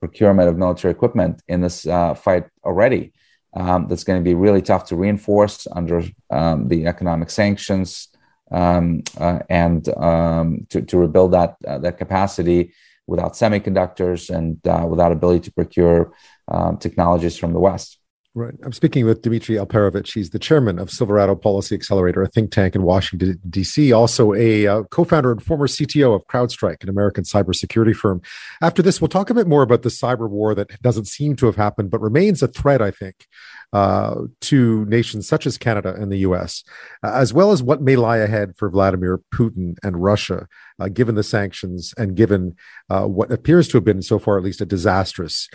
procurement 0.00 0.48
of 0.48 0.56
military 0.56 0.92
equipment 0.92 1.42
in 1.48 1.60
this 1.60 1.82
fight 1.82 2.44
already. 2.64 3.12
Um, 3.52 3.88
that's 3.88 4.04
going 4.04 4.20
to 4.20 4.24
be 4.24 4.34
really 4.34 4.62
tough 4.62 4.86
to 4.86 4.96
reinforce 4.96 5.66
under 5.72 6.04
um, 6.30 6.68
the 6.68 6.86
economic 6.86 7.30
sanctions 7.30 8.08
um, 8.52 9.02
uh, 9.18 9.40
and 9.48 9.88
um, 9.96 10.66
to, 10.70 10.82
to, 10.82 10.98
rebuild 10.98 11.32
that 11.32 11.56
uh, 11.66 11.78
that 11.78 11.98
capacity 11.98 12.72
without 13.06 13.32
semiconductors 13.32 14.30
and 14.30 14.64
uh, 14.66 14.86
without 14.88 15.12
ability 15.12 15.40
to 15.40 15.52
procure 15.52 16.12
um, 16.48 16.76
technologies 16.78 17.36
from 17.36 17.52
the 17.52 17.60
West. 17.60 17.99
Right. 18.32 18.54
I'm 18.64 18.70
speaking 18.70 19.06
with 19.06 19.22
Dmitry 19.22 19.56
Alperovitch. 19.56 20.14
He's 20.14 20.30
the 20.30 20.38
chairman 20.38 20.78
of 20.78 20.88
Silverado 20.88 21.34
Policy 21.34 21.74
Accelerator, 21.74 22.22
a 22.22 22.28
think 22.28 22.52
tank 22.52 22.76
in 22.76 22.84
Washington, 22.84 23.40
D.C., 23.50 23.92
also 23.92 24.34
a 24.34 24.68
uh, 24.68 24.82
co 24.84 25.02
founder 25.02 25.32
and 25.32 25.42
former 25.42 25.66
CTO 25.66 26.14
of 26.14 26.24
CrowdStrike, 26.28 26.80
an 26.84 26.88
American 26.88 27.24
cybersecurity 27.24 27.92
firm. 27.92 28.22
After 28.62 28.82
this, 28.82 29.00
we'll 29.00 29.08
talk 29.08 29.30
a 29.30 29.34
bit 29.34 29.48
more 29.48 29.62
about 29.62 29.82
the 29.82 29.88
cyber 29.88 30.30
war 30.30 30.54
that 30.54 30.80
doesn't 30.80 31.08
seem 31.08 31.34
to 31.36 31.46
have 31.46 31.56
happened, 31.56 31.90
but 31.90 32.00
remains 32.00 32.40
a 32.40 32.46
threat, 32.46 32.80
I 32.80 32.92
think, 32.92 33.26
uh, 33.72 34.14
to 34.42 34.84
nations 34.84 35.26
such 35.26 35.44
as 35.44 35.58
Canada 35.58 35.92
and 35.92 36.12
the 36.12 36.18
U.S., 36.18 36.62
uh, 37.02 37.10
as 37.12 37.34
well 37.34 37.50
as 37.50 37.64
what 37.64 37.82
may 37.82 37.96
lie 37.96 38.18
ahead 38.18 38.52
for 38.56 38.70
Vladimir 38.70 39.20
Putin 39.34 39.74
and 39.82 40.00
Russia, 40.00 40.46
uh, 40.78 40.86
given 40.86 41.16
the 41.16 41.24
sanctions 41.24 41.92
and 41.98 42.14
given 42.14 42.54
uh, 42.90 43.06
what 43.06 43.32
appears 43.32 43.66
to 43.66 43.76
have 43.76 43.84
been, 43.84 44.02
so 44.02 44.20
far 44.20 44.38
at 44.38 44.44
least, 44.44 44.60
a 44.60 44.66
disastrous 44.66 45.48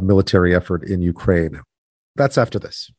military 0.00 0.54
effort 0.54 0.84
in 0.84 1.02
Ukraine. 1.02 1.60
That's 2.16 2.38
after 2.38 2.58
this. 2.58 2.90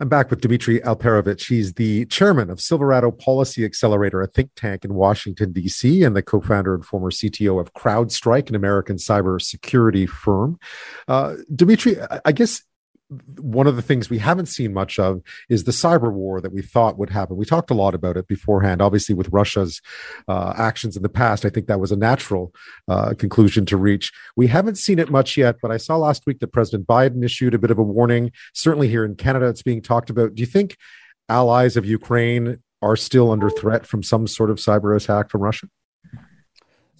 I'm 0.00 0.08
back 0.08 0.30
with 0.30 0.40
Dmitry 0.40 0.80
Alperovitch. 0.80 1.48
He's 1.48 1.74
the 1.74 2.06
chairman 2.06 2.48
of 2.48 2.58
Silverado 2.58 3.10
Policy 3.10 3.66
Accelerator, 3.66 4.22
a 4.22 4.26
think 4.26 4.50
tank 4.56 4.82
in 4.82 4.94
Washington, 4.94 5.52
D.C., 5.52 6.02
and 6.02 6.16
the 6.16 6.22
co 6.22 6.40
founder 6.40 6.74
and 6.74 6.82
former 6.82 7.10
CTO 7.10 7.60
of 7.60 7.74
CrowdStrike, 7.74 8.48
an 8.48 8.54
American 8.54 8.96
cybersecurity 8.96 10.08
firm. 10.08 10.58
Uh, 11.06 11.34
Dmitry, 11.54 11.96
I 12.24 12.32
guess 12.32 12.62
one 13.40 13.66
of 13.66 13.76
the 13.76 13.82
things 13.82 14.08
we 14.08 14.18
haven't 14.18 14.46
seen 14.46 14.72
much 14.72 14.98
of 14.98 15.20
is 15.48 15.64
the 15.64 15.72
cyber 15.72 16.12
war 16.12 16.40
that 16.40 16.52
we 16.52 16.62
thought 16.62 16.98
would 16.98 17.10
happen. 17.10 17.36
We 17.36 17.44
talked 17.44 17.70
a 17.70 17.74
lot 17.74 17.94
about 17.94 18.16
it 18.16 18.28
beforehand. 18.28 18.80
Obviously, 18.80 19.14
with 19.14 19.28
Russia's 19.30 19.80
uh, 20.28 20.54
actions 20.56 20.96
in 20.96 21.02
the 21.02 21.08
past, 21.08 21.44
I 21.44 21.50
think 21.50 21.66
that 21.66 21.80
was 21.80 21.90
a 21.90 21.96
natural 21.96 22.54
uh, 22.88 23.14
conclusion 23.14 23.66
to 23.66 23.76
reach. 23.76 24.12
We 24.36 24.46
haven't 24.46 24.78
seen 24.78 24.98
it 24.98 25.10
much 25.10 25.36
yet, 25.36 25.56
but 25.60 25.70
I 25.70 25.76
saw 25.76 25.96
last 25.96 26.24
week 26.26 26.38
that 26.40 26.52
President 26.52 26.86
Biden 26.86 27.24
issued 27.24 27.54
a 27.54 27.58
bit 27.58 27.70
of 27.70 27.78
a 27.78 27.82
warning. 27.82 28.30
Certainly 28.54 28.88
here 28.88 29.04
in 29.04 29.16
Canada, 29.16 29.48
it's 29.48 29.62
being 29.62 29.82
talked 29.82 30.10
about. 30.10 30.34
Do 30.34 30.40
you 30.40 30.46
think 30.46 30.76
allies 31.28 31.76
of 31.76 31.84
Ukraine 31.84 32.62
are 32.82 32.96
still 32.96 33.30
under 33.30 33.50
threat 33.50 33.86
from 33.86 34.02
some 34.02 34.26
sort 34.26 34.50
of 34.50 34.58
cyber 34.58 34.96
attack 34.96 35.30
from 35.30 35.40
Russia? 35.40 35.68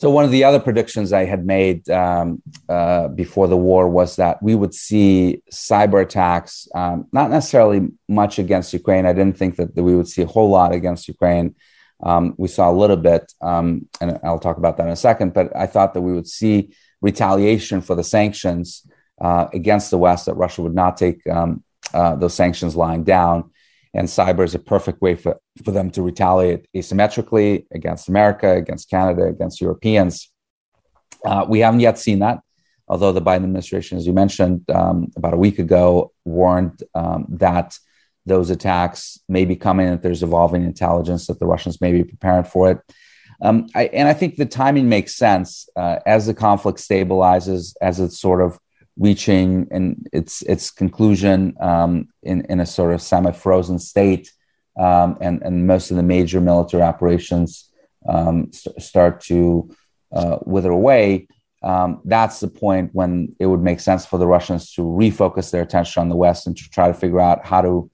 So 0.00 0.08
one 0.08 0.24
of 0.24 0.30
the 0.30 0.44
other 0.44 0.58
predictions 0.58 1.12
I 1.12 1.26
had 1.26 1.44
made 1.44 1.86
um, 1.90 2.40
uh, 2.70 3.08
before 3.08 3.48
the 3.48 3.56
war 3.58 3.86
was 3.86 4.16
that 4.16 4.42
we 4.42 4.54
would 4.54 4.72
see 4.72 5.42
cyber 5.52 6.00
attacks, 6.00 6.66
um, 6.74 7.06
not 7.12 7.28
necessarily 7.28 7.86
much 8.08 8.38
against 8.38 8.72
Ukraine. 8.72 9.04
I 9.04 9.12
didn't 9.12 9.36
think 9.36 9.56
that, 9.56 9.76
we 9.76 9.94
would 9.94 10.08
see 10.08 10.22
a 10.22 10.26
whole 10.26 10.48
lot 10.48 10.72
against 10.72 11.06
Ukraine. 11.06 11.54
Um, 12.02 12.34
we 12.38 12.48
saw 12.48 12.70
a 12.70 12.72
little 12.72 12.96
bit, 12.96 13.30
um, 13.42 13.90
and 14.00 14.18
I'll 14.24 14.38
talk 14.38 14.56
about 14.56 14.78
that 14.78 14.86
in 14.86 14.92
a 14.92 14.96
second. 14.96 15.34
But 15.34 15.54
I 15.54 15.66
thought 15.66 15.92
that 15.92 16.00
we 16.00 16.14
would 16.14 16.28
see 16.28 16.74
retaliation 17.02 17.82
for 17.82 17.94
the 17.94 18.02
sanctions 18.02 18.88
uh, 19.20 19.48
against 19.52 19.90
the 19.90 19.98
West. 19.98 20.24
That 20.24 20.34
Russia 20.34 20.62
would 20.62 20.74
not 20.74 20.96
take 20.96 21.26
um, 21.26 21.62
uh, 21.92 22.16
those 22.16 22.32
sanctions 22.32 22.74
lying 22.74 23.04
down 23.04 23.50
and 23.94 24.08
cyber 24.08 24.44
is 24.44 24.54
a 24.54 24.58
perfect 24.58 25.02
way 25.02 25.16
for, 25.16 25.38
for 25.64 25.72
them 25.72 25.90
to 25.90 26.02
retaliate 26.02 26.66
asymmetrically 26.74 27.66
against 27.72 28.08
America, 28.08 28.56
against 28.56 28.88
Canada, 28.88 29.24
against 29.24 29.60
Europeans. 29.60 30.30
Uh, 31.24 31.44
we 31.48 31.60
haven't 31.60 31.80
yet 31.80 31.98
seen 31.98 32.20
that, 32.20 32.40
although 32.88 33.12
the 33.12 33.22
Biden 33.22 33.44
administration, 33.44 33.98
as 33.98 34.06
you 34.06 34.12
mentioned 34.12 34.68
um, 34.70 35.08
about 35.16 35.34
a 35.34 35.38
week 35.38 35.58
ago, 35.58 36.12
warned 36.24 36.82
um, 36.94 37.26
that 37.28 37.76
those 38.26 38.50
attacks 38.50 39.18
may 39.28 39.44
be 39.44 39.56
coming, 39.56 39.88
that 39.88 40.02
there's 40.02 40.22
evolving 40.22 40.64
intelligence 40.64 41.26
that 41.26 41.40
the 41.40 41.46
Russians 41.46 41.80
may 41.80 41.92
be 41.92 42.04
preparing 42.04 42.44
for 42.44 42.70
it. 42.70 42.78
Um, 43.42 43.68
I, 43.74 43.84
and 43.86 44.06
I 44.06 44.12
think 44.12 44.36
the 44.36 44.46
timing 44.46 44.88
makes 44.88 45.16
sense 45.16 45.68
uh, 45.74 45.96
as 46.06 46.26
the 46.26 46.34
conflict 46.34 46.78
stabilizes, 46.78 47.74
as 47.80 47.98
it's 47.98 48.20
sort 48.20 48.42
of 48.42 48.58
reaching 48.96 49.66
in 49.70 50.04
its 50.12 50.42
its 50.42 50.70
conclusion 50.70 51.54
um, 51.60 52.08
in 52.22 52.44
in 52.46 52.60
a 52.60 52.66
sort 52.66 52.92
of 52.94 53.02
semi-frozen 53.02 53.78
state, 53.78 54.32
um, 54.78 55.16
and 55.20 55.42
and 55.42 55.66
most 55.66 55.90
of 55.90 55.96
the 55.96 56.02
major 56.02 56.40
military 56.40 56.82
operations 56.82 57.70
um, 58.08 58.52
st- 58.52 58.80
start 58.82 59.20
to 59.20 59.70
uh, 60.12 60.38
wither 60.42 60.70
away. 60.70 61.28
Um, 61.62 62.00
that's 62.04 62.40
the 62.40 62.48
point 62.48 62.90
when 62.94 63.36
it 63.38 63.46
would 63.46 63.60
make 63.60 63.80
sense 63.80 64.06
for 64.06 64.18
the 64.18 64.26
Russians 64.26 64.72
to 64.72 64.82
refocus 64.82 65.50
their 65.50 65.62
attention 65.62 66.00
on 66.00 66.08
the 66.08 66.16
West 66.16 66.46
and 66.46 66.56
to 66.56 66.70
try 66.70 66.88
to 66.88 66.94
figure 66.94 67.20
out 67.20 67.44
how 67.44 67.60
to 67.60 67.90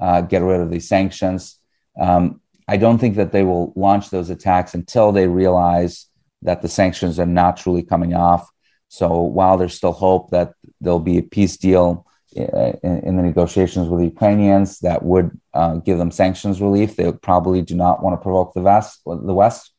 uh, 0.00 0.22
get 0.22 0.42
rid 0.42 0.60
of 0.60 0.70
these 0.70 0.88
sanctions. 0.88 1.58
Um, 2.00 2.40
I 2.66 2.76
don't 2.78 2.98
think 2.98 3.16
that 3.16 3.32
they 3.32 3.42
will 3.42 3.72
launch 3.76 4.10
those 4.10 4.30
attacks 4.30 4.74
until 4.74 5.12
they 5.12 5.26
realize 5.26 6.06
that 6.42 6.62
the 6.62 6.68
sanctions 6.68 7.18
are 7.18 7.26
not 7.26 7.58
truly 7.58 7.82
coming 7.82 8.14
off 8.14 8.48
so 8.90 9.20
while 9.22 9.56
there's 9.56 9.74
still 9.74 9.92
hope 9.92 10.30
that 10.30 10.52
there'll 10.80 10.98
be 10.98 11.18
a 11.18 11.22
peace 11.22 11.56
deal 11.56 12.04
uh, 12.36 12.72
in, 12.82 12.98
in 13.04 13.16
the 13.16 13.22
negotiations 13.22 13.88
with 13.88 14.00
the 14.00 14.06
Ukrainians 14.06 14.80
that 14.80 15.04
would 15.04 15.30
uh, 15.54 15.76
give 15.76 15.96
them 15.96 16.10
sanctions 16.10 16.60
relief, 16.60 16.96
they 16.96 17.12
probably 17.12 17.62
do 17.62 17.76
not 17.76 18.02
want 18.02 18.14
to 18.14 18.22
provoke 18.22 18.52
the 18.52 18.60
West. 18.60 19.00
The 19.06 19.32
West. 19.32 19.72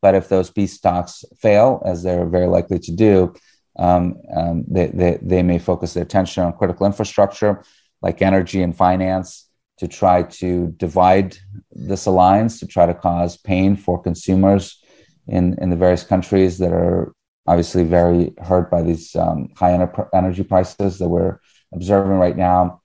But 0.00 0.16
if 0.16 0.28
those 0.28 0.50
peace 0.50 0.80
talks 0.80 1.24
fail, 1.38 1.82
as 1.86 2.02
they're 2.02 2.26
very 2.26 2.48
likely 2.48 2.80
to 2.80 2.92
do, 2.92 3.32
um, 3.78 4.20
um, 4.36 4.64
they, 4.66 4.88
they, 4.88 5.18
they 5.22 5.42
may 5.44 5.60
focus 5.60 5.94
their 5.94 6.02
attention 6.02 6.42
on 6.42 6.52
critical 6.54 6.84
infrastructure 6.84 7.62
like 8.00 8.22
energy 8.22 8.60
and 8.62 8.76
finance 8.76 9.48
to 9.78 9.86
try 9.86 10.24
to 10.24 10.74
divide 10.78 11.38
this 11.70 12.06
alliance, 12.06 12.58
to 12.58 12.66
try 12.66 12.86
to 12.86 12.94
cause 12.94 13.36
pain 13.36 13.76
for 13.76 14.02
consumers 14.02 14.82
in, 15.28 15.56
in 15.62 15.70
the 15.70 15.76
various 15.76 16.02
countries 16.02 16.58
that 16.58 16.72
are 16.72 17.14
obviously 17.46 17.84
very 17.84 18.32
hurt 18.38 18.70
by 18.70 18.82
these 18.82 19.14
um, 19.16 19.50
high 19.56 19.72
energy 20.14 20.44
prices 20.44 20.98
that 20.98 21.08
we're 21.08 21.38
observing 21.72 22.18
right 22.18 22.36
now. 22.36 22.80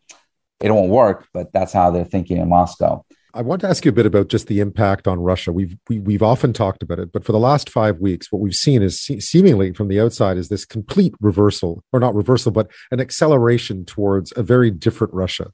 It 0.60 0.72
won't 0.72 0.90
work, 0.90 1.28
but 1.34 1.54
that's 1.54 1.74
how 1.74 1.92
they're 1.92 2.06
thinking 2.06 2.38
in 2.38 2.50
Moscow. 2.50 3.06
I 3.34 3.42
want 3.42 3.62
to 3.62 3.68
ask 3.68 3.86
you 3.86 3.90
a 3.90 3.94
bit 3.94 4.08
about 4.08 4.30
just 4.30 4.48
the 4.48 4.62
impact 4.62 5.08
on 5.08 5.20
Russia. 5.20 5.52
We've 5.52 5.78
we, 5.88 5.98
have 5.98 6.06
we 6.06 6.14
have 6.14 6.24
often 6.24 6.54
talked 6.54 6.82
about 6.82 6.98
it, 6.98 7.12
but 7.12 7.24
for 7.24 7.34
the 7.34 7.40
last 7.40 7.70
five 7.70 8.00
weeks, 8.00 8.32
what 8.32 8.42
we've 8.42 8.56
seen 8.56 8.82
is 8.82 9.00
se- 9.00 9.20
seemingly 9.20 9.74
from 9.74 9.90
the 9.90 10.00
outside 10.00 10.38
is 10.38 10.50
this 10.50 10.66
complete 10.66 11.14
reversal, 11.20 11.84
or 11.94 12.00
not 12.00 12.16
reversal, 12.16 12.52
but 12.52 12.72
an 12.90 13.00
acceleration 13.00 13.86
towards 13.86 14.34
a 14.36 14.42
very 14.42 14.72
different 14.72 15.14
Russia 15.14 15.52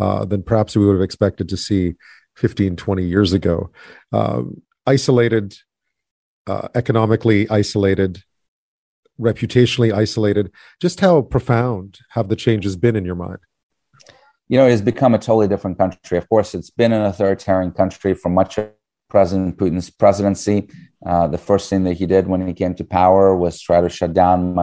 uh, 0.00 0.24
than 0.24 0.42
perhaps 0.42 0.74
we 0.74 0.86
would 0.86 0.94
have 0.94 1.02
expected 1.02 1.50
to 1.50 1.56
see 1.58 1.96
15, 2.36 2.76
20 2.76 3.04
years 3.04 3.34
ago. 3.34 3.70
Uh, 4.10 4.44
isolated, 4.86 5.54
uh, 6.46 6.68
economically 6.74 7.46
isolated, 7.50 8.22
reputationally 9.20 9.92
isolated. 9.92 10.52
Just 10.80 11.00
how 11.00 11.22
profound 11.22 11.98
have 12.10 12.28
the 12.28 12.36
changes 12.36 12.76
been 12.76 12.96
in 12.96 13.04
your 13.04 13.14
mind? 13.14 13.38
you 14.48 14.56
know, 14.56 14.66
it 14.66 14.70
has 14.70 14.82
become 14.82 15.14
a 15.14 15.18
totally 15.18 15.46
different 15.46 15.78
country. 15.78 16.16
Of 16.18 16.28
course, 16.28 16.54
it's 16.54 16.70
been 16.70 16.92
an 16.92 17.02
authoritarian 17.02 17.70
country 17.72 18.14
for 18.14 18.30
much 18.30 18.58
of 18.58 18.70
President 19.10 19.58
Putin's 19.58 19.90
presidency. 19.90 20.68
Uh, 21.04 21.28
the 21.28 21.38
first 21.38 21.70
thing 21.70 21.84
that 21.84 21.94
he 21.94 22.06
did 22.06 22.26
when 22.26 22.46
he 22.46 22.54
came 22.54 22.74
to 22.74 22.84
power 22.84 23.36
was 23.36 23.60
try 23.60 23.80
to 23.80 23.88
shut 23.88 24.14
down 24.14 24.56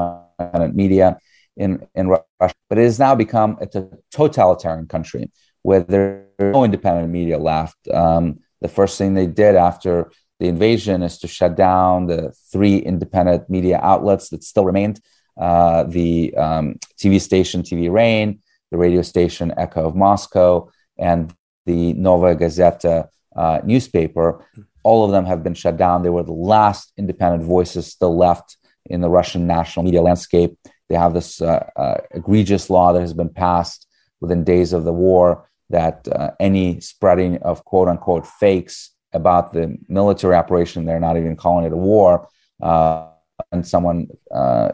media 0.74 1.18
in, 1.56 1.88
in 1.94 2.08
Russia. 2.08 2.24
But 2.40 2.80
it 2.80 2.84
has 2.84 3.00
now 3.00 3.16
become 3.16 3.58
a 3.62 3.68
totalitarian 4.12 4.88
country 4.88 5.32
where 5.62 5.82
there's 5.82 6.26
no 6.40 6.64
independent 6.64 7.10
media 7.10 7.38
left. 7.38 7.78
Um, 7.92 8.40
the 8.62 8.68
first 8.68 8.98
thing 8.98 9.14
they 9.14 9.28
did 9.28 9.56
after 9.56 10.12
the 10.40 10.48
invasion 10.48 11.02
is 11.02 11.18
to 11.20 11.28
shut 11.28 11.56
down 11.56 12.08
the 12.08 12.34
three 12.52 12.78
independent 12.78 13.50
media 13.50 13.80
outlets 13.82 14.30
that 14.30 14.44
still 14.44 14.66
remained 14.66 15.00
uh, 15.40 15.84
the 15.84 16.36
um, 16.36 16.76
TV 16.98 17.20
station 17.20 17.62
TV 17.62 17.92
Rain, 17.92 18.40
the 18.72 18.78
radio 18.78 19.02
station 19.02 19.54
Echo 19.58 19.88
of 19.88 19.96
Moscow, 19.96 20.70
and 20.98 21.34
the 21.66 21.94
Novaya 21.94 22.36
Gazeta 22.36 23.08
uh, 23.36 23.60
newspaper. 23.64 24.46
All 24.84 25.04
of 25.06 25.12
them 25.12 25.26
have 25.26 25.44
been 25.44 25.54
shut 25.54 25.78
down. 25.78 26.04
They 26.04 26.10
were 26.10 26.24
the 26.24 26.32
last 26.32 26.92
independent 26.98 27.44
voices 27.44 27.88
still 27.88 28.16
left 28.16 28.58
in 28.86 29.02
the 29.02 29.10
Russian 29.10 29.48
national 29.48 29.84
media 29.84 30.02
landscape. 30.02 30.58
They 30.90 30.96
have 30.96 31.14
this 31.14 31.42
uh, 31.42 31.68
uh, 31.76 31.98
egregious 32.12 32.70
law 32.70 32.94
that 32.94 33.02
has 33.02 33.14
been 33.14 33.30
passed 33.30 33.88
within 34.22 34.44
days 34.44 34.74
of 34.74 34.84
the 34.84 34.94
war 34.94 35.50
that 35.70 36.08
uh, 36.08 36.32
any 36.40 36.80
spreading 36.80 37.38
of 37.38 37.66
quote 37.66 37.88
unquote 37.88 38.28
fakes 38.28 38.92
about 39.16 39.54
the 39.54 39.78
military 39.88 40.36
operation, 40.36 40.86
they're 40.86 41.00
not 41.00 41.18
even 41.18 41.36
calling 41.36 41.66
it 41.66 41.74
a 41.74 41.78
war, 41.78 42.28
uh, 42.62 43.08
and 43.52 43.68
someone 43.68 44.08
uh, 44.34 44.70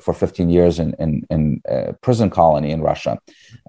for 0.00 0.14
15 0.14 0.48
years 0.50 0.78
in, 0.78 0.94
in, 0.98 1.22
in 1.30 1.62
a 1.68 1.92
prison 2.02 2.30
colony 2.30 2.70
in 2.70 2.80
Russia, 2.80 3.18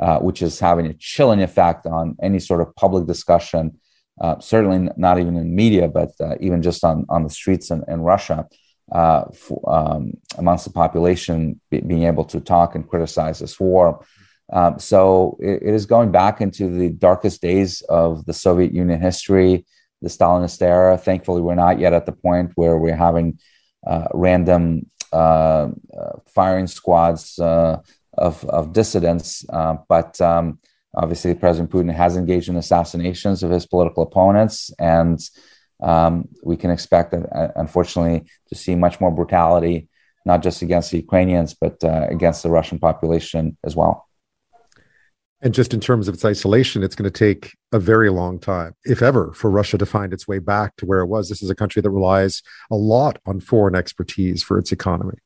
uh, 0.01 0.19
which 0.19 0.41
is 0.41 0.59
having 0.59 0.87
a 0.87 0.93
chilling 0.95 1.41
effect 1.41 1.85
on 1.85 2.15
any 2.21 2.39
sort 2.39 2.61
of 2.61 2.75
public 2.75 3.05
discussion, 3.05 3.79
uh, 4.19 4.39
certainly 4.39 4.89
not 4.97 5.19
even 5.19 5.35
in 5.35 5.55
media, 5.55 5.87
but 5.87 6.09
uh, 6.19 6.35
even 6.39 6.61
just 6.61 6.83
on, 6.83 7.05
on 7.09 7.23
the 7.23 7.29
streets 7.29 7.71
in, 7.71 7.83
in 7.87 8.01
Russia, 8.01 8.47
uh, 8.91 9.25
for, 9.33 9.61
um, 9.71 10.13
amongst 10.37 10.65
the 10.65 10.71
population 10.71 11.59
be, 11.69 11.79
being 11.79 12.03
able 12.03 12.25
to 12.25 12.39
talk 12.39 12.75
and 12.75 12.89
criticize 12.89 13.39
this 13.39 13.59
war. 13.59 14.05
Um, 14.51 14.79
so 14.79 15.37
it, 15.39 15.63
it 15.63 15.73
is 15.73 15.85
going 15.85 16.11
back 16.11 16.41
into 16.41 16.67
the 16.69 16.89
darkest 16.89 17.41
days 17.41 17.81
of 17.87 18.25
the 18.25 18.33
Soviet 18.33 18.73
Union 18.73 18.99
history, 18.99 19.65
the 20.01 20.09
Stalinist 20.09 20.61
era. 20.61 20.97
Thankfully, 20.97 21.41
we're 21.41 21.55
not 21.55 21.79
yet 21.79 21.93
at 21.93 22.05
the 22.05 22.11
point 22.11 22.51
where 22.55 22.77
we're 22.77 22.95
having 22.95 23.39
uh, 23.85 24.07
random 24.13 24.89
uh, 25.13 25.69
uh, 25.97 26.19
firing 26.27 26.67
squads 26.67 27.39
of, 27.39 28.45
of 28.45 28.73
dissidents. 28.73 29.43
but 29.89 30.19
um, 30.21 30.59
obviously, 30.95 31.33
President 31.33 31.71
Putin 31.71 31.93
has 31.93 32.17
engaged 32.17 32.49
in 32.49 32.55
assassinations 32.57 33.43
of 33.43 33.51
his 33.51 33.65
political 33.65 34.03
opponents, 34.03 34.71
and 34.79 35.19
um, 35.81 36.27
we 36.43 36.57
can 36.57 36.69
expect, 36.69 37.13
unfortunately, 37.55 38.29
to 38.49 38.55
see 38.55 38.75
much 38.75 38.99
more 39.01 39.11
brutality, 39.11 39.89
not 40.25 40.43
just 40.43 40.61
against 40.61 40.91
the 40.91 40.97
Ukrainians, 40.97 41.53
but 41.53 41.77
against 41.83 42.43
the 42.43 42.49
Russian 42.49 42.79
population 42.79 43.57
as 43.63 43.75
well. 43.75 44.07
And 45.43 45.53
just 45.53 45.73
in 45.73 45.79
terms 45.79 46.07
of 46.07 46.13
its 46.13 46.23
isolation, 46.23 46.83
it's 46.83 46.95
going 46.95 47.11
to 47.11 47.17
take 47.17 47.55
a 47.71 47.79
very 47.79 48.09
long 48.09 48.39
time, 48.39 48.75
if 48.83 49.01
ever, 49.01 49.33
for 49.33 49.49
Russia 49.49 49.77
to 49.79 49.85
find 49.85 50.13
its 50.13 50.27
way 50.27 50.37
back 50.37 50.75
to 50.77 50.85
where 50.85 50.99
it 50.99 51.07
was. 51.07 51.29
This 51.29 51.41
is 51.41 51.49
a 51.49 51.55
country 51.55 51.81
that 51.81 51.89
relies 51.89 52.43
a 52.69 52.75
lot 52.75 53.17
on 53.25 53.39
foreign 53.39 53.73
expertise 53.75 54.43
for 54.43 54.59
its 54.59 54.71
economy. 54.71 55.17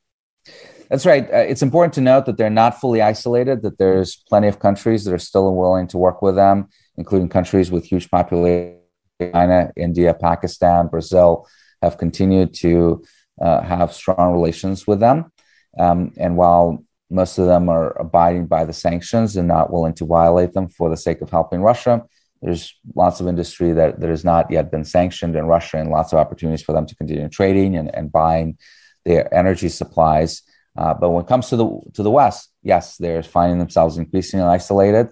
That's 0.90 1.06
right. 1.06 1.26
Uh, 1.34 1.38
it's 1.38 1.64
important 1.64 1.94
to 1.96 2.02
note 2.02 2.28
that 2.28 2.38
they're 2.38 2.50
not 2.50 2.80
fully 2.80 3.02
isolated, 3.02 3.64
that 3.64 3.78
there's 3.78 4.24
plenty 4.30 4.48
of 4.48 4.60
countries 4.60 5.04
that 5.04 5.14
are 5.14 5.20
still 5.20 5.54
willing 5.54 5.88
to 5.88 5.98
work 5.98 6.22
with 6.22 6.36
them, 6.36 6.70
including 6.96 7.28
countries 7.28 7.72
with 7.72 7.84
huge 7.84 8.10
populations. 8.10 8.82
China, 9.22 9.72
India, 9.78 10.14
Pakistan, 10.14 10.88
Brazil 10.88 11.48
have 11.82 11.98
continued 11.98 12.54
to 12.54 13.04
uh, 13.42 13.62
have 13.62 13.94
strong 13.94 14.34
relations 14.34 14.86
with 14.86 15.00
them. 15.00 15.32
Um, 15.80 16.12
and 16.18 16.36
while 16.36 16.84
most 17.10 17.38
of 17.38 17.46
them 17.46 17.70
are 17.70 18.00
abiding 18.00 18.48
by 18.48 18.66
the 18.66 18.74
sanctions 18.74 19.38
and 19.38 19.48
not 19.48 19.72
willing 19.72 19.94
to 19.94 20.06
violate 20.06 20.54
them 20.54 20.70
for 20.70 20.90
the 20.90 20.98
sake 20.98 21.22
of 21.22 21.30
helping 21.30 21.62
Russia. 21.62 22.04
There's 22.42 22.76
lots 22.96 23.20
of 23.20 23.28
industry 23.28 23.72
that, 23.74 24.00
that 24.00 24.10
has 24.10 24.26
not 24.26 24.52
yet 24.52 24.72
been 24.72 24.86
sanctioned 24.86 25.36
in 25.36 25.46
Russia 25.46 25.78
and 25.78 25.90
lots 25.90 26.14
of 26.14 26.20
opportunities 26.20 26.64
for 26.64 26.74
them 26.74 26.86
to 26.86 26.96
continue 26.96 27.30
trading 27.30 27.76
and, 27.78 27.94
and 27.94 28.12
buying 28.12 28.58
their 29.06 29.34
energy 29.34 29.70
supplies. 29.70 30.42
Uh, 30.78 30.94
but 30.94 31.10
when 31.10 31.24
it 31.24 31.28
comes 31.28 31.50
to 31.50 31.56
the 31.56 31.80
to 31.94 32.04
the 32.04 32.12
West, 32.12 32.52
yes, 32.62 32.98
they're 32.98 33.24
finding 33.24 33.60
themselves 33.60 33.98
increasingly 33.98 34.46
isolated, 34.46 35.08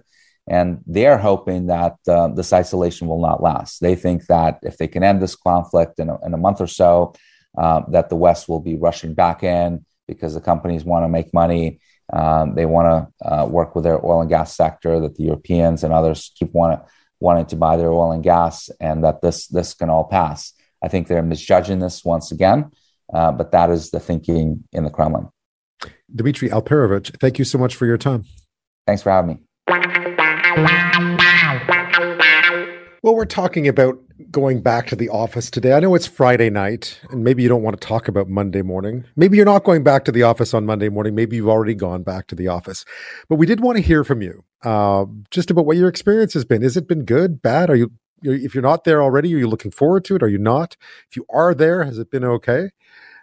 and 0.45 0.79
they're 0.85 1.17
hoping 1.17 1.67
that 1.67 1.95
uh, 2.07 2.27
this 2.27 2.51
isolation 2.51 3.07
will 3.07 3.21
not 3.21 3.41
last. 3.41 3.79
They 3.79 3.95
think 3.95 4.25
that 4.25 4.59
if 4.63 4.77
they 4.77 4.87
can 4.87 5.03
end 5.03 5.21
this 5.21 5.37
conflict 5.37 5.99
in 5.99 6.09
a, 6.09 6.17
in 6.25 6.33
a 6.33 6.37
month 6.37 6.59
or 6.59 6.67
so, 6.67 7.13
uh, 7.57 7.81
that 7.89 8.09
the 8.09 8.17
West 8.17 8.49
will 8.49 8.59
be 8.59 8.75
rushing 8.75 9.13
back 9.13 9.41
in 9.41 9.85
because 10.07 10.33
the 10.33 10.41
companies 10.41 10.83
want 10.83 11.03
to 11.03 11.09
make 11.09 11.33
money. 11.33 11.79
Um, 12.11 12.55
they 12.55 12.65
want 12.65 12.87
to 13.21 13.27
uh, 13.27 13.45
work 13.45 13.75
with 13.75 13.83
their 13.83 14.03
oil 14.05 14.21
and 14.21 14.29
gas 14.29 14.55
sector. 14.55 14.99
That 14.99 15.15
the 15.15 15.23
Europeans 15.23 15.83
and 15.83 15.93
others 15.93 16.31
keep 16.37 16.53
want 16.53 16.81
wanting 17.19 17.45
to 17.47 17.55
buy 17.55 17.77
their 17.77 17.91
oil 17.91 18.11
and 18.11 18.23
gas, 18.23 18.69
and 18.79 19.03
that 19.03 19.21
this 19.21 19.47
this 19.47 19.73
can 19.73 19.89
all 19.89 20.03
pass. 20.03 20.53
I 20.83 20.89
think 20.89 21.07
they're 21.07 21.23
misjudging 21.23 21.79
this 21.79 22.03
once 22.03 22.31
again, 22.31 22.71
uh, 23.13 23.31
but 23.31 23.51
that 23.51 23.69
is 23.69 23.91
the 23.91 23.99
thinking 23.99 24.65
in 24.73 24.83
the 24.83 24.89
Kremlin. 24.89 25.29
Dmitry 26.13 26.49
Alperovitch, 26.49 27.17
thank 27.19 27.39
you 27.39 27.45
so 27.45 27.57
much 27.57 27.75
for 27.75 27.85
your 27.85 27.97
time. 27.97 28.25
Thanks 28.85 29.01
for 29.01 29.11
having 29.11 29.39
me. 29.67 31.12
Well, 33.03 33.15
we're 33.15 33.25
talking 33.25 33.67
about 33.67 33.99
going 34.31 34.61
back 34.61 34.87
to 34.87 34.95
the 34.95 35.09
office 35.09 35.51
today. 35.51 35.73
I 35.73 35.81
know 35.81 35.93
it's 35.93 36.07
Friday 36.07 36.49
night, 36.49 37.01
and 37.09 37.21
maybe 37.21 37.43
you 37.43 37.49
don't 37.49 37.61
want 37.61 37.77
to 37.77 37.85
talk 37.85 38.07
about 38.07 38.29
Monday 38.29 38.61
morning. 38.61 39.03
Maybe 39.17 39.35
you're 39.35 39.45
not 39.45 39.65
going 39.65 39.83
back 39.83 40.05
to 40.05 40.11
the 40.13 40.23
office 40.23 40.53
on 40.53 40.65
Monday 40.65 40.87
morning. 40.87 41.13
Maybe 41.13 41.35
you've 41.35 41.49
already 41.49 41.75
gone 41.75 42.03
back 42.03 42.27
to 42.27 42.35
the 42.35 42.47
office. 42.47 42.85
But 43.27 43.35
we 43.35 43.45
did 43.45 43.59
want 43.59 43.75
to 43.75 43.83
hear 43.83 44.05
from 44.05 44.21
you 44.21 44.45
uh, 44.63 45.03
just 45.31 45.51
about 45.51 45.65
what 45.65 45.75
your 45.75 45.89
experience 45.89 46.33
has 46.33 46.45
been. 46.45 46.61
Has 46.61 46.77
it 46.77 46.87
been 46.87 47.03
good, 47.03 47.41
bad? 47.41 47.69
Are 47.69 47.75
you, 47.75 47.91
if 48.21 48.55
you're 48.55 48.61
not 48.61 48.85
there 48.85 49.03
already, 49.03 49.35
are 49.35 49.37
you 49.37 49.49
looking 49.49 49.71
forward 49.71 50.05
to 50.05 50.15
it? 50.15 50.23
Are 50.23 50.29
you 50.29 50.37
not? 50.37 50.77
If 51.09 51.17
you 51.17 51.25
are 51.29 51.53
there, 51.53 51.83
has 51.83 51.99
it 51.99 52.09
been 52.09 52.23
okay? 52.23 52.69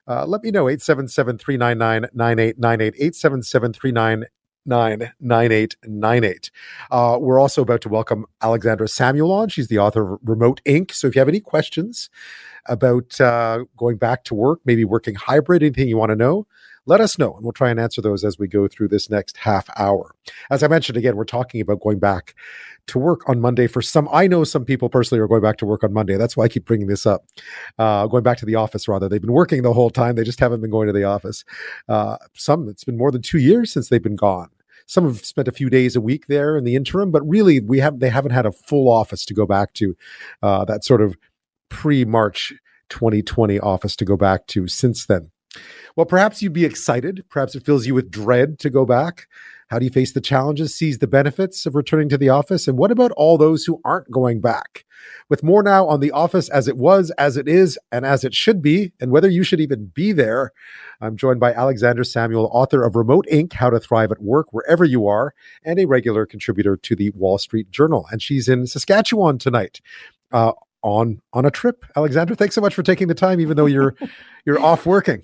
Uh, 0.07 0.27
let 0.27 0.43
me 0.43 0.51
know 0.51 0.69
877 0.69 1.39
399 1.39 2.11
9898 2.13 3.03
877 3.03 4.17
9898. 4.71 6.51
Uh, 6.91 7.19
we're 7.21 7.39
also 7.39 7.61
about 7.61 7.83
to 7.83 7.89
welcome 7.89 8.25
Alexandra 8.41 8.89
Samuel 8.89 9.33
on. 9.33 9.49
She's 9.49 9.69
the 9.69 9.79
author 9.79 10.15
of 10.15 10.21
Remote 10.25 10.63
Inc. 10.65 10.93
So 10.93 11.09
if 11.09 11.15
you 11.15 11.21
have 11.21 11.29
any 11.29 11.41
questions 11.41 12.09
about 12.67 13.21
uh, 13.21 13.65
going 13.77 13.97
back 13.97 14.25
to 14.25 14.35
work, 14.35 14.61
maybe 14.65 14.85
working 14.85 15.17
hybrid, 15.17 15.63
anything 15.63 15.89
you 15.89 15.99
want 15.99 16.11
to 16.11 16.17
know, 16.17 16.47
let 16.87 17.01
us 17.01 17.19
know 17.19 17.35
and 17.35 17.45
we'll 17.45 17.53
try 17.53 17.71
and 17.71 17.79
answer 17.79 18.01
those 18.01 18.25
as 18.25 18.39
we 18.39 18.49
go 18.49 18.67
through 18.67 18.89
this 18.89 19.11
next 19.11 19.37
half 19.37 19.69
hour. 19.77 20.15
As 20.51 20.63
I 20.63 20.69
mentioned 20.69 20.97
again, 20.97 21.17
we're 21.17 21.25
talking 21.25 21.61
about 21.61 21.81
going 21.81 21.99
back 21.99 22.35
to 22.87 22.99
work 22.99 23.29
on 23.29 23.41
Monday 23.41 23.67
for 23.67 23.83
some. 23.83 24.09
I 24.13 24.27
know 24.27 24.45
some 24.45 24.65
people 24.65 24.89
personally 24.89 25.21
are 25.21 25.29
going 25.29 25.43
back 25.43 25.59
to 25.59 25.67
work 25.67 25.85
on 25.85 25.93
Monday. 25.93 26.17
That's 26.17 26.37
why 26.37 26.45
I 26.45 26.49
keep 26.49 26.65
bringing 26.65 26.89
this 26.89 27.07
up. 27.07 27.25
Uh, 27.79 28.07
going 28.07 28.23
back 28.23 28.39
to 28.39 28.47
the 28.47 28.57
office, 28.57 28.89
rather. 28.89 29.09
They've 29.09 29.21
been 29.21 29.33
working 29.33 29.63
the 29.63 29.73
whole 29.73 29.91
time. 29.91 30.17
They 30.17 30.25
just 30.25 30.41
haven't 30.41 30.61
been 30.61 30.71
going 30.71 30.87
to 30.87 30.93
the 30.93 31.05
office. 31.05 31.45
Uh, 31.89 32.17
some, 32.35 32.69
it's 32.69 32.85
been 32.85 32.97
more 32.97 33.11
than 33.11 33.23
two 33.23 33.39
years 33.39 33.73
since 33.73 33.89
they've 33.89 34.03
been 34.03 34.17
gone. 34.17 34.51
Some 34.91 35.05
have 35.05 35.25
spent 35.25 35.47
a 35.47 35.53
few 35.53 35.71
days 35.71 35.95
a 35.95 36.01
week 36.01 36.27
there 36.27 36.57
in 36.57 36.65
the 36.65 36.75
interim, 36.75 37.13
but 37.13 37.23
really, 37.23 37.61
we 37.61 37.79
have 37.79 38.01
they 38.01 38.09
haven't 38.09 38.33
had 38.33 38.45
a 38.45 38.51
full 38.51 38.91
office 38.91 39.25
to 39.27 39.35
go 39.35 39.47
back 39.47 39.73
to. 39.75 39.97
Uh, 40.43 40.65
that 40.65 40.83
sort 40.83 41.01
of 41.01 41.17
pre-March 41.69 42.53
2020 42.89 43.61
office 43.61 43.95
to 43.95 44.05
go 44.05 44.17
back 44.17 44.49
to 44.49 44.67
since 44.67 45.07
then. 45.07 45.31
Well, 45.95 46.07
perhaps 46.07 46.43
you'd 46.43 46.55
be 46.55 46.65
excited. 46.65 47.25
Perhaps 47.31 47.55
it 47.55 47.65
fills 47.65 47.87
you 47.87 47.95
with 47.95 48.11
dread 48.11 48.59
to 48.59 48.69
go 48.69 48.85
back. 48.85 49.29
How 49.71 49.79
do 49.79 49.85
you 49.85 49.91
face 49.91 50.13
the 50.13 50.21
challenges, 50.21 50.75
seize 50.75 50.99
the 50.99 51.07
benefits 51.07 51.65
of 51.65 51.77
returning 51.77 52.09
to 52.09 52.19
the 52.19 52.29
office? 52.29 52.67
And 52.67 52.77
what 52.77 52.91
about 52.91 53.13
all 53.13 53.39
those 53.39 53.65
who 53.65 53.81
aren't 53.85 54.11
going 54.11 54.41
back? 54.41 54.85
With 55.29 55.45
more 55.45 55.63
now 55.63 55.87
on 55.87 56.01
the 56.01 56.11
office 56.11 56.49
as 56.49 56.67
it 56.67 56.77
was, 56.77 57.11
as 57.13 57.37
it 57.37 57.47
is, 57.47 57.79
and 57.93 58.05
as 58.05 58.25
it 58.25 58.35
should 58.35 58.61
be, 58.63 58.93
and 59.01 59.13
whether 59.13 59.29
you 59.29 59.45
should 59.45 59.61
even 59.61 59.87
be 59.95 60.11
there, 60.11 60.51
I'm 61.01 61.17
joined 61.17 61.39
by 61.39 61.55
Alexandra 61.55 62.05
Samuel, 62.05 62.51
author 62.53 62.83
of 62.83 62.97
Remote 62.97 63.27
Inc. 63.33 63.53
How 63.53 63.71
to 63.71 63.79
Thrive 63.79 64.11
at 64.11 64.21
Work 64.21 64.53
Wherever 64.53 64.85
You 64.85 65.07
Are, 65.07 65.35
and 65.65 65.79
a 65.79 65.87
regular 65.87 66.27
contributor 66.27 66.77
to 66.77 66.97
the 66.97 67.11
Wall 67.11 67.39
Street 67.39 67.71
Journal. 67.71 68.07
And 68.11 68.21
she's 68.21 68.49
in 68.49 68.67
Saskatchewan 68.67 69.39
tonight. 69.39 69.81
Uh, 70.33 70.53
on 70.83 71.21
on 71.33 71.45
a 71.45 71.51
trip. 71.51 71.85
Alexandra, 71.95 72.35
thanks 72.35 72.55
so 72.55 72.61
much 72.61 72.75
for 72.75 72.83
taking 72.83 73.07
the 73.09 73.15
time, 73.15 73.39
even 73.39 73.57
though 73.57 73.67
you're 73.67 73.95
you're 74.45 74.61
off 74.61 74.87
working. 74.87 75.23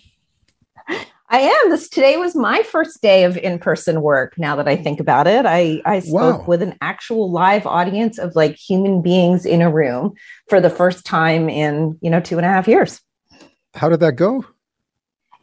I 1.37 1.41
am. 1.41 1.70
This 1.70 1.91
today 1.91 2.16
was 2.16 2.34
my 2.34 2.62
first 2.62 3.03
day 3.03 3.24
of 3.24 3.37
in-person 3.37 4.01
work. 4.01 4.39
Now 4.39 4.57
that 4.57 4.66
I 4.66 4.74
think 4.74 5.01
about 5.01 5.26
it, 5.26 5.45
I 5.45 5.82
I 5.84 6.01
spoke 6.01 6.41
wow. 6.41 6.45
with 6.47 6.62
an 6.62 6.74
actual 6.80 7.30
live 7.30 7.66
audience 7.66 8.16
of 8.18 8.34
like 8.34 8.57
human 8.57 9.03
beings 9.03 9.45
in 9.45 9.61
a 9.61 9.70
room 9.70 10.14
for 10.49 10.62
the 10.62 10.70
first 10.70 11.05
time 11.05 11.51
in 11.51 11.99
you 12.01 12.09
know 12.09 12.20
two 12.20 12.39
and 12.39 12.47
a 12.47 12.49
half 12.49 12.66
years. 12.66 13.03
How 13.74 13.91
did 13.91 14.01
that 14.01 14.12
go? 14.12 14.47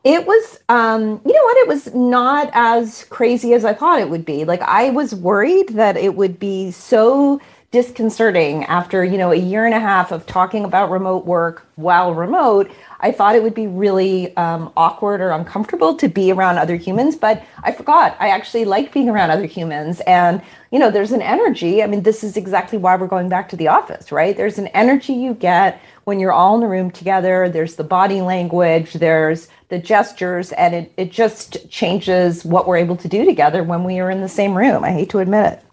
It 0.04 0.26
was, 0.26 0.60
um, 0.68 1.22
you 1.26 1.34
know 1.34 1.44
what? 1.44 1.58
It 1.58 1.68
was 1.68 1.94
not 1.94 2.50
as 2.54 3.06
crazy 3.06 3.54
as 3.54 3.64
I 3.64 3.74
thought 3.74 4.02
it 4.02 4.10
would 4.10 4.26
be. 4.26 4.46
Like 4.46 4.62
I 4.64 4.90
was 4.90 5.14
worried 5.14 5.70
that 5.70 5.96
it 5.96 6.16
would 6.16 6.40
be 6.40 6.72
so 6.72 7.40
disconcerting 7.74 8.64
after 8.66 9.04
you 9.04 9.18
know 9.18 9.32
a 9.32 9.36
year 9.36 9.66
and 9.66 9.74
a 9.74 9.80
half 9.80 10.12
of 10.12 10.26
talking 10.28 10.64
about 10.64 10.92
remote 10.92 11.26
work 11.26 11.68
while 11.76 12.14
remote 12.14 12.72
i 13.00 13.12
thought 13.12 13.36
it 13.36 13.42
would 13.42 13.56
be 13.56 13.66
really 13.66 14.36
um, 14.38 14.72
awkward 14.78 15.20
or 15.20 15.32
uncomfortable 15.32 15.96
to 15.96 16.08
be 16.08 16.32
around 16.32 16.60
other 16.60 16.76
humans 16.76 17.16
but 17.16 17.44
i 17.64 17.72
forgot. 17.72 18.16
I 18.20 18.30
actually 18.30 18.66
like 18.66 18.94
being 18.94 19.10
around 19.10 19.32
other 19.32 19.46
humans 19.46 20.02
and 20.02 20.42
you 20.72 20.80
know 20.80 20.92
there's 20.92 21.12
an 21.12 21.22
energy. 21.22 21.84
I 21.84 21.88
mean 21.88 22.04
this 22.04 22.24
is 22.24 22.38
exactly 22.38 22.78
why 22.78 22.96
we're 22.96 23.08
going 23.08 23.30
back 23.30 23.50
to 23.50 23.56
the 23.56 23.68
office 23.68 24.12
right? 24.12 24.38
There's 24.38 24.60
an 24.60 24.68
energy 24.68 25.14
you 25.14 25.34
get 25.34 25.82
when 26.04 26.20
you're 26.20 26.32
all 26.32 26.56
in 26.56 26.62
the 26.62 26.68
room 26.68 26.92
together. 26.92 27.50
There's 27.50 27.76
the 27.76 27.84
body 27.84 28.22
language 28.22 28.94
there's 28.94 29.48
the 29.70 29.80
gestures 29.80 30.52
and 30.54 30.76
it, 30.76 30.94
it 30.98 31.12
just 31.12 31.70
changes 31.70 32.46
what 32.46 32.68
we're 32.68 32.78
able 32.78 32.98
to 32.98 33.08
do 33.08 33.26
together 33.26 33.64
when 33.64 33.84
we 33.84 34.00
are 34.00 34.12
in 34.12 34.22
the 34.22 34.30
same 34.30 34.56
room. 34.56 34.84
I 34.84 34.92
hate 34.92 35.10
to 35.12 35.20
admit 35.20 35.54
it 35.54 35.73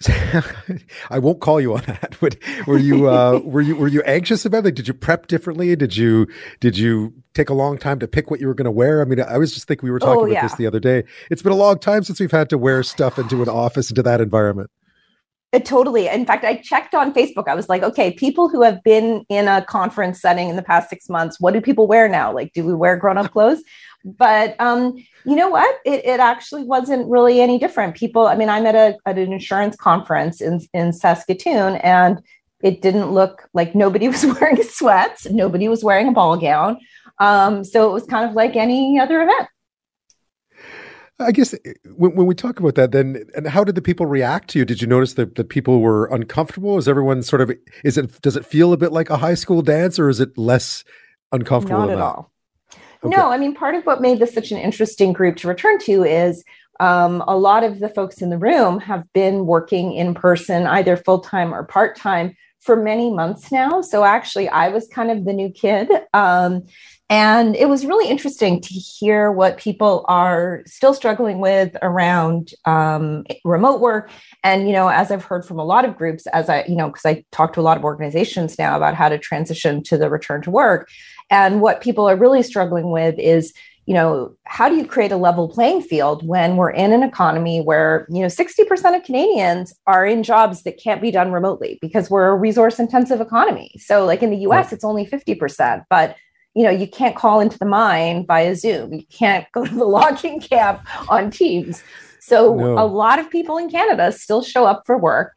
I 1.10 1.18
won't 1.18 1.40
call 1.40 1.60
you 1.60 1.74
on 1.74 1.82
that. 1.86 2.16
But 2.20 2.36
were 2.66 2.78
you 2.78 3.08
uh, 3.08 3.38
were 3.44 3.62
you 3.62 3.76
were 3.76 3.88
you 3.88 4.02
anxious 4.02 4.44
about 4.44 4.66
it? 4.66 4.74
Did 4.74 4.88
you 4.88 4.94
prep 4.94 5.26
differently? 5.26 5.74
Did 5.74 5.96
you 5.96 6.26
did 6.60 6.76
you 6.76 7.14
take 7.34 7.48
a 7.48 7.54
long 7.54 7.78
time 7.78 7.98
to 8.00 8.08
pick 8.08 8.30
what 8.30 8.40
you 8.40 8.46
were 8.46 8.54
going 8.54 8.66
to 8.66 8.70
wear? 8.70 9.00
I 9.00 9.04
mean, 9.04 9.20
I 9.20 9.38
was 9.38 9.54
just 9.54 9.66
thinking 9.66 9.86
we 9.86 9.90
were 9.90 9.98
talking 9.98 10.20
oh, 10.20 10.24
about 10.24 10.32
yeah. 10.32 10.42
this 10.42 10.54
the 10.56 10.66
other 10.66 10.80
day. 10.80 11.04
It's 11.30 11.42
been 11.42 11.52
a 11.52 11.56
long 11.56 11.78
time 11.78 12.04
since 12.04 12.20
we've 12.20 12.30
had 12.30 12.50
to 12.50 12.58
wear 12.58 12.82
stuff 12.82 13.18
into 13.18 13.42
an 13.42 13.48
office 13.48 13.90
into 13.90 14.02
that 14.02 14.20
environment. 14.20 14.70
It 15.52 15.64
totally. 15.64 16.08
In 16.08 16.26
fact, 16.26 16.44
I 16.44 16.56
checked 16.56 16.94
on 16.94 17.14
Facebook. 17.14 17.48
I 17.48 17.54
was 17.54 17.68
like, 17.68 17.82
okay, 17.82 18.12
people 18.12 18.48
who 18.48 18.62
have 18.62 18.82
been 18.82 19.24
in 19.30 19.48
a 19.48 19.64
conference 19.64 20.20
setting 20.20 20.50
in 20.50 20.56
the 20.56 20.62
past 20.62 20.90
six 20.90 21.08
months, 21.08 21.40
what 21.40 21.54
do 21.54 21.60
people 21.60 21.86
wear 21.86 22.08
now? 22.08 22.30
Like, 22.30 22.52
do 22.52 22.64
we 22.64 22.74
wear 22.74 22.96
grown 22.96 23.16
up 23.16 23.32
clothes? 23.32 23.62
But 24.06 24.54
um, 24.60 24.96
you 25.24 25.34
know 25.34 25.48
what? 25.48 25.80
It, 25.84 26.04
it 26.04 26.20
actually 26.20 26.62
wasn't 26.62 27.08
really 27.10 27.40
any 27.40 27.58
different. 27.58 27.96
People, 27.96 28.28
I 28.28 28.36
mean, 28.36 28.48
I'm 28.48 28.64
at 28.66 28.76
a 28.76 28.96
at 29.04 29.18
an 29.18 29.32
insurance 29.32 29.76
conference 29.76 30.40
in 30.40 30.60
in 30.72 30.92
Saskatoon, 30.92 31.76
and 31.76 32.20
it 32.62 32.82
didn't 32.82 33.10
look 33.10 33.48
like 33.52 33.74
nobody 33.74 34.08
was 34.16 34.24
wearing 34.24 34.62
sweats, 34.62 35.26
nobody 35.26 35.68
was 35.68 35.82
wearing 35.82 36.08
a 36.08 36.12
ball 36.12 36.36
gown. 36.36 36.78
Um, 37.18 37.64
so 37.64 37.88
it 37.88 37.92
was 37.92 38.04
kind 38.04 38.28
of 38.28 38.36
like 38.36 38.56
any 38.56 38.98
other 38.98 39.22
event. 39.22 39.48
I 41.18 41.32
guess 41.32 41.54
eh, 41.54 41.72
when, 41.96 42.14
when 42.14 42.26
we 42.26 42.34
talk 42.34 42.60
about 42.60 42.74
that, 42.74 42.92
then, 42.92 43.24
and 43.34 43.48
how 43.48 43.64
did 43.64 43.74
the 43.74 43.82
people 43.82 44.06
react 44.06 44.50
to 44.50 44.58
you? 44.58 44.64
Did 44.64 44.82
you 44.82 44.86
notice 44.86 45.14
that 45.14 45.34
the 45.34 45.44
people 45.44 45.80
were 45.80 46.06
uncomfortable? 46.06 46.76
Is 46.76 46.88
everyone 46.88 47.22
sort 47.22 47.40
of, 47.40 47.50
is 47.84 47.96
it, 47.96 48.20
does 48.20 48.36
it 48.36 48.44
feel 48.44 48.72
a 48.72 48.76
bit 48.76 48.92
like 48.92 49.08
a 49.08 49.16
high 49.16 49.34
school 49.34 49.62
dance 49.62 49.98
or 49.98 50.10
is 50.10 50.20
it 50.20 50.36
less 50.36 50.84
uncomfortable? 51.32 51.86
Not 51.86 51.90
at 51.90 52.00
all. 52.00 52.32
Okay. 53.04 53.16
No, 53.16 53.30
I 53.30 53.38
mean, 53.38 53.54
part 53.54 53.74
of 53.74 53.84
what 53.84 54.00
made 54.00 54.18
this 54.18 54.34
such 54.34 54.52
an 54.52 54.58
interesting 54.58 55.12
group 55.12 55.36
to 55.36 55.48
return 55.48 55.78
to 55.80 56.04
is 56.04 56.44
um, 56.80 57.22
a 57.26 57.36
lot 57.36 57.64
of 57.64 57.78
the 57.78 57.88
folks 57.88 58.20
in 58.20 58.30
the 58.30 58.38
room 58.38 58.80
have 58.80 59.10
been 59.12 59.46
working 59.46 59.94
in 59.94 60.14
person, 60.14 60.66
either 60.66 60.96
full 60.96 61.20
time 61.20 61.54
or 61.54 61.64
part 61.64 61.96
time, 61.96 62.36
for 62.60 62.74
many 62.74 63.12
months 63.12 63.52
now. 63.52 63.80
So 63.80 64.04
actually, 64.04 64.48
I 64.48 64.68
was 64.68 64.88
kind 64.88 65.10
of 65.10 65.24
the 65.24 65.32
new 65.32 65.50
kid. 65.50 65.88
Um, 66.12 66.64
and 67.08 67.54
it 67.54 67.68
was 67.68 67.86
really 67.86 68.10
interesting 68.10 68.60
to 68.60 68.74
hear 68.74 69.30
what 69.30 69.58
people 69.58 70.04
are 70.08 70.62
still 70.66 70.92
struggling 70.92 71.38
with 71.38 71.76
around 71.80 72.50
um, 72.64 73.24
remote 73.44 73.80
work. 73.80 74.10
And, 74.42 74.66
you 74.66 74.72
know, 74.72 74.88
as 74.88 75.12
I've 75.12 75.24
heard 75.24 75.44
from 75.44 75.60
a 75.60 75.64
lot 75.64 75.84
of 75.84 75.96
groups, 75.96 76.26
as 76.28 76.48
I, 76.48 76.64
you 76.64 76.74
know, 76.74 76.88
because 76.88 77.06
I 77.06 77.24
talk 77.30 77.52
to 77.52 77.60
a 77.60 77.62
lot 77.62 77.76
of 77.76 77.84
organizations 77.84 78.58
now 78.58 78.76
about 78.76 78.96
how 78.96 79.08
to 79.08 79.18
transition 79.18 79.84
to 79.84 79.96
the 79.96 80.10
return 80.10 80.42
to 80.42 80.50
work, 80.50 80.88
and 81.30 81.60
what 81.60 81.80
people 81.80 82.08
are 82.08 82.16
really 82.16 82.42
struggling 82.42 82.90
with 82.90 83.18
is, 83.18 83.52
you 83.86 83.94
know, 83.94 84.36
how 84.44 84.68
do 84.68 84.76
you 84.76 84.86
create 84.86 85.12
a 85.12 85.16
level 85.16 85.48
playing 85.48 85.82
field 85.82 86.26
when 86.26 86.56
we're 86.56 86.70
in 86.70 86.92
an 86.92 87.02
economy 87.02 87.60
where, 87.60 88.06
you 88.10 88.20
know, 88.20 88.26
60% 88.26 88.96
of 88.96 89.04
Canadians 89.04 89.72
are 89.86 90.04
in 90.04 90.22
jobs 90.22 90.62
that 90.64 90.80
can't 90.82 91.00
be 91.00 91.10
done 91.10 91.30
remotely 91.30 91.78
because 91.80 92.10
we're 92.10 92.28
a 92.28 92.36
resource 92.36 92.78
intensive 92.78 93.20
economy. 93.20 93.70
So, 93.78 94.04
like 94.04 94.22
in 94.22 94.30
the 94.30 94.38
US, 94.38 94.66
right. 94.66 94.72
it's 94.72 94.84
only 94.84 95.06
50%, 95.06 95.84
but 95.88 96.16
you 96.56 96.62
know, 96.62 96.70
you 96.70 96.88
can't 96.88 97.14
call 97.14 97.40
into 97.40 97.58
the 97.58 97.66
mine 97.66 98.24
via 98.26 98.56
Zoom. 98.56 98.94
You 98.94 99.04
can't 99.12 99.46
go 99.52 99.66
to 99.66 99.74
the 99.74 99.84
logging 99.98 100.40
camp 100.40 100.80
on 101.10 101.30
Teams. 101.30 101.82
So 102.18 102.54
no. 102.54 102.78
a 102.78 102.86
lot 102.86 103.18
of 103.18 103.30
people 103.30 103.58
in 103.58 103.70
Canada 103.70 104.10
still 104.10 104.42
show 104.42 104.64
up 104.64 104.82
for 104.86 104.96
work. 104.96 105.34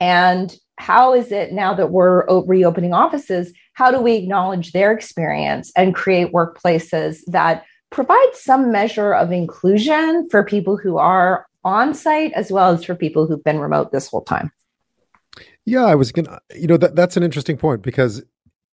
And 0.00 0.52
how 0.78 1.12
is 1.12 1.30
it 1.30 1.52
now 1.52 1.74
that 1.74 1.90
we're 1.90 2.26
reopening 2.46 2.94
offices? 2.94 3.52
How 3.74 3.90
do 3.90 4.00
we 4.00 4.14
acknowledge 4.14 4.72
their 4.72 4.92
experience 4.92 5.72
and 5.76 5.94
create 5.94 6.32
workplaces 6.32 7.20
that 7.26 7.64
provide 7.90 8.30
some 8.34 8.72
measure 8.72 9.14
of 9.14 9.32
inclusion 9.32 10.28
for 10.30 10.44
people 10.44 10.76
who 10.76 10.98
are 10.98 11.46
on 11.64 11.94
site 11.94 12.32
as 12.32 12.50
well 12.50 12.72
as 12.72 12.84
for 12.84 12.94
people 12.94 13.26
who've 13.26 13.44
been 13.44 13.60
remote 13.60 13.92
this 13.92 14.08
whole 14.08 14.22
time? 14.22 14.50
Yeah, 15.64 15.84
I 15.84 15.94
was 15.94 16.10
gonna, 16.10 16.40
you 16.54 16.66
know, 16.66 16.76
that 16.76 16.96
that's 16.96 17.16
an 17.16 17.22
interesting 17.22 17.56
point 17.56 17.82
because 17.82 18.22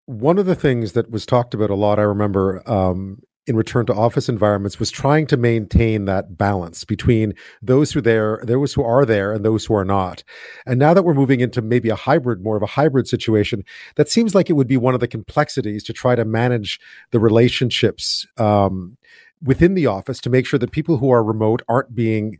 one 0.05 0.39
of 0.39 0.47
the 0.47 0.55
things 0.55 0.93
that 0.93 1.11
was 1.11 1.25
talked 1.25 1.53
about 1.53 1.69
a 1.69 1.75
lot, 1.75 1.99
I 1.99 2.03
remember, 2.03 2.67
um, 2.69 3.21
in 3.47 3.55
return 3.55 3.85
to 3.87 3.93
office 3.93 4.29
environments 4.29 4.79
was 4.79 4.91
trying 4.91 5.25
to 5.27 5.37
maintain 5.37 6.05
that 6.05 6.37
balance 6.37 6.83
between 6.83 7.33
those 7.61 7.91
who 7.91 8.01
there 8.01 8.39
those 8.43 8.73
who 8.73 8.83
are 8.83 9.05
there 9.05 9.33
and 9.33 9.43
those 9.43 9.65
who 9.65 9.73
are 9.73 9.85
not. 9.85 10.23
And 10.65 10.79
now 10.79 10.93
that 10.93 11.03
we're 11.03 11.13
moving 11.13 11.39
into 11.39 11.61
maybe 11.61 11.89
a 11.89 11.95
hybrid 11.95 12.43
more 12.43 12.55
of 12.55 12.63
a 12.63 12.67
hybrid 12.67 13.07
situation 13.07 13.63
that 13.95 14.09
seems 14.09 14.35
like 14.35 14.49
it 14.49 14.53
would 14.53 14.67
be 14.67 14.77
one 14.77 14.93
of 14.93 14.99
the 14.99 15.07
complexities 15.07 15.83
to 15.85 15.93
try 15.93 16.15
to 16.15 16.25
manage 16.25 16.79
the 17.11 17.19
relationships 17.19 18.27
um, 18.37 18.97
within 19.41 19.73
the 19.73 19.87
office 19.87 20.19
to 20.21 20.29
make 20.29 20.45
sure 20.45 20.59
that 20.59 20.71
people 20.71 20.97
who 20.97 21.09
are 21.09 21.23
remote 21.23 21.61
aren't 21.67 21.95
being 21.95 22.37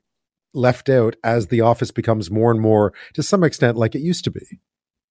left 0.54 0.90
out 0.90 1.16
as 1.24 1.48
the 1.48 1.62
office 1.62 1.92
becomes 1.92 2.30
more 2.30 2.52
and 2.52 2.60
more 2.60 2.94
to 3.14 3.24
some 3.24 3.44
extent 3.44 3.78
like 3.78 3.96
it 3.96 4.02
used 4.02 4.24
to 4.24 4.32
be 4.32 4.60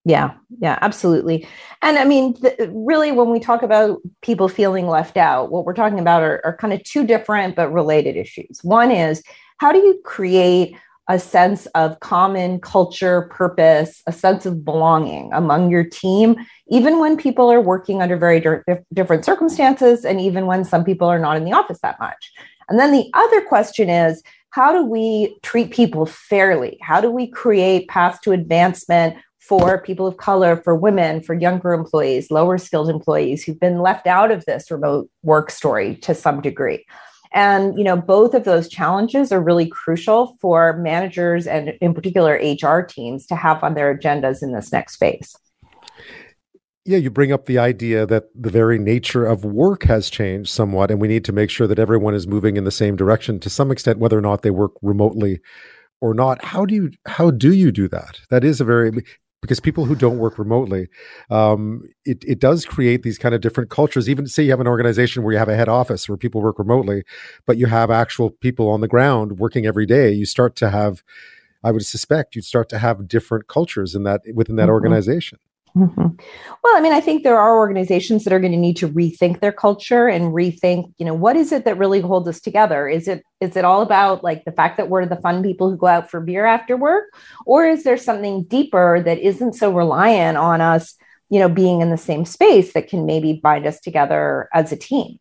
yeah, 0.05 0.35
yeah, 0.61 0.79
absolutely. 0.81 1.47
And 1.83 1.99
I 1.99 2.05
mean, 2.05 2.35
th- 2.35 2.59
really, 2.73 3.13
when 3.13 3.31
we 3.31 3.41
talk 3.41 3.63
about 3.63 4.01
people 4.23 4.49
feeling 4.49 4.87
left 4.87 5.17
out, 5.17 5.51
what 5.51 5.65
we're 5.65 5.75
talking 5.75 5.99
about 5.99 6.23
are, 6.23 6.41
are 6.45 6.57
kind 6.57 6.73
of 6.73 6.83
two 6.85 7.07
different 7.07 7.57
but 7.57 7.73
related 7.73 8.17
issues. 8.17 8.61
One 8.63 8.91
is 8.91 9.23
how 9.59 9.73
do 9.73 9.79
you 9.79 10.01
create 10.05 10.77
a 11.09 11.19
sense 11.19 11.67
of 11.75 11.99
common 12.01 12.61
culture, 12.61 13.23
purpose, 13.33 14.03
a 14.07 14.13
sense 14.13 14.45
of 14.45 14.65
belonging 14.65 15.31
among 15.33 15.71
your 15.71 15.85
team, 15.85 16.37
even 16.69 17.01
when 17.01 17.17
people 17.17 17.51
are 17.51 17.61
working 17.61 18.03
under 18.03 18.17
very 18.17 18.41
di- 18.41 18.61
different 18.93 19.25
circumstances, 19.25 20.05
and 20.05 20.21
even 20.21 20.47
when 20.47 20.65
some 20.65 20.85
people 20.85 21.09
are 21.09 21.19
not 21.19 21.37
in 21.37 21.45
the 21.45 21.53
office 21.53 21.79
that 21.83 21.99
much. 21.99 22.31
And 22.69 22.79
then 22.79 22.93
the 22.93 23.11
other 23.15 23.41
question 23.43 23.89
is 23.89 24.23
how 24.51 24.73
do 24.73 24.85
we 24.85 25.39
treat 25.43 25.71
people 25.71 26.07
fairly? 26.07 26.79
How 26.83 27.01
do 27.01 27.11
we 27.11 27.27
create 27.27 27.89
paths 27.89 28.19
to 28.21 28.33
advancement 28.33 29.17
for 29.49 29.81
people 29.81 30.07
of 30.07 30.19
color, 30.19 30.57
for 30.57 30.77
women, 30.77 31.23
for 31.23 31.35
younger 31.35 31.73
employees, 31.73 32.31
lower 32.31 32.59
skilled 32.59 32.91
employees 32.91 33.43
who've 33.43 33.59
been 33.59 33.81
left 33.81 34.07
out 34.07 34.31
of 34.31 34.45
this 34.45 34.71
remote 34.71 35.11
work 35.23 35.51
story 35.51 35.97
to 35.97 36.15
some 36.15 36.43
degree. 36.43 36.85
And 37.33 37.77
you 37.77 37.85
know, 37.85 37.97
both 37.97 38.35
of 38.35 38.45
those 38.45 38.69
challenges 38.69 39.33
are 39.33 39.41
really 39.41 39.67
crucial 39.67 40.37
for 40.41 40.77
managers 40.79 41.47
and 41.47 41.71
in 41.81 41.95
particular 41.95 42.35
HR 42.35 42.83
teams 42.83 43.27
to 43.27 43.37
have 43.37 43.63
on 43.65 43.75
their 43.75 43.97
agendas 43.97 44.43
in 44.43 44.53
this 44.53 44.73
next 44.73 44.97
phase. 44.97 45.35
Yeah, 46.85 46.97
you 46.97 47.11
bring 47.11 47.33
up 47.33 47.45
the 47.45 47.59
idea 47.59 48.07
that 48.07 48.25
the 48.35 48.49
very 48.49 48.79
nature 48.79 49.27
of 49.27 49.45
work 49.45 49.83
has 49.85 50.09
changed 50.09 50.49
somewhat, 50.49 50.91
and 50.91 50.99
we 50.99 51.09
need 51.09 51.23
to 51.27 51.33
make 51.33 51.51
sure 51.51 51.67
that 51.67 51.79
everyone 51.79 52.15
is 52.15 52.27
moving 52.27 52.57
in 52.57 52.65
the 52.65 52.71
same 52.71 52.97
direction 52.97 53.41
to 53.41 53.51
some 53.51 53.71
extent, 53.71 53.99
whether 53.99 54.17
or 54.17 54.23
not 54.23 54.41
they 54.41 54.51
work 54.51 54.73
remotely 54.81 55.41
or 56.01 56.15
not. 56.15 56.43
How 56.43 56.65
do 56.65 56.75
you 56.75 56.91
how 57.07 57.31
do 57.31 57.53
you 57.53 57.73
do 57.73 57.89
that? 57.89 58.21
That 58.31 58.43
is 58.43 58.61
a 58.61 58.65
very 58.65 59.05
because 59.41 59.61
people 59.61 59.85
who 59.85 59.95
don't 59.95 60.19
work 60.19 60.39
remotely, 60.39 60.89
um, 61.31 61.83
it, 62.05 62.25
it 62.27 62.41
does 62.41 62.65
create 62.65 63.03
these 63.03 63.19
kind 63.19 63.35
of 63.35 63.41
different 63.41 63.71
cultures. 63.71 64.09
Even 64.09 64.27
say 64.27 64.43
you 64.43 64.51
have 64.51 64.61
an 64.61 64.67
organization 64.67 65.23
where 65.23 65.33
you 65.33 65.39
have 65.39 65.49
a 65.49 65.57
head 65.57 65.69
office 65.69 66.09
where 66.09 66.19
people 66.19 66.43
work 66.43 66.59
remotely, 66.59 67.05
but 67.47 67.57
you 67.57 67.67
have 67.67 67.91
actual 67.91 68.31
people 68.31 68.69
on 68.69 68.81
the 68.81 68.89
ground 68.89 69.39
working 69.39 69.67
every 69.67 69.87
day, 69.87 70.11
you 70.11 70.27
start 70.27 70.57
to 70.57 70.71
have, 70.71 71.03
I 71.63 71.71
would 71.71 71.87
suspect, 71.87 72.35
you'd 72.35 72.45
start 72.45 72.69
to 72.71 72.79
have 72.79 73.07
different 73.07 73.47
cultures 73.47 73.95
in 73.95 74.03
that 74.05 74.23
within 74.35 74.57
that 74.57 74.65
mm-hmm. 74.65 74.73
organization. 74.73 75.39
Mm-hmm. 75.79 76.09
Well, 76.65 76.77
I 76.77 76.81
mean, 76.81 76.93
I 76.93 77.01
think 77.01 77.23
there 77.23 77.39
are 77.39 77.57
organizations 77.57 78.25
that 78.25 78.33
are 78.33 78.41
going 78.41 78.53
to 78.53 78.59
need 78.59 78.77
to 78.79 78.89
rethink 78.89 79.39
their 79.39 79.53
culture 79.53 80.09
and 80.09 80.35
rethink, 80.35 80.93
you 80.99 81.07
know, 81.07 81.15
what 81.15 81.37
is 81.37 81.53
it 81.53 81.65
that 81.67 81.79
really 81.79 82.01
holds 82.01 82.27
us 82.27 82.41
together? 82.41 82.89
Is 82.89 83.07
it 83.07 83.23
is 83.41 83.57
it 83.57 83.65
all 83.65 83.81
about 83.81 84.25
like 84.25 84.45
the 84.45 84.51
fact 84.51 84.77
that 84.79 84.89
we're 84.89 85.07
the 85.07 85.17
fun 85.17 85.41
people 85.43 85.71
who 85.71 85.77
go 85.77 85.87
out 85.87 86.11
for 86.11 86.21
beer 86.21 86.47
after 86.47 86.77
work, 86.77 87.05
or 87.47 87.65
is 87.65 87.85
there 87.85 87.97
something 87.97 88.43
deeper 88.45 89.01
that 89.05 89.19
isn't 89.19 89.53
so 89.53 89.73
reliant 89.73 90.37
on 90.37 90.61
us, 90.61 90.97
you 91.31 91.39
know, 91.39 91.49
being 91.49 91.81
in 91.81 91.91
the 91.91 91.97
same 91.97 92.25
space 92.25 92.73
that 92.73 92.89
can 92.89 93.07
maybe 93.07 93.35
bind 93.35 93.65
us 93.65 93.79
together 93.79 94.49
as 94.53 94.73
a 94.73 94.77
team? 94.77 95.21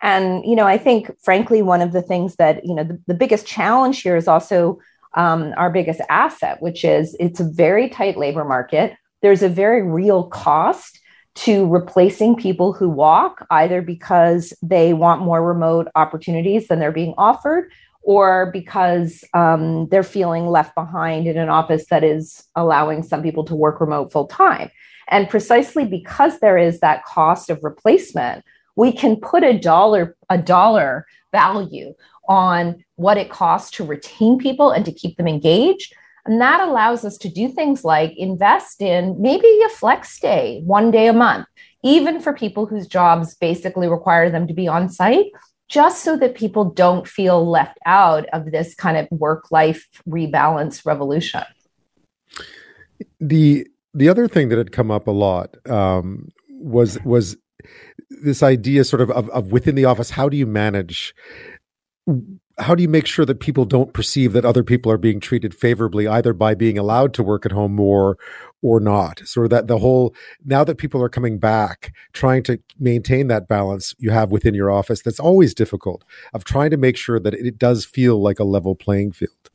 And 0.00 0.42
you 0.46 0.56
know, 0.56 0.66
I 0.66 0.78
think, 0.78 1.14
frankly, 1.22 1.60
one 1.60 1.82
of 1.82 1.92
the 1.92 2.02
things 2.02 2.36
that 2.36 2.64
you 2.64 2.74
know 2.74 2.84
the, 2.84 2.98
the 3.06 3.14
biggest 3.14 3.46
challenge 3.46 4.00
here 4.00 4.16
is 4.16 4.26
also 4.26 4.78
um, 5.12 5.52
our 5.58 5.70
biggest 5.70 6.00
asset, 6.08 6.62
which 6.62 6.82
is 6.82 7.14
it's 7.20 7.40
a 7.40 7.44
very 7.44 7.90
tight 7.90 8.16
labor 8.16 8.44
market 8.44 8.96
there's 9.22 9.42
a 9.42 9.48
very 9.48 9.82
real 9.82 10.24
cost 10.24 11.00
to 11.34 11.66
replacing 11.68 12.34
people 12.34 12.72
who 12.72 12.88
walk, 12.88 13.46
either 13.50 13.80
because 13.80 14.52
they 14.60 14.92
want 14.92 15.22
more 15.22 15.44
remote 15.44 15.88
opportunities 15.94 16.66
than 16.66 16.80
they're 16.80 16.90
being 16.90 17.14
offered, 17.16 17.70
or 18.02 18.50
because 18.52 19.22
um, 19.34 19.86
they're 19.88 20.02
feeling 20.02 20.46
left 20.46 20.74
behind 20.74 21.26
in 21.26 21.36
an 21.36 21.48
office 21.48 21.86
that 21.90 22.02
is 22.02 22.42
allowing 22.56 23.02
some 23.02 23.22
people 23.22 23.44
to 23.44 23.54
work 23.54 23.80
remote 23.80 24.10
full 24.10 24.26
time. 24.26 24.70
And 25.10 25.28
precisely 25.28 25.84
because 25.84 26.40
there 26.40 26.58
is 26.58 26.80
that 26.80 27.04
cost 27.04 27.50
of 27.50 27.62
replacement, 27.62 28.44
we 28.76 28.92
can 28.92 29.16
put 29.16 29.42
a 29.42 29.58
dollar 29.58 30.16
a 30.30 30.38
dollar 30.38 31.06
value 31.32 31.94
on 32.28 32.84
what 32.96 33.16
it 33.16 33.30
costs 33.30 33.70
to 33.72 33.84
retain 33.84 34.38
people 34.38 34.70
and 34.70 34.84
to 34.84 34.92
keep 34.92 35.16
them 35.16 35.28
engaged 35.28 35.94
and 36.28 36.42
that 36.42 36.60
allows 36.60 37.06
us 37.06 37.16
to 37.18 37.28
do 37.30 37.48
things 37.48 37.84
like 37.84 38.12
invest 38.18 38.82
in 38.82 39.16
maybe 39.18 39.48
a 39.64 39.70
flex 39.70 40.20
day, 40.20 40.60
one 40.62 40.90
day 40.90 41.06
a 41.06 41.12
month, 41.14 41.46
even 41.82 42.20
for 42.20 42.34
people 42.34 42.66
whose 42.66 42.86
jobs 42.86 43.34
basically 43.34 43.88
require 43.88 44.28
them 44.28 44.46
to 44.46 44.52
be 44.52 44.68
on 44.68 44.90
site, 44.90 45.32
just 45.68 46.04
so 46.04 46.18
that 46.18 46.34
people 46.34 46.66
don't 46.66 47.08
feel 47.08 47.48
left 47.48 47.78
out 47.86 48.26
of 48.34 48.52
this 48.52 48.74
kind 48.74 48.98
of 48.98 49.08
work 49.10 49.50
life 49.50 49.88
rebalance 50.06 50.84
revolution. 50.84 51.44
The 53.18 53.66
the 53.94 54.10
other 54.10 54.28
thing 54.28 54.50
that 54.50 54.58
had 54.58 54.70
come 54.70 54.90
up 54.90 55.06
a 55.06 55.12
lot 55.12 55.56
um, 55.66 56.28
was 56.50 57.02
was 57.04 57.38
this 58.10 58.42
idea 58.42 58.84
sort 58.84 59.00
of, 59.00 59.10
of, 59.12 59.30
of 59.30 59.50
within 59.50 59.76
the 59.76 59.86
office 59.86 60.10
how 60.10 60.28
do 60.28 60.36
you 60.36 60.46
manage 60.46 61.14
how 62.58 62.74
do 62.74 62.82
you 62.82 62.88
make 62.88 63.06
sure 63.06 63.24
that 63.24 63.40
people 63.40 63.64
don't 63.64 63.92
perceive 63.92 64.32
that 64.32 64.44
other 64.44 64.64
people 64.64 64.90
are 64.90 64.98
being 64.98 65.20
treated 65.20 65.54
favorably 65.54 66.08
either 66.08 66.32
by 66.32 66.54
being 66.54 66.76
allowed 66.76 67.14
to 67.14 67.22
work 67.22 67.46
at 67.46 67.52
home 67.52 67.74
more 67.74 68.18
or 68.62 68.80
not? 68.80 69.20
Sort 69.20 69.46
of 69.46 69.50
that 69.50 69.68
the 69.68 69.78
whole 69.78 70.14
now 70.44 70.64
that 70.64 70.76
people 70.76 71.02
are 71.02 71.08
coming 71.08 71.38
back 71.38 71.92
trying 72.12 72.42
to 72.44 72.58
maintain 72.78 73.28
that 73.28 73.48
balance 73.48 73.94
you 73.98 74.10
have 74.10 74.30
within 74.30 74.54
your 74.54 74.70
office 74.70 75.02
that's 75.02 75.20
always 75.20 75.54
difficult 75.54 76.04
of 76.34 76.44
trying 76.44 76.70
to 76.70 76.76
make 76.76 76.96
sure 76.96 77.20
that 77.20 77.34
it 77.34 77.58
does 77.58 77.84
feel 77.84 78.20
like 78.20 78.40
a 78.40 78.44
level 78.44 78.74
playing 78.74 79.12
field 79.12 79.50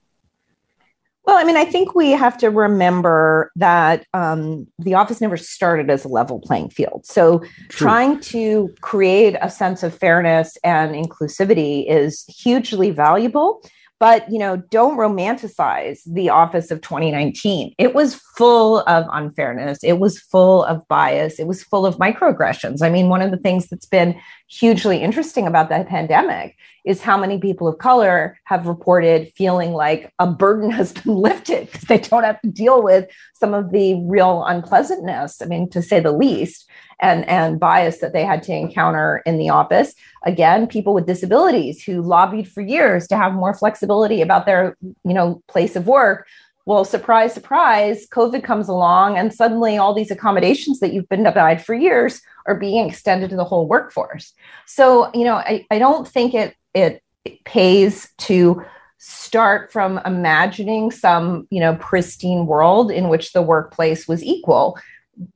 well, 1.26 1.38
I 1.38 1.46
mean, 1.46 1.56
I 1.56 1.64
think 1.64 1.96
we 1.96 2.12
have 2.12 2.38
to 2.40 2.50
remember 2.50 3.52
that 3.56 4.06
um, 4.14 4.68
the 4.78 4.94
office 4.94 5.22
never 5.22 5.38
started 5.38 5.90
as 5.90 6.04
a 6.04 6.10
level 6.10 6.40
playing 6.40 6.70
field. 6.70 7.06
So, 7.06 7.40
True. 7.40 7.48
trying 7.70 8.20
to 8.22 8.74
create 8.82 9.38
a 9.42 9.50
sense 9.50 9.84
of 9.84 9.98
fairness 9.98 10.58
and 10.66 10.94
inclusivity 10.94 11.90
is 11.90 12.26
hugely 12.26 12.92
valuable. 12.92 13.64
But 14.00 14.30
you 14.30 14.38
know 14.38 14.58
don't 14.58 14.98
romanticize 14.98 16.02
the 16.06 16.28
office 16.28 16.72
of 16.72 16.82
2019 16.82 17.74
it 17.78 17.96
was 17.96 18.16
full 18.36 18.80
of 18.80 19.06
unfairness. 19.14 19.82
It 19.82 19.94
was 19.94 20.20
full 20.20 20.66
of 20.66 20.86
bias. 20.90 21.40
It 21.40 21.48
was 21.48 21.64
full 21.64 21.86
of 21.86 21.96
microaggressions. 21.96 22.82
I 22.82 22.90
mean 22.90 23.08
one 23.08 23.22
of 23.22 23.32
the 23.32 23.38
things 23.38 23.70
that's 23.70 23.86
been 23.86 24.20
hugely 24.50 24.98
interesting 24.98 25.48
about 25.48 25.70
the 25.70 25.86
pandemic 25.88 26.58
is 26.86 27.02
how 27.02 27.18
many 27.18 27.40
people 27.40 27.68
of 27.68 27.78
color 27.78 28.38
have 28.44 28.68
reported 28.68 29.32
feeling 29.36 29.72
like 29.72 30.14
a 30.20 30.28
burden 30.28 30.70
has 30.80 30.92
been 30.92 31.16
lifted 31.16 31.72
because 31.72 31.84
they 31.84 31.98
don't 31.98 32.24
have 32.24 32.42
to 32.42 32.50
deal 32.50 32.84
with 32.84 33.10
some 33.34 33.54
of 33.54 33.72
the 33.72 33.96
real 34.06 34.44
unpleasantness 34.46 35.42
i 35.42 35.46
mean 35.46 35.70
to 35.70 35.82
say 35.82 36.00
the 36.00 36.12
least 36.12 36.70
and, 37.04 37.28
and 37.28 37.60
bias 37.60 38.00
that 38.00 38.14
they 38.14 38.24
had 38.24 38.42
to 38.44 38.54
encounter 38.54 39.22
in 39.26 39.38
the 39.38 39.50
office. 39.50 39.94
Again, 40.26 40.68
people 40.68 40.94
with 40.94 41.06
disabilities 41.06 41.84
who 41.84 42.02
lobbied 42.02 42.48
for 42.48 42.62
years 42.62 43.08
to 43.10 43.18
have 43.18 43.34
more 43.34 43.54
flexibility 43.54 44.22
about 44.22 44.46
their, 44.46 44.78
you 44.82 45.14
know, 45.14 45.44
place 45.50 45.76
of 45.76 45.86
work. 45.86 46.26
Well, 46.66 46.86
surprise, 46.86 47.34
surprise, 47.34 48.08
COVID 48.08 48.42
comes 48.42 48.70
along, 48.70 49.18
and 49.18 49.34
suddenly 49.34 49.78
all 49.78 49.94
these 49.94 50.12
accommodations 50.12 50.80
that 50.80 50.94
you've 50.94 51.10
been 51.10 51.24
denied 51.24 51.64
for 51.64 51.76
years 51.76 52.22
are 52.48 52.56
being 52.56 52.88
extended 52.88 53.30
to 53.32 53.36
the 53.36 53.44
whole 53.44 53.68
workforce. 53.68 54.34
So, 54.66 55.12
you 55.14 55.26
know, 55.26 55.36
I, 55.36 55.66
I 55.70 55.78
don't 55.78 56.08
think 56.08 56.34
it, 56.34 56.56
it 56.74 57.04
pays 57.46 58.10
to 58.18 58.64
start 58.98 59.72
from 59.72 60.00
imagining 60.06 60.90
some 60.90 61.46
you 61.50 61.60
know 61.60 61.76
pristine 61.76 62.46
world 62.46 62.90
in 62.90 63.10
which 63.10 63.34
the 63.34 63.42
workplace 63.42 64.08
was 64.08 64.24
equal 64.24 64.78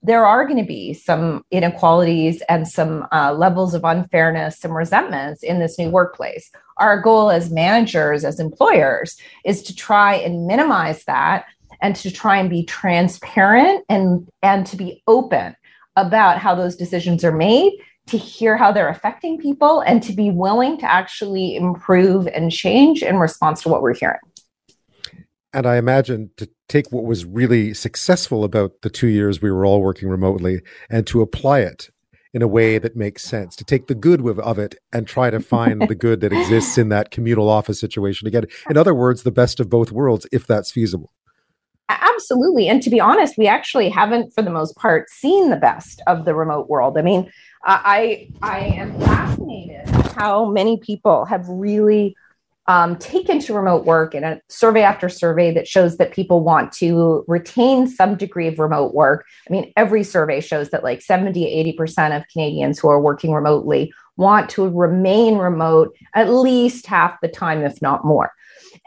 there 0.02 0.26
are 0.26 0.46
going 0.46 0.58
to 0.58 0.68
be 0.68 0.94
some 0.94 1.44
inequalities 1.52 2.42
and 2.50 2.68
some 2.68 3.08
uh, 3.12 3.34
levels 3.34 3.74
of 3.74 3.84
unfairness, 3.84 4.60
some 4.60 4.72
resentments 4.72 5.44
in 5.44 5.60
this 5.60 5.78
new 5.78 5.90
workplace. 5.90 6.50
Our 6.78 7.02
goal 7.02 7.30
as 7.30 7.52
managers, 7.52 8.26
as 8.26 8.40
employers, 8.40 9.18
is 9.46 9.62
to 9.64 9.76
try 9.76 10.16
and 10.16 10.48
minimize 10.48 11.04
that 11.06 11.46
and 11.82 11.96
to 11.98 12.10
try 12.12 12.38
and 12.38 12.50
be 12.50 12.64
transparent 12.64 13.86
and, 13.88 14.28
and 14.42 14.66
to 14.68 14.76
be 14.76 15.04
open 15.08 15.56
about 15.96 16.40
how 16.40 16.56
those 16.56 16.76
decisions 16.76 17.24
are 17.24 17.32
made, 17.32 17.74
to 18.08 18.18
hear 18.18 18.58
how 18.58 18.72
they're 18.72 18.90
affecting 18.90 19.38
people, 19.38 19.82
and 19.82 20.02
to 20.04 20.14
be 20.14 20.32
willing 20.32 20.78
to 20.80 20.92
actually 20.92 21.56
improve 21.56 22.28
and 22.28 22.52
change 22.52 23.04
in 23.04 23.18
response 23.18 23.62
to 23.64 23.70
what 23.70 23.82
we're 23.82 23.96
hearing. 23.96 24.20
And 25.54 25.66
I 25.66 25.78
imagine 25.78 26.30
to 26.38 26.50
take 26.70 26.92
what 26.92 27.06
was 27.06 27.26
really 27.26 27.74
successful 27.74 28.44
about 28.44 28.82
the 28.82 28.90
two 28.90 29.08
years 29.08 29.42
we 29.42 29.52
were 29.52 29.66
all 29.66 29.82
working 29.82 30.10
remotely 30.10 30.62
and 30.90 31.08
to 31.08 31.22
apply 31.22 31.60
it 31.60 31.90
in 32.34 32.42
a 32.42 32.48
way 32.48 32.78
that 32.78 32.96
makes 32.96 33.24
sense 33.24 33.56
to 33.56 33.64
take 33.64 33.88
the 33.88 33.96
good 33.96 34.22
of 34.40 34.60
it 34.60 34.76
and 34.94 35.08
try 35.08 35.30
to 35.30 35.40
find 35.40 35.82
the 35.88 35.96
good 35.96 36.22
that 36.22 36.34
exists 36.34 36.78
in 36.78 36.90
that 36.90 37.10
communal 37.10 37.50
office 37.50 37.80
situation 37.80 38.28
again 38.28 38.44
in 38.70 38.78
other 38.78 38.94
words 38.94 39.24
the 39.24 39.32
best 39.32 39.60
of 39.60 39.70
both 39.70 39.92
worlds 39.92 40.28
if 40.32 40.46
that's 40.46 40.72
feasible 40.72 41.12
absolutely 41.90 42.68
and 42.68 42.82
to 42.82 42.90
be 42.90 43.00
honest 43.00 43.38
we 43.38 43.48
actually 43.48 43.90
haven't 43.90 44.34
for 44.34 44.42
the 44.42 44.50
most 44.50 44.76
part 44.76 45.10
seen 45.10 45.50
the 45.50 45.56
best 45.56 46.02
of 46.08 46.26
the 46.26 46.36
remote 46.36 46.70
world 46.70 46.98
i 46.98 47.02
mean 47.02 47.32
i 47.64 48.28
i 48.42 48.60
am 48.60 49.00
fascinated 49.00 49.88
how 50.18 50.46
many 50.46 50.78
people 50.78 51.26
have 51.26 51.48
really 51.48 52.16
um, 52.68 52.98
taken 52.98 53.40
to 53.40 53.54
remote 53.54 53.86
work 53.86 54.14
in 54.14 54.24
a 54.24 54.42
survey 54.50 54.82
after 54.82 55.08
survey 55.08 55.54
that 55.54 55.68
shows 55.68 55.98
that 55.98 56.12
people 56.12 56.44
want 56.44 56.74
to 56.74 57.24
retain 57.28 57.88
some 57.88 58.16
degree 58.16 58.48
of 58.48 58.60
remote 58.60 58.94
work. 58.94 59.26
I 59.48 59.54
mean, 59.54 59.72
every 59.78 60.04
survey 60.04 60.42
shows 60.42 60.70
that 60.72 60.84
like 60.84 61.02
70, 61.02 61.76
80% 61.80 62.18
of 62.18 62.28
Canadians 62.28 62.78
who 62.78 62.90
are 62.90 63.00
working 63.00 63.32
remotely 63.32 63.94
want 64.18 64.50
to 64.52 64.68
remain 64.68 65.38
remote 65.38 65.96
at 66.14 66.30
least 66.30 66.88
half 66.88 67.22
the 67.22 67.30
time, 67.30 67.64
if 67.64 67.82
not 67.82 68.04
more. 68.04 68.34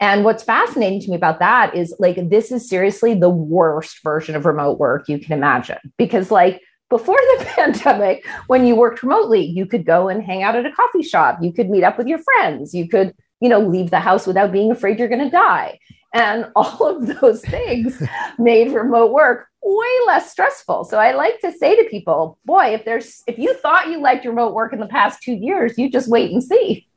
And 0.01 0.25
what's 0.25 0.43
fascinating 0.43 0.99
to 1.01 1.09
me 1.09 1.15
about 1.15 1.39
that 1.39 1.75
is 1.75 1.95
like, 1.99 2.29
this 2.29 2.51
is 2.51 2.67
seriously 2.67 3.13
the 3.13 3.29
worst 3.29 4.03
version 4.03 4.35
of 4.35 4.45
remote 4.45 4.79
work 4.79 5.07
you 5.07 5.19
can 5.19 5.31
imagine. 5.31 5.77
Because, 5.97 6.31
like, 6.31 6.61
before 6.89 7.19
the 7.37 7.45
pandemic, 7.55 8.25
when 8.47 8.65
you 8.65 8.75
worked 8.75 9.03
remotely, 9.03 9.45
you 9.45 9.65
could 9.65 9.85
go 9.85 10.09
and 10.09 10.21
hang 10.21 10.43
out 10.43 10.57
at 10.57 10.65
a 10.65 10.71
coffee 10.73 11.03
shop, 11.03 11.37
you 11.41 11.53
could 11.53 11.69
meet 11.69 11.83
up 11.83 11.97
with 11.97 12.07
your 12.07 12.19
friends, 12.19 12.73
you 12.73 12.89
could 12.89 13.13
you 13.41 13.49
know, 13.49 13.59
leave 13.59 13.89
the 13.89 13.99
house 13.99 14.25
without 14.25 14.53
being 14.53 14.71
afraid 14.71 14.97
you're 14.97 15.09
going 15.09 15.23
to 15.23 15.29
die. 15.29 15.79
And 16.13 16.49
all 16.55 16.87
of 16.87 17.19
those 17.19 17.41
things 17.41 18.01
made 18.39 18.71
remote 18.71 19.11
work 19.11 19.47
way 19.63 20.07
less 20.07 20.31
stressful. 20.31 20.85
So 20.85 20.97
I 20.97 21.11
like 21.11 21.39
to 21.41 21.51
say 21.51 21.75
to 21.75 21.89
people, 21.89 22.39
boy, 22.45 22.73
if 22.73 22.85
there's 22.85 23.21
if 23.27 23.37
you 23.37 23.53
thought 23.55 23.89
you 23.89 23.99
liked 23.99 24.25
remote 24.25 24.53
work 24.53 24.73
in 24.73 24.79
the 24.79 24.87
past 24.87 25.21
2 25.23 25.33
years, 25.33 25.77
you 25.77 25.89
just 25.89 26.07
wait 26.09 26.31
and 26.31 26.43
see. 26.43 26.87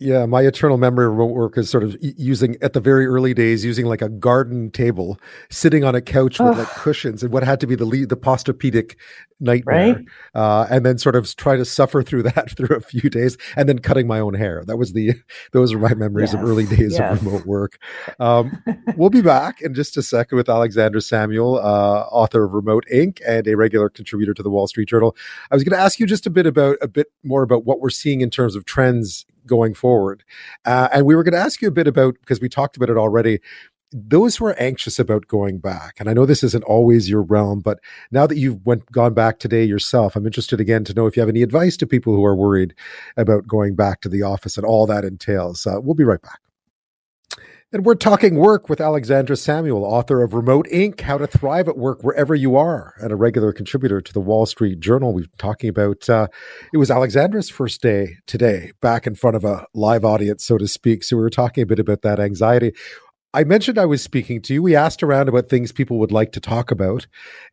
Yeah, 0.00 0.26
my 0.26 0.42
eternal 0.42 0.78
memory 0.78 1.06
of 1.06 1.12
remote 1.12 1.34
work 1.34 1.58
is 1.58 1.68
sort 1.68 1.82
of 1.82 1.96
using 2.00 2.56
at 2.62 2.72
the 2.72 2.78
very 2.78 3.04
early 3.04 3.34
days 3.34 3.64
using 3.64 3.84
like 3.84 4.00
a 4.00 4.08
garden 4.08 4.70
table, 4.70 5.18
sitting 5.50 5.82
on 5.82 5.96
a 5.96 6.00
couch 6.00 6.38
with 6.38 6.56
like 6.56 6.68
cushions, 6.68 7.24
and 7.24 7.32
what 7.32 7.42
had 7.42 7.58
to 7.60 7.66
be 7.66 7.74
the 7.74 7.84
lead, 7.84 8.08
the 8.08 8.16
postopedic 8.16 8.94
nightmare, 9.40 9.94
right? 9.94 10.04
uh, 10.36 10.68
and 10.70 10.86
then 10.86 10.98
sort 10.98 11.16
of 11.16 11.34
try 11.34 11.56
to 11.56 11.64
suffer 11.64 12.00
through 12.00 12.22
that 12.22 12.50
through 12.56 12.76
a 12.76 12.80
few 12.80 13.10
days, 13.10 13.36
and 13.56 13.68
then 13.68 13.80
cutting 13.80 14.06
my 14.06 14.20
own 14.20 14.34
hair. 14.34 14.62
That 14.64 14.76
was 14.76 14.92
the 14.92 15.14
those 15.52 15.72
are 15.72 15.80
my 15.80 15.94
memories 15.94 16.32
yes, 16.32 16.40
of 16.40 16.48
early 16.48 16.66
days 16.66 16.96
yes. 16.96 17.18
of 17.18 17.24
remote 17.24 17.46
work. 17.46 17.78
Um, 18.20 18.62
we'll 18.96 19.10
be 19.10 19.22
back 19.22 19.60
in 19.60 19.74
just 19.74 19.96
a 19.96 20.02
second 20.02 20.36
with 20.36 20.48
Alexander 20.48 21.00
Samuel, 21.00 21.56
uh, 21.58 22.02
author 22.10 22.44
of 22.44 22.52
Remote 22.52 22.84
Inc. 22.92 23.20
and 23.26 23.46
a 23.46 23.54
regular 23.54 23.88
contributor 23.88 24.34
to 24.34 24.42
the 24.42 24.50
Wall 24.50 24.66
Street 24.66 24.88
Journal. 24.88 25.16
I 25.50 25.54
was 25.54 25.62
going 25.62 25.76
to 25.76 25.82
ask 25.82 26.00
you 26.00 26.06
just 26.06 26.26
a 26.26 26.30
bit 26.30 26.46
about 26.46 26.78
a 26.80 26.88
bit 26.88 27.08
more 27.22 27.42
about 27.42 27.64
what 27.64 27.80
we're 27.80 27.90
seeing 27.90 28.22
in 28.22 28.30
terms 28.30 28.56
of 28.56 28.64
trends 28.64 29.24
going 29.48 29.74
forward. 29.74 30.22
Uh, 30.64 30.88
and 30.92 31.06
we 31.06 31.16
were 31.16 31.24
going 31.24 31.32
to 31.32 31.38
ask 31.38 31.60
you 31.60 31.68
a 31.68 31.72
bit 31.72 31.88
about, 31.88 32.14
because 32.20 32.40
we 32.40 32.48
talked 32.48 32.76
about 32.76 32.90
it 32.90 32.96
already, 32.96 33.40
those 33.90 34.36
who 34.36 34.44
are 34.44 34.60
anxious 34.60 34.98
about 34.98 35.26
going 35.28 35.58
back 35.58 35.94
and 35.98 36.10
i 36.10 36.12
know 36.12 36.26
this 36.26 36.44
isn't 36.44 36.64
always 36.64 37.08
your 37.08 37.22
realm 37.22 37.60
but 37.60 37.80
now 38.10 38.26
that 38.26 38.36
you've 38.36 38.64
went 38.66 38.84
gone 38.92 39.14
back 39.14 39.38
today 39.38 39.64
yourself 39.64 40.14
i'm 40.14 40.26
interested 40.26 40.60
again 40.60 40.84
to 40.84 40.92
know 40.92 41.06
if 41.06 41.16
you 41.16 41.22
have 41.22 41.28
any 41.28 41.42
advice 41.42 41.74
to 41.74 41.86
people 41.86 42.14
who 42.14 42.24
are 42.24 42.36
worried 42.36 42.74
about 43.16 43.46
going 43.46 43.74
back 43.74 44.02
to 44.02 44.08
the 44.08 44.22
office 44.22 44.58
and 44.58 44.66
all 44.66 44.86
that 44.86 45.04
entails 45.04 45.66
uh, 45.66 45.80
we'll 45.80 45.94
be 45.94 46.04
right 46.04 46.20
back 46.20 46.40
and 47.70 47.84
we're 47.84 47.94
talking 47.94 48.36
work 48.36 48.70
with 48.70 48.80
Alexandra 48.80 49.36
Samuel, 49.36 49.84
author 49.84 50.22
of 50.22 50.32
Remote 50.32 50.66
Inc. 50.72 51.02
How 51.02 51.18
to 51.18 51.26
Thrive 51.26 51.68
at 51.68 51.76
Work 51.76 52.02
Wherever 52.02 52.34
You 52.34 52.56
Are, 52.56 52.94
and 52.98 53.12
a 53.12 53.16
regular 53.16 53.52
contributor 53.52 54.00
to 54.00 54.12
the 54.12 54.22
Wall 54.22 54.46
Street 54.46 54.80
Journal. 54.80 55.12
We've 55.12 55.30
been 55.30 55.36
talking 55.36 55.68
about 55.68 56.08
uh, 56.08 56.28
it 56.72 56.78
was 56.78 56.90
Alexandra's 56.90 57.50
first 57.50 57.82
day 57.82 58.16
today, 58.26 58.72
back 58.80 59.06
in 59.06 59.14
front 59.14 59.36
of 59.36 59.44
a 59.44 59.66
live 59.74 60.02
audience, 60.02 60.46
so 60.46 60.56
to 60.56 60.66
speak. 60.66 61.04
So 61.04 61.16
we 61.16 61.22
were 61.22 61.28
talking 61.28 61.62
a 61.62 61.66
bit 61.66 61.78
about 61.78 62.00
that 62.02 62.18
anxiety. 62.18 62.72
I 63.38 63.44
mentioned 63.44 63.78
I 63.78 63.86
was 63.86 64.02
speaking 64.02 64.42
to 64.42 64.54
you. 64.54 64.64
We 64.64 64.74
asked 64.74 65.00
around 65.00 65.28
about 65.28 65.48
things 65.48 65.70
people 65.70 66.00
would 66.00 66.10
like 66.10 66.32
to 66.32 66.40
talk 66.40 66.72
about. 66.72 67.06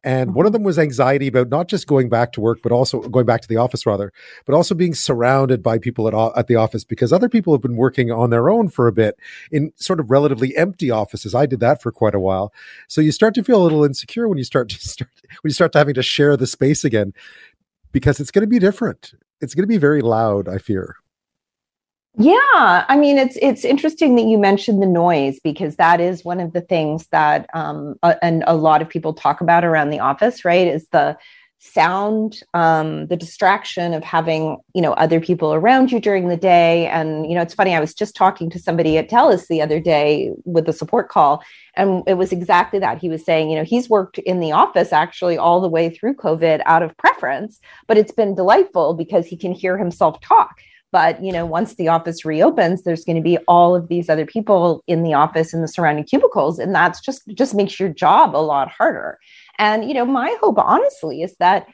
And 0.03 0.33
one 0.33 0.47
of 0.47 0.51
them 0.51 0.63
was 0.63 0.79
anxiety 0.79 1.27
about 1.27 1.49
not 1.49 1.67
just 1.67 1.85
going 1.85 2.09
back 2.09 2.31
to 2.31 2.41
work, 2.41 2.61
but 2.63 2.71
also 2.71 3.01
going 3.01 3.27
back 3.27 3.41
to 3.41 3.47
the 3.47 3.57
office, 3.57 3.85
rather, 3.85 4.11
but 4.47 4.55
also 4.55 4.73
being 4.73 4.95
surrounded 4.95 5.61
by 5.61 5.77
people 5.77 6.07
at, 6.07 6.15
at 6.35 6.47
the 6.47 6.55
office 6.55 6.83
because 6.83 7.13
other 7.13 7.29
people 7.29 7.53
have 7.53 7.61
been 7.61 7.75
working 7.75 8.11
on 8.11 8.31
their 8.31 8.49
own 8.49 8.67
for 8.67 8.87
a 8.87 8.91
bit 8.91 9.19
in 9.51 9.73
sort 9.75 9.99
of 9.99 10.09
relatively 10.09 10.57
empty 10.57 10.89
offices. 10.89 11.35
I 11.35 11.45
did 11.45 11.59
that 11.59 11.83
for 11.83 11.91
quite 11.91 12.15
a 12.15 12.19
while. 12.19 12.51
So 12.87 12.99
you 12.99 13.11
start 13.11 13.35
to 13.35 13.43
feel 13.43 13.61
a 13.61 13.65
little 13.65 13.85
insecure 13.85 14.27
when 14.27 14.39
you 14.39 14.43
start 14.43 14.69
to 14.69 14.79
start, 14.79 15.11
when 15.43 15.49
you 15.51 15.53
start 15.53 15.71
to 15.73 15.77
having 15.77 15.93
to 15.93 16.03
share 16.03 16.35
the 16.35 16.47
space 16.47 16.83
again 16.83 17.13
because 17.91 18.19
it's 18.19 18.31
going 18.31 18.41
to 18.41 18.47
be 18.47 18.57
different. 18.57 19.13
It's 19.39 19.53
going 19.53 19.65
to 19.65 19.67
be 19.67 19.77
very 19.77 20.01
loud, 20.01 20.49
I 20.49 20.57
fear. 20.57 20.95
Yeah, 22.17 22.85
I 22.87 22.95
mean 22.97 23.17
it's 23.17 23.37
it's 23.41 23.65
interesting 23.65 24.15
that 24.15 24.23
you 24.25 24.37
mentioned 24.37 24.81
the 24.81 24.87
noise 24.87 25.39
because 25.43 25.75
that 25.75 25.99
is 25.99 26.23
one 26.23 26.39
of 26.39 26.53
the 26.53 26.61
things 26.61 27.07
that 27.07 27.49
um, 27.53 27.95
a, 28.03 28.23
and 28.23 28.43
a 28.47 28.55
lot 28.55 28.81
of 28.81 28.87
people 28.87 29.13
talk 29.13 29.41
about 29.41 29.65
around 29.65 29.89
the 29.89 29.99
office, 29.99 30.45
right? 30.45 30.65
Is 30.67 30.87
the 30.89 31.17
sound, 31.59 32.41
um, 32.53 33.07
the 33.07 33.17
distraction 33.17 33.93
of 33.93 34.03
having 34.03 34.57
you 34.73 34.81
know 34.81 34.93
other 34.93 35.19
people 35.19 35.53
around 35.53 35.91
you 35.91 35.99
during 35.99 36.29
the 36.29 36.37
day, 36.37 36.87
and 36.87 37.27
you 37.27 37.35
know 37.35 37.41
it's 37.41 37.53
funny. 37.53 37.75
I 37.75 37.81
was 37.81 37.93
just 37.93 38.15
talking 38.15 38.49
to 38.51 38.59
somebody 38.59 38.97
at 38.97 39.09
TELUS 39.09 39.47
the 39.47 39.61
other 39.61 39.81
day 39.81 40.31
with 40.45 40.69
a 40.69 40.73
support 40.73 41.09
call, 41.09 41.43
and 41.75 42.01
it 42.07 42.13
was 42.13 42.31
exactly 42.31 42.79
that. 42.79 42.97
He 42.97 43.09
was 43.09 43.25
saying, 43.25 43.49
you 43.49 43.57
know, 43.57 43.65
he's 43.65 43.89
worked 43.89 44.19
in 44.19 44.39
the 44.39 44.53
office 44.53 44.93
actually 44.93 45.37
all 45.37 45.59
the 45.59 45.67
way 45.69 45.89
through 45.89 46.15
COVID 46.15 46.61
out 46.65 46.81
of 46.81 46.95
preference, 46.95 47.59
but 47.87 47.97
it's 47.97 48.13
been 48.13 48.35
delightful 48.35 48.93
because 48.93 49.25
he 49.25 49.35
can 49.35 49.51
hear 49.51 49.77
himself 49.77 50.21
talk 50.21 50.55
but 50.95 51.21
you 51.21 51.29
know 51.29 51.45
once 51.45 51.75
the 51.75 51.89
office 51.89 52.23
reopens 52.23 52.83
there's 52.83 53.03
going 53.03 53.17
to 53.17 53.21
be 53.21 53.37
all 53.49 53.75
of 53.75 53.89
these 53.89 54.07
other 54.09 54.25
people 54.25 54.81
in 54.87 55.03
the 55.03 55.13
office 55.13 55.53
and 55.53 55.61
the 55.61 55.67
surrounding 55.67 56.05
cubicles 56.05 56.57
and 56.57 56.73
that's 56.73 57.01
just 57.01 57.27
just 57.33 57.53
makes 57.53 57.77
your 57.77 57.89
job 57.89 58.33
a 58.33 58.37
lot 58.37 58.71
harder. 58.71 59.19
And 59.59 59.83
you 59.83 59.93
know 59.93 60.05
my 60.05 60.33
hope 60.39 60.57
honestly 60.57 61.21
is 61.21 61.35
that 61.35 61.67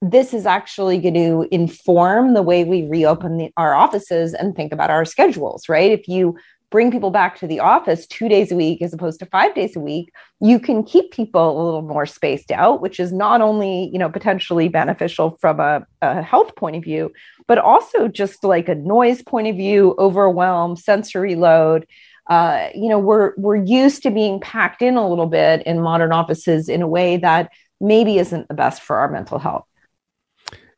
this 0.00 0.32
is 0.32 0.46
actually 0.46 0.98
going 0.98 1.14
to 1.14 1.48
inform 1.50 2.34
the 2.34 2.42
way 2.42 2.62
we 2.62 2.86
reopen 2.86 3.38
the, 3.38 3.50
our 3.56 3.74
offices 3.74 4.32
and 4.34 4.54
think 4.54 4.72
about 4.72 4.88
our 4.88 5.04
schedules 5.04 5.68
right? 5.68 5.90
If 5.90 6.06
you 6.06 6.36
bring 6.74 6.90
people 6.90 7.12
back 7.12 7.38
to 7.38 7.46
the 7.46 7.60
office 7.60 8.04
two 8.04 8.28
days 8.28 8.50
a 8.50 8.56
week 8.56 8.82
as 8.82 8.92
opposed 8.92 9.20
to 9.20 9.26
five 9.26 9.54
days 9.54 9.76
a 9.76 9.80
week 9.80 10.12
you 10.40 10.58
can 10.58 10.82
keep 10.82 11.12
people 11.12 11.62
a 11.62 11.62
little 11.64 11.82
more 11.82 12.04
spaced 12.04 12.50
out 12.50 12.82
which 12.82 12.98
is 12.98 13.12
not 13.12 13.40
only 13.40 13.88
you 13.92 13.98
know 14.00 14.08
potentially 14.08 14.68
beneficial 14.68 15.38
from 15.40 15.60
a, 15.60 15.86
a 16.02 16.20
health 16.20 16.56
point 16.56 16.74
of 16.74 16.82
view 16.82 17.12
but 17.46 17.58
also 17.58 18.08
just 18.08 18.42
like 18.42 18.68
a 18.68 18.74
noise 18.74 19.22
point 19.22 19.46
of 19.46 19.54
view 19.54 19.94
overwhelm 19.98 20.74
sensory 20.76 21.36
load. 21.36 21.86
Uh, 22.28 22.70
you 22.74 22.88
know 22.88 22.98
we're 22.98 23.34
we're 23.36 23.54
used 23.54 24.02
to 24.02 24.10
being 24.10 24.40
packed 24.40 24.82
in 24.82 24.96
a 24.96 25.08
little 25.08 25.26
bit 25.26 25.62
in 25.66 25.80
modern 25.80 26.10
offices 26.10 26.68
in 26.68 26.82
a 26.82 26.88
way 26.88 27.16
that 27.18 27.52
maybe 27.80 28.18
isn't 28.18 28.48
the 28.48 28.54
best 28.54 28.82
for 28.82 28.96
our 28.96 29.08
mental 29.08 29.38
health 29.38 29.66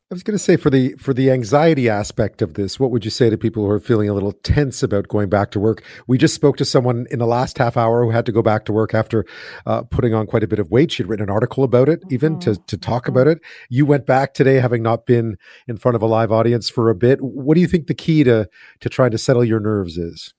I 0.09 0.13
was 0.13 0.23
going 0.23 0.37
to 0.37 0.43
say 0.43 0.55
for 0.55 0.69
the 0.69 0.93
for 0.93 1.13
the 1.13 1.29
anxiety 1.29 1.89
aspect 1.89 2.41
of 2.41 2.53
this, 2.53 2.79
what 2.79 2.91
would 2.91 3.03
you 3.03 3.11
say 3.11 3.29
to 3.29 3.37
people 3.37 3.65
who 3.65 3.69
are 3.69 3.79
feeling 3.79 4.07
a 4.07 4.13
little 4.13 4.31
tense 4.31 4.81
about 4.81 5.09
going 5.09 5.27
back 5.27 5.51
to 5.51 5.59
work? 5.59 5.83
We 6.07 6.17
just 6.17 6.33
spoke 6.33 6.55
to 6.57 6.65
someone 6.65 7.07
in 7.11 7.19
the 7.19 7.27
last 7.27 7.57
half 7.57 7.75
hour 7.75 8.05
who 8.05 8.11
had 8.11 8.25
to 8.27 8.31
go 8.31 8.41
back 8.41 8.63
to 8.65 8.71
work 8.71 8.93
after 8.93 9.25
uh, 9.65 9.81
putting 9.81 10.13
on 10.13 10.25
quite 10.25 10.43
a 10.43 10.47
bit 10.47 10.59
of 10.59 10.71
weight. 10.71 10.93
She'd 10.93 11.07
written 11.07 11.25
an 11.25 11.29
article 11.29 11.65
about 11.65 11.89
it, 11.89 12.03
even 12.09 12.37
mm-hmm. 12.37 12.53
to 12.53 12.61
to 12.67 12.77
talk 12.77 13.09
about 13.09 13.27
it. 13.27 13.39
You 13.67 13.85
went 13.85 14.05
back 14.05 14.33
today, 14.33 14.61
having 14.61 14.81
not 14.81 15.05
been 15.05 15.37
in 15.67 15.75
front 15.75 15.97
of 15.97 16.01
a 16.01 16.07
live 16.07 16.31
audience 16.31 16.69
for 16.69 16.89
a 16.89 16.95
bit. 16.95 17.19
What 17.19 17.55
do 17.55 17.61
you 17.61 17.67
think 17.67 17.87
the 17.87 17.93
key 17.93 18.23
to 18.23 18.47
to 18.79 18.89
trying 18.89 19.11
to 19.11 19.17
settle 19.17 19.43
your 19.43 19.59
nerves 19.59 19.97
is? 19.97 20.33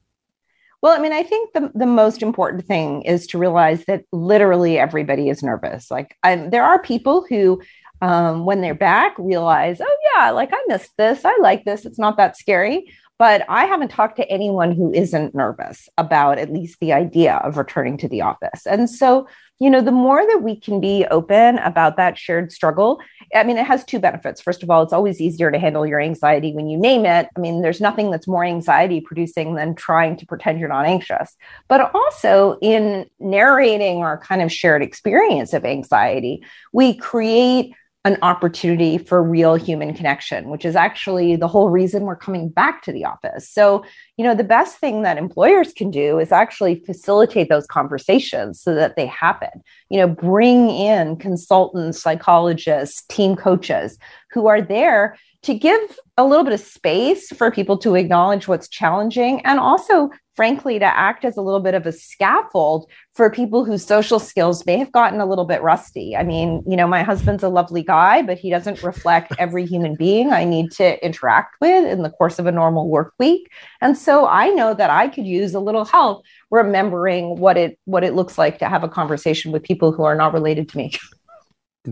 Well, 0.80 0.96
I 0.96 1.02
mean, 1.02 1.12
I 1.12 1.24
think 1.24 1.52
the, 1.54 1.72
the 1.74 1.86
most 1.86 2.22
important 2.22 2.64
thing 2.64 3.02
is 3.02 3.26
to 3.28 3.38
realize 3.38 3.84
that 3.86 4.04
literally 4.12 4.78
everybody 4.78 5.28
is 5.28 5.42
nervous. 5.42 5.90
Like, 5.90 6.16
I, 6.22 6.36
there 6.36 6.62
are 6.62 6.80
people 6.80 7.26
who 7.28 7.60
um, 8.00 8.44
when 8.44 8.60
they're 8.60 8.74
back 8.74 9.14
realize, 9.18 9.80
oh, 9.80 9.96
yeah, 10.14 10.30
like 10.30 10.50
I 10.52 10.62
missed 10.68 10.92
this. 10.96 11.24
I 11.24 11.36
like 11.40 11.64
this. 11.64 11.84
It's 11.84 11.98
not 11.98 12.16
that 12.16 12.36
scary. 12.36 12.92
But 13.18 13.44
I 13.48 13.64
haven't 13.64 13.88
talked 13.88 14.16
to 14.18 14.30
anyone 14.30 14.70
who 14.70 14.92
isn't 14.92 15.34
nervous 15.34 15.88
about 15.98 16.38
at 16.38 16.52
least 16.52 16.78
the 16.78 16.92
idea 16.92 17.34
of 17.34 17.56
returning 17.56 17.98
to 17.98 18.08
the 18.08 18.22
office. 18.22 18.64
And 18.64 18.88
so, 18.88 19.26
you 19.58 19.70
know, 19.70 19.80
the 19.80 19.90
more 19.90 20.24
that 20.24 20.44
we 20.44 20.54
can 20.54 20.80
be 20.80 21.04
open 21.10 21.58
about 21.58 21.96
that 21.96 22.16
shared 22.16 22.52
struggle, 22.52 23.00
I 23.34 23.42
mean, 23.42 23.58
it 23.58 23.66
has 23.66 23.84
two 23.84 23.98
benefits. 23.98 24.40
First 24.40 24.62
of 24.62 24.70
all, 24.70 24.84
it's 24.84 24.92
always 24.92 25.20
easier 25.20 25.50
to 25.50 25.58
handle 25.58 25.84
your 25.84 26.00
anxiety 26.00 26.52
when 26.52 26.68
you 26.68 26.78
name 26.78 27.04
it. 27.04 27.28
I 27.36 27.40
mean, 27.40 27.60
there's 27.60 27.80
nothing 27.80 28.12
that's 28.12 28.28
more 28.28 28.44
anxiety 28.44 29.00
producing 29.00 29.56
than 29.56 29.74
trying 29.74 30.16
to 30.18 30.26
pretend 30.26 30.60
you're 30.60 30.68
not 30.68 30.86
anxious. 30.86 31.36
But 31.66 31.92
also, 31.92 32.56
in 32.62 33.10
narrating 33.18 33.98
our 33.98 34.16
kind 34.16 34.42
of 34.42 34.52
shared 34.52 34.80
experience 34.80 35.52
of 35.54 35.64
anxiety, 35.64 36.44
we 36.72 36.94
create 36.94 37.74
an 38.08 38.16
opportunity 38.22 38.96
for 38.96 39.22
real 39.22 39.54
human 39.54 39.92
connection, 39.92 40.48
which 40.48 40.64
is 40.64 40.74
actually 40.74 41.36
the 41.36 41.46
whole 41.46 41.68
reason 41.68 42.04
we're 42.04 42.16
coming 42.16 42.48
back 42.48 42.82
to 42.82 42.90
the 42.90 43.04
office. 43.04 43.46
So, 43.48 43.84
you 44.16 44.24
know, 44.24 44.34
the 44.34 44.44
best 44.44 44.78
thing 44.78 45.02
that 45.02 45.18
employers 45.18 45.74
can 45.74 45.90
do 45.90 46.18
is 46.18 46.32
actually 46.32 46.76
facilitate 46.86 47.50
those 47.50 47.66
conversations 47.66 48.62
so 48.62 48.74
that 48.74 48.96
they 48.96 49.04
happen. 49.04 49.50
You 49.90 49.98
know, 49.98 50.08
bring 50.08 50.70
in 50.70 51.16
consultants, 51.16 52.00
psychologists, 52.00 53.02
team 53.10 53.36
coaches 53.36 53.98
who 54.32 54.46
are 54.46 54.62
there 54.62 55.18
to 55.42 55.54
give 55.54 55.98
a 56.16 56.24
little 56.24 56.44
bit 56.44 56.52
of 56.52 56.60
space 56.60 57.28
for 57.28 57.50
people 57.50 57.78
to 57.78 57.94
acknowledge 57.94 58.48
what's 58.48 58.68
challenging 58.68 59.40
and 59.46 59.60
also 59.60 60.10
frankly 60.34 60.78
to 60.78 60.84
act 60.84 61.24
as 61.24 61.36
a 61.36 61.42
little 61.42 61.60
bit 61.60 61.74
of 61.74 61.86
a 61.86 61.92
scaffold 61.92 62.88
for 63.14 63.30
people 63.30 63.64
whose 63.64 63.84
social 63.84 64.20
skills 64.20 64.64
may 64.66 64.76
have 64.76 64.92
gotten 64.92 65.20
a 65.20 65.26
little 65.26 65.44
bit 65.44 65.62
rusty. 65.62 66.16
I 66.16 66.22
mean 66.22 66.62
you 66.66 66.76
know 66.76 66.86
my 66.86 67.02
husband's 67.02 67.42
a 67.42 67.48
lovely 67.48 67.82
guy 67.82 68.22
but 68.22 68.38
he 68.38 68.50
doesn't 68.50 68.82
reflect 68.82 69.32
every 69.38 69.64
human 69.64 69.94
being 69.94 70.32
i 70.32 70.44
need 70.44 70.70
to 70.72 71.04
interact 71.04 71.56
with 71.60 71.84
in 71.86 72.02
the 72.02 72.10
course 72.10 72.38
of 72.38 72.46
a 72.46 72.52
normal 72.52 72.88
work 72.88 73.14
week. 73.18 73.50
And 73.80 73.96
so 73.96 74.26
i 74.26 74.48
know 74.48 74.74
that 74.74 74.90
i 74.90 75.08
could 75.08 75.26
use 75.26 75.54
a 75.54 75.60
little 75.60 75.84
help 75.84 76.24
remembering 76.50 77.38
what 77.38 77.56
it 77.56 77.78
what 77.84 78.04
it 78.04 78.14
looks 78.14 78.38
like 78.38 78.58
to 78.58 78.68
have 78.68 78.82
a 78.82 78.88
conversation 78.88 79.52
with 79.52 79.62
people 79.62 79.92
who 79.92 80.02
are 80.02 80.16
not 80.16 80.32
related 80.32 80.68
to 80.70 80.76
me 80.76 80.92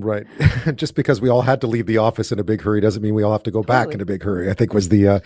Right. 0.05 0.26
Just 0.74 0.94
because 0.94 1.20
we 1.20 1.28
all 1.28 1.42
had 1.42 1.61
to 1.61 1.66
leave 1.66 1.86
the 1.86 1.99
office 1.99 2.32
in 2.32 2.38
a 2.38 2.44
big 2.44 2.62
hurry 2.62 2.80
doesn't 2.80 3.03
mean 3.03 3.14
we 3.14 3.22
all 3.22 3.32
have 3.32 3.42
to 3.44 3.51
go 3.51 3.62
back 3.62 3.92
in 3.92 4.01
a 4.01 4.05
big 4.05 4.22
hurry. 4.22 4.51
I 4.51 4.55
think 4.55 4.74
was 4.74 4.88
the 4.88 5.09
uh, 5.09 5.20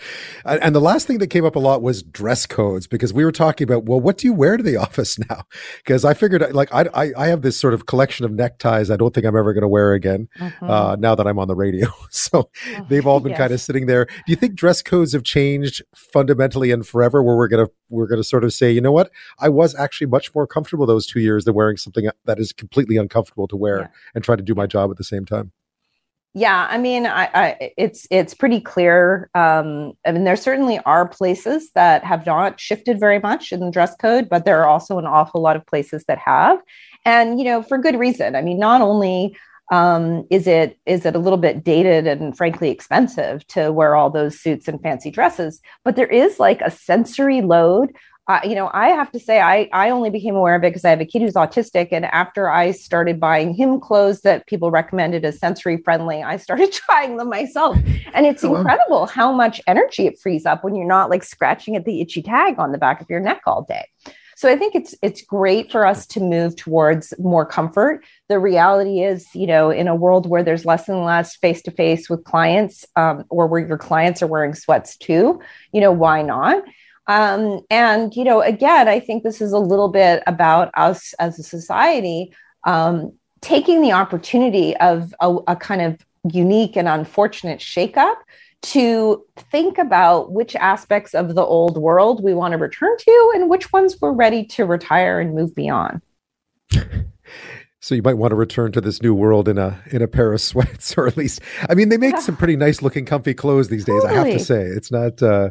and 0.45 0.75
the 0.75 0.81
last 0.81 1.07
thing 1.07 1.19
that 1.19 1.27
came 1.27 1.45
up 1.45 1.55
a 1.55 1.59
lot 1.59 1.81
was 1.81 2.03
dress 2.03 2.45
codes 2.45 2.87
because 2.87 3.13
we 3.13 3.25
were 3.25 3.31
talking 3.31 3.65
about 3.65 3.85
well, 3.85 3.99
what 3.99 4.17
do 4.17 4.27
you 4.27 4.33
wear 4.33 4.57
to 4.57 4.63
the 4.63 4.77
office 4.87 5.17
now? 5.29 5.43
Because 5.77 6.05
I 6.05 6.13
figured 6.13 6.53
like 6.53 6.73
I, 6.73 6.87
I, 6.93 7.11
I 7.17 7.27
have 7.27 7.41
this 7.41 7.59
sort 7.59 7.73
of 7.73 7.85
collection 7.85 8.25
of 8.25 8.31
neckties 8.31 8.89
I 8.91 8.97
don't 8.97 9.13
think 9.13 9.25
I'm 9.25 9.35
ever 9.35 9.53
going 9.53 9.63
to 9.63 9.67
wear 9.67 9.93
again 9.93 10.29
mm-hmm. 10.37 10.69
uh, 10.69 10.95
now 10.97 11.15
that 11.15 11.27
I'm 11.27 11.39
on 11.39 11.47
the 11.47 11.55
radio. 11.55 11.87
so 12.09 12.49
oh, 12.77 12.85
they've 12.89 13.05
all 13.07 13.19
been 13.19 13.31
yes. 13.31 13.39
kind 13.39 13.53
of 13.53 13.61
sitting 13.61 13.85
there. 13.85 14.05
Do 14.05 14.13
you 14.27 14.35
think 14.35 14.55
dress 14.55 14.81
codes 14.81 15.13
have 15.13 15.23
changed 15.23 15.81
fundamentally 15.95 16.71
and 16.71 16.85
forever? 16.85 17.23
Where 17.23 17.35
we're 17.35 17.47
gonna 17.47 17.67
we're 17.89 18.07
gonna 18.07 18.23
sort 18.23 18.43
of 18.43 18.53
say, 18.53 18.71
you 18.71 18.81
know 18.81 18.91
what, 18.91 19.11
I 19.39 19.49
was 19.49 19.75
actually 19.75 20.07
much 20.07 20.33
more 20.33 20.47
comfortable 20.47 20.85
those 20.85 21.05
two 21.05 21.19
years 21.19 21.45
than 21.45 21.53
wearing 21.53 21.77
something 21.77 22.09
that 22.25 22.39
is 22.39 22.53
completely 22.53 22.97
uncomfortable 22.97 23.47
to 23.47 23.55
wear 23.55 23.79
yeah. 23.81 23.87
and 24.15 24.23
try 24.23 24.35
to 24.35 24.43
do 24.43 24.55
my 24.55 24.60
job 24.67 24.91
at 24.91 24.97
the 24.97 25.03
same 25.03 25.25
time. 25.25 25.51
Yeah, 26.33 26.65
I 26.69 26.77
mean, 26.77 27.05
I, 27.05 27.29
I, 27.33 27.71
it's 27.77 28.07
it's 28.09 28.33
pretty 28.33 28.61
clear. 28.61 29.29
Um, 29.35 29.93
I 30.05 30.13
mean, 30.13 30.23
there 30.23 30.37
certainly 30.37 30.79
are 30.85 31.05
places 31.05 31.71
that 31.75 32.05
have 32.05 32.25
not 32.25 32.57
shifted 32.57 33.01
very 33.01 33.19
much 33.19 33.51
in 33.51 33.59
the 33.59 33.69
dress 33.69 33.93
code, 33.97 34.29
but 34.29 34.45
there 34.45 34.61
are 34.61 34.67
also 34.67 34.97
an 34.97 35.05
awful 35.05 35.41
lot 35.41 35.57
of 35.57 35.65
places 35.65 36.05
that 36.07 36.19
have, 36.19 36.59
and 37.03 37.37
you 37.37 37.43
know, 37.43 37.61
for 37.61 37.77
good 37.77 37.99
reason. 37.99 38.37
I 38.37 38.41
mean, 38.41 38.59
not 38.59 38.79
only 38.79 39.35
um, 39.71 40.25
is 40.29 40.47
it 40.47 40.77
is 40.85 41.05
it 41.05 41.15
a 41.15 41.19
little 41.19 41.37
bit 41.37 41.63
dated 41.63 42.07
and 42.07 42.35
frankly 42.37 42.69
expensive 42.69 43.45
to 43.47 43.71
wear 43.71 43.95
all 43.95 44.09
those 44.09 44.39
suits 44.39 44.69
and 44.69 44.81
fancy 44.81 45.11
dresses, 45.11 45.61
but 45.83 45.97
there 45.97 46.07
is 46.07 46.39
like 46.39 46.61
a 46.61 46.71
sensory 46.71 47.41
load 47.41 47.93
uh, 48.27 48.39
you 48.43 48.53
know, 48.55 48.69
I 48.71 48.89
have 48.89 49.11
to 49.11 49.19
say, 49.19 49.41
I, 49.41 49.67
I 49.73 49.89
only 49.89 50.09
became 50.09 50.35
aware 50.35 50.55
of 50.55 50.63
it 50.63 50.69
because 50.69 50.85
I 50.85 50.91
have 50.91 51.01
a 51.01 51.05
kid 51.05 51.21
who's 51.21 51.33
autistic. 51.33 51.89
And 51.91 52.05
after 52.05 52.49
I 52.49 52.71
started 52.71 53.19
buying 53.19 53.53
him 53.53 53.79
clothes 53.79 54.21
that 54.21 54.45
people 54.47 54.69
recommended 54.69 55.25
as 55.25 55.39
sensory 55.39 55.77
friendly, 55.77 56.21
I 56.21 56.37
started 56.37 56.71
trying 56.71 57.17
them 57.17 57.29
myself. 57.29 57.77
And 58.13 58.25
it's 58.25 58.43
oh, 58.43 58.55
incredible 58.55 59.07
how 59.07 59.31
much 59.31 59.59
energy 59.65 60.05
it 60.05 60.19
frees 60.19 60.45
up 60.45 60.63
when 60.63 60.75
you're 60.75 60.85
not 60.85 61.09
like 61.09 61.23
scratching 61.23 61.75
at 61.75 61.85
the 61.85 61.99
itchy 61.99 62.21
tag 62.21 62.59
on 62.59 62.71
the 62.71 62.77
back 62.77 63.01
of 63.01 63.09
your 63.09 63.19
neck 63.19 63.41
all 63.47 63.63
day. 63.63 63.85
So 64.35 64.49
I 64.49 64.55
think 64.55 64.73
it's 64.73 64.95
it's 65.03 65.21
great 65.21 65.71
for 65.71 65.85
us 65.85 66.07
to 66.07 66.19
move 66.19 66.55
towards 66.55 67.13
more 67.19 67.45
comfort. 67.45 68.03
The 68.27 68.39
reality 68.39 69.03
is, 69.03 69.27
you 69.35 69.45
know, 69.45 69.69
in 69.69 69.87
a 69.87 69.95
world 69.95 70.27
where 70.27 70.41
there's 70.41 70.65
less 70.65 70.89
and 70.89 71.03
less 71.05 71.35
face 71.35 71.61
to 71.63 71.71
face 71.71 72.09
with 72.09 72.23
clients, 72.23 72.85
um, 72.95 73.25
or 73.29 73.45
where 73.45 73.63
your 73.63 73.77
clients 73.77 74.23
are 74.23 74.27
wearing 74.27 74.55
sweats 74.55 74.97
too, 74.97 75.41
you 75.73 75.81
know, 75.81 75.91
why 75.91 76.23
not? 76.23 76.63
Um, 77.07 77.61
and, 77.69 78.15
you 78.15 78.23
know, 78.23 78.41
again, 78.41 78.87
I 78.87 78.99
think 78.99 79.23
this 79.23 79.41
is 79.41 79.51
a 79.51 79.59
little 79.59 79.89
bit 79.89 80.23
about 80.27 80.71
us 80.75 81.13
as 81.13 81.39
a 81.39 81.43
society 81.43 82.33
um, 82.63 83.13
taking 83.41 83.81
the 83.81 83.91
opportunity 83.91 84.77
of 84.77 85.13
a, 85.19 85.35
a 85.47 85.55
kind 85.55 85.81
of 85.81 85.99
unique 86.31 86.75
and 86.77 86.87
unfortunate 86.87 87.59
shakeup 87.59 88.15
to 88.61 89.25
think 89.51 89.79
about 89.79 90.31
which 90.31 90.55
aspects 90.55 91.15
of 91.15 91.33
the 91.33 91.43
old 91.43 91.77
world 91.77 92.23
we 92.23 92.33
want 92.33 92.51
to 92.51 92.57
return 92.57 92.95
to 92.97 93.31
and 93.35 93.49
which 93.49 93.73
ones 93.73 93.97
we're 93.99 94.11
ready 94.11 94.45
to 94.45 94.65
retire 94.65 95.19
and 95.19 95.33
move 95.33 95.55
beyond. 95.55 96.01
So 97.83 97.95
you 97.95 98.03
might 98.03 98.13
want 98.13 98.29
to 98.29 98.35
return 98.35 98.71
to 98.73 98.81
this 98.81 99.01
new 99.01 99.15
world 99.15 99.47
in 99.47 99.57
a 99.57 99.81
in 99.87 100.03
a 100.03 100.07
pair 100.07 100.31
of 100.31 100.39
sweats, 100.49 100.95
or 100.97 101.07
at 101.07 101.17
least, 101.17 101.41
I 101.67 101.73
mean, 101.73 101.89
they 101.89 101.97
make 101.97 102.17
some 102.19 102.37
pretty 102.37 102.55
nice 102.55 102.81
looking, 102.81 103.05
comfy 103.05 103.33
clothes 103.33 103.69
these 103.69 103.85
days. 103.85 104.01
Totally. 104.03 104.19
I 104.19 104.23
have 104.23 104.37
to 104.37 104.39
say, 104.39 104.61
it's 104.61 104.91
not. 104.91 105.21
Uh, 105.21 105.49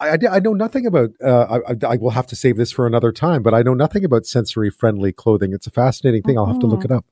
I, 0.00 0.10
I, 0.10 0.18
I 0.32 0.38
know 0.38 0.54
nothing 0.54 0.86
about. 0.86 1.10
Uh, 1.22 1.60
I, 1.68 1.86
I 1.86 1.96
will 1.96 2.10
have 2.10 2.28
to 2.28 2.36
save 2.36 2.56
this 2.56 2.70
for 2.70 2.86
another 2.86 3.10
time, 3.10 3.42
but 3.42 3.54
I 3.54 3.62
know 3.62 3.74
nothing 3.74 4.04
about 4.04 4.24
sensory 4.24 4.70
friendly 4.70 5.12
clothing. 5.12 5.52
It's 5.52 5.66
a 5.66 5.72
fascinating 5.72 6.22
thing. 6.22 6.36
Mm-hmm. 6.36 6.38
I'll 6.38 6.52
have 6.52 6.60
to 6.60 6.66
look 6.66 6.84
it 6.84 6.92
up. 6.92 7.04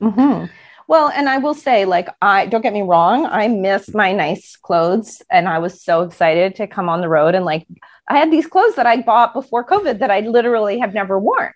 Mm-hmm. 0.00 0.46
Well, 0.88 1.08
and 1.08 1.28
I 1.28 1.38
will 1.38 1.54
say, 1.54 1.84
like, 1.84 2.08
I 2.20 2.46
don't 2.46 2.60
get 2.60 2.72
me 2.72 2.82
wrong, 2.82 3.26
I 3.26 3.48
miss 3.48 3.94
my 3.94 4.12
nice 4.12 4.56
clothes, 4.56 5.22
and 5.30 5.48
I 5.48 5.58
was 5.58 5.82
so 5.82 6.02
excited 6.02 6.54
to 6.56 6.66
come 6.66 6.88
on 6.88 7.00
the 7.00 7.08
road 7.08 7.34
and 7.34 7.44
like, 7.44 7.66
I 8.08 8.18
had 8.18 8.30
these 8.30 8.46
clothes 8.46 8.74
that 8.74 8.86
I 8.86 9.00
bought 9.00 9.32
before 9.32 9.64
COVID 9.64 10.00
that 10.00 10.10
I 10.10 10.20
literally 10.20 10.78
have 10.80 10.92
never 10.92 11.18
worn. 11.18 11.52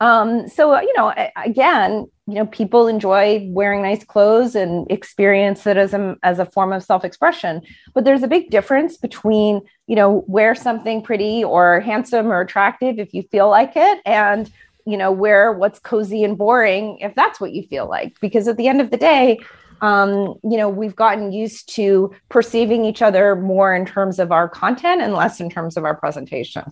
Um, 0.00 0.48
so, 0.48 0.78
you 0.80 0.92
know, 0.96 1.14
again, 1.36 2.06
you 2.26 2.34
know, 2.34 2.46
people 2.46 2.88
enjoy 2.88 3.46
wearing 3.50 3.82
nice 3.82 4.04
clothes 4.04 4.54
and 4.54 4.90
experience 4.90 5.66
it 5.66 5.76
as 5.76 5.94
a, 5.94 6.16
as 6.22 6.38
a 6.38 6.46
form 6.46 6.72
of 6.72 6.82
self-expression. 6.82 7.62
But 7.94 8.04
there's 8.04 8.22
a 8.22 8.28
big 8.28 8.50
difference 8.50 8.96
between, 8.96 9.62
you 9.86 9.94
know, 9.94 10.24
wear 10.26 10.54
something 10.54 11.02
pretty 11.02 11.44
or 11.44 11.80
handsome 11.80 12.32
or 12.32 12.40
attractive 12.40 12.98
if 12.98 13.14
you 13.14 13.22
feel 13.22 13.48
like 13.48 13.72
it 13.76 14.00
and, 14.04 14.50
you 14.86 14.96
know, 14.96 15.12
wear 15.12 15.52
what's 15.52 15.78
cozy 15.78 16.24
and 16.24 16.36
boring 16.36 16.98
if 16.98 17.14
that's 17.14 17.40
what 17.40 17.52
you 17.52 17.62
feel 17.62 17.88
like. 17.88 18.18
Because 18.20 18.48
at 18.48 18.56
the 18.56 18.68
end 18.68 18.80
of 18.80 18.90
the 18.90 18.96
day, 18.96 19.38
um, 19.80 20.34
you 20.42 20.56
know, 20.56 20.68
we've 20.68 20.96
gotten 20.96 21.30
used 21.30 21.74
to 21.74 22.14
perceiving 22.30 22.84
each 22.84 23.02
other 23.02 23.36
more 23.36 23.74
in 23.74 23.84
terms 23.84 24.18
of 24.18 24.32
our 24.32 24.48
content 24.48 25.02
and 25.02 25.14
less 25.14 25.40
in 25.40 25.50
terms 25.50 25.76
of 25.76 25.84
our 25.84 25.94
presentation. 25.94 26.64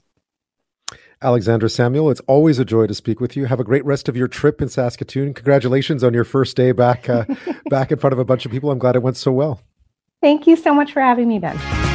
Alexandra 1.23 1.71
Samuel, 1.71 2.11
it's 2.11 2.21
always 2.27 2.59
a 2.59 2.65
joy 2.65 2.87
to 2.87 2.95
speak 2.95 3.21
with 3.21 3.37
you. 3.37 3.45
Have 3.45 3.61
a 3.61 3.65
great 3.65 3.85
rest 3.85 4.09
of 4.09 4.17
your 4.17 4.29
trip 4.29 4.61
in 4.61 4.69
Saskatoon. 4.69 5.35
Congratulations 5.35 6.03
on 6.03 6.15
your 6.15 6.25
first 6.25 6.57
day 6.57 6.73
back 6.73 7.09
uh, 7.09 7.25
back 7.71 7.93
in 7.93 7.99
front 7.99 8.13
of 8.13 8.19
a 8.19 8.25
bunch 8.25 8.45
of 8.45 8.51
people. 8.51 8.71
I'm 8.71 8.79
glad 8.79 8.97
it 8.97 9.03
went 9.03 9.17
so 9.17 9.33
well. 9.33 9.61
Thank 10.21 10.47
you 10.47 10.57
so 10.57 10.75
much 10.75 10.93
for 10.93 11.01
having 11.01 11.29
me, 11.29 11.39
Ben. 11.39 11.92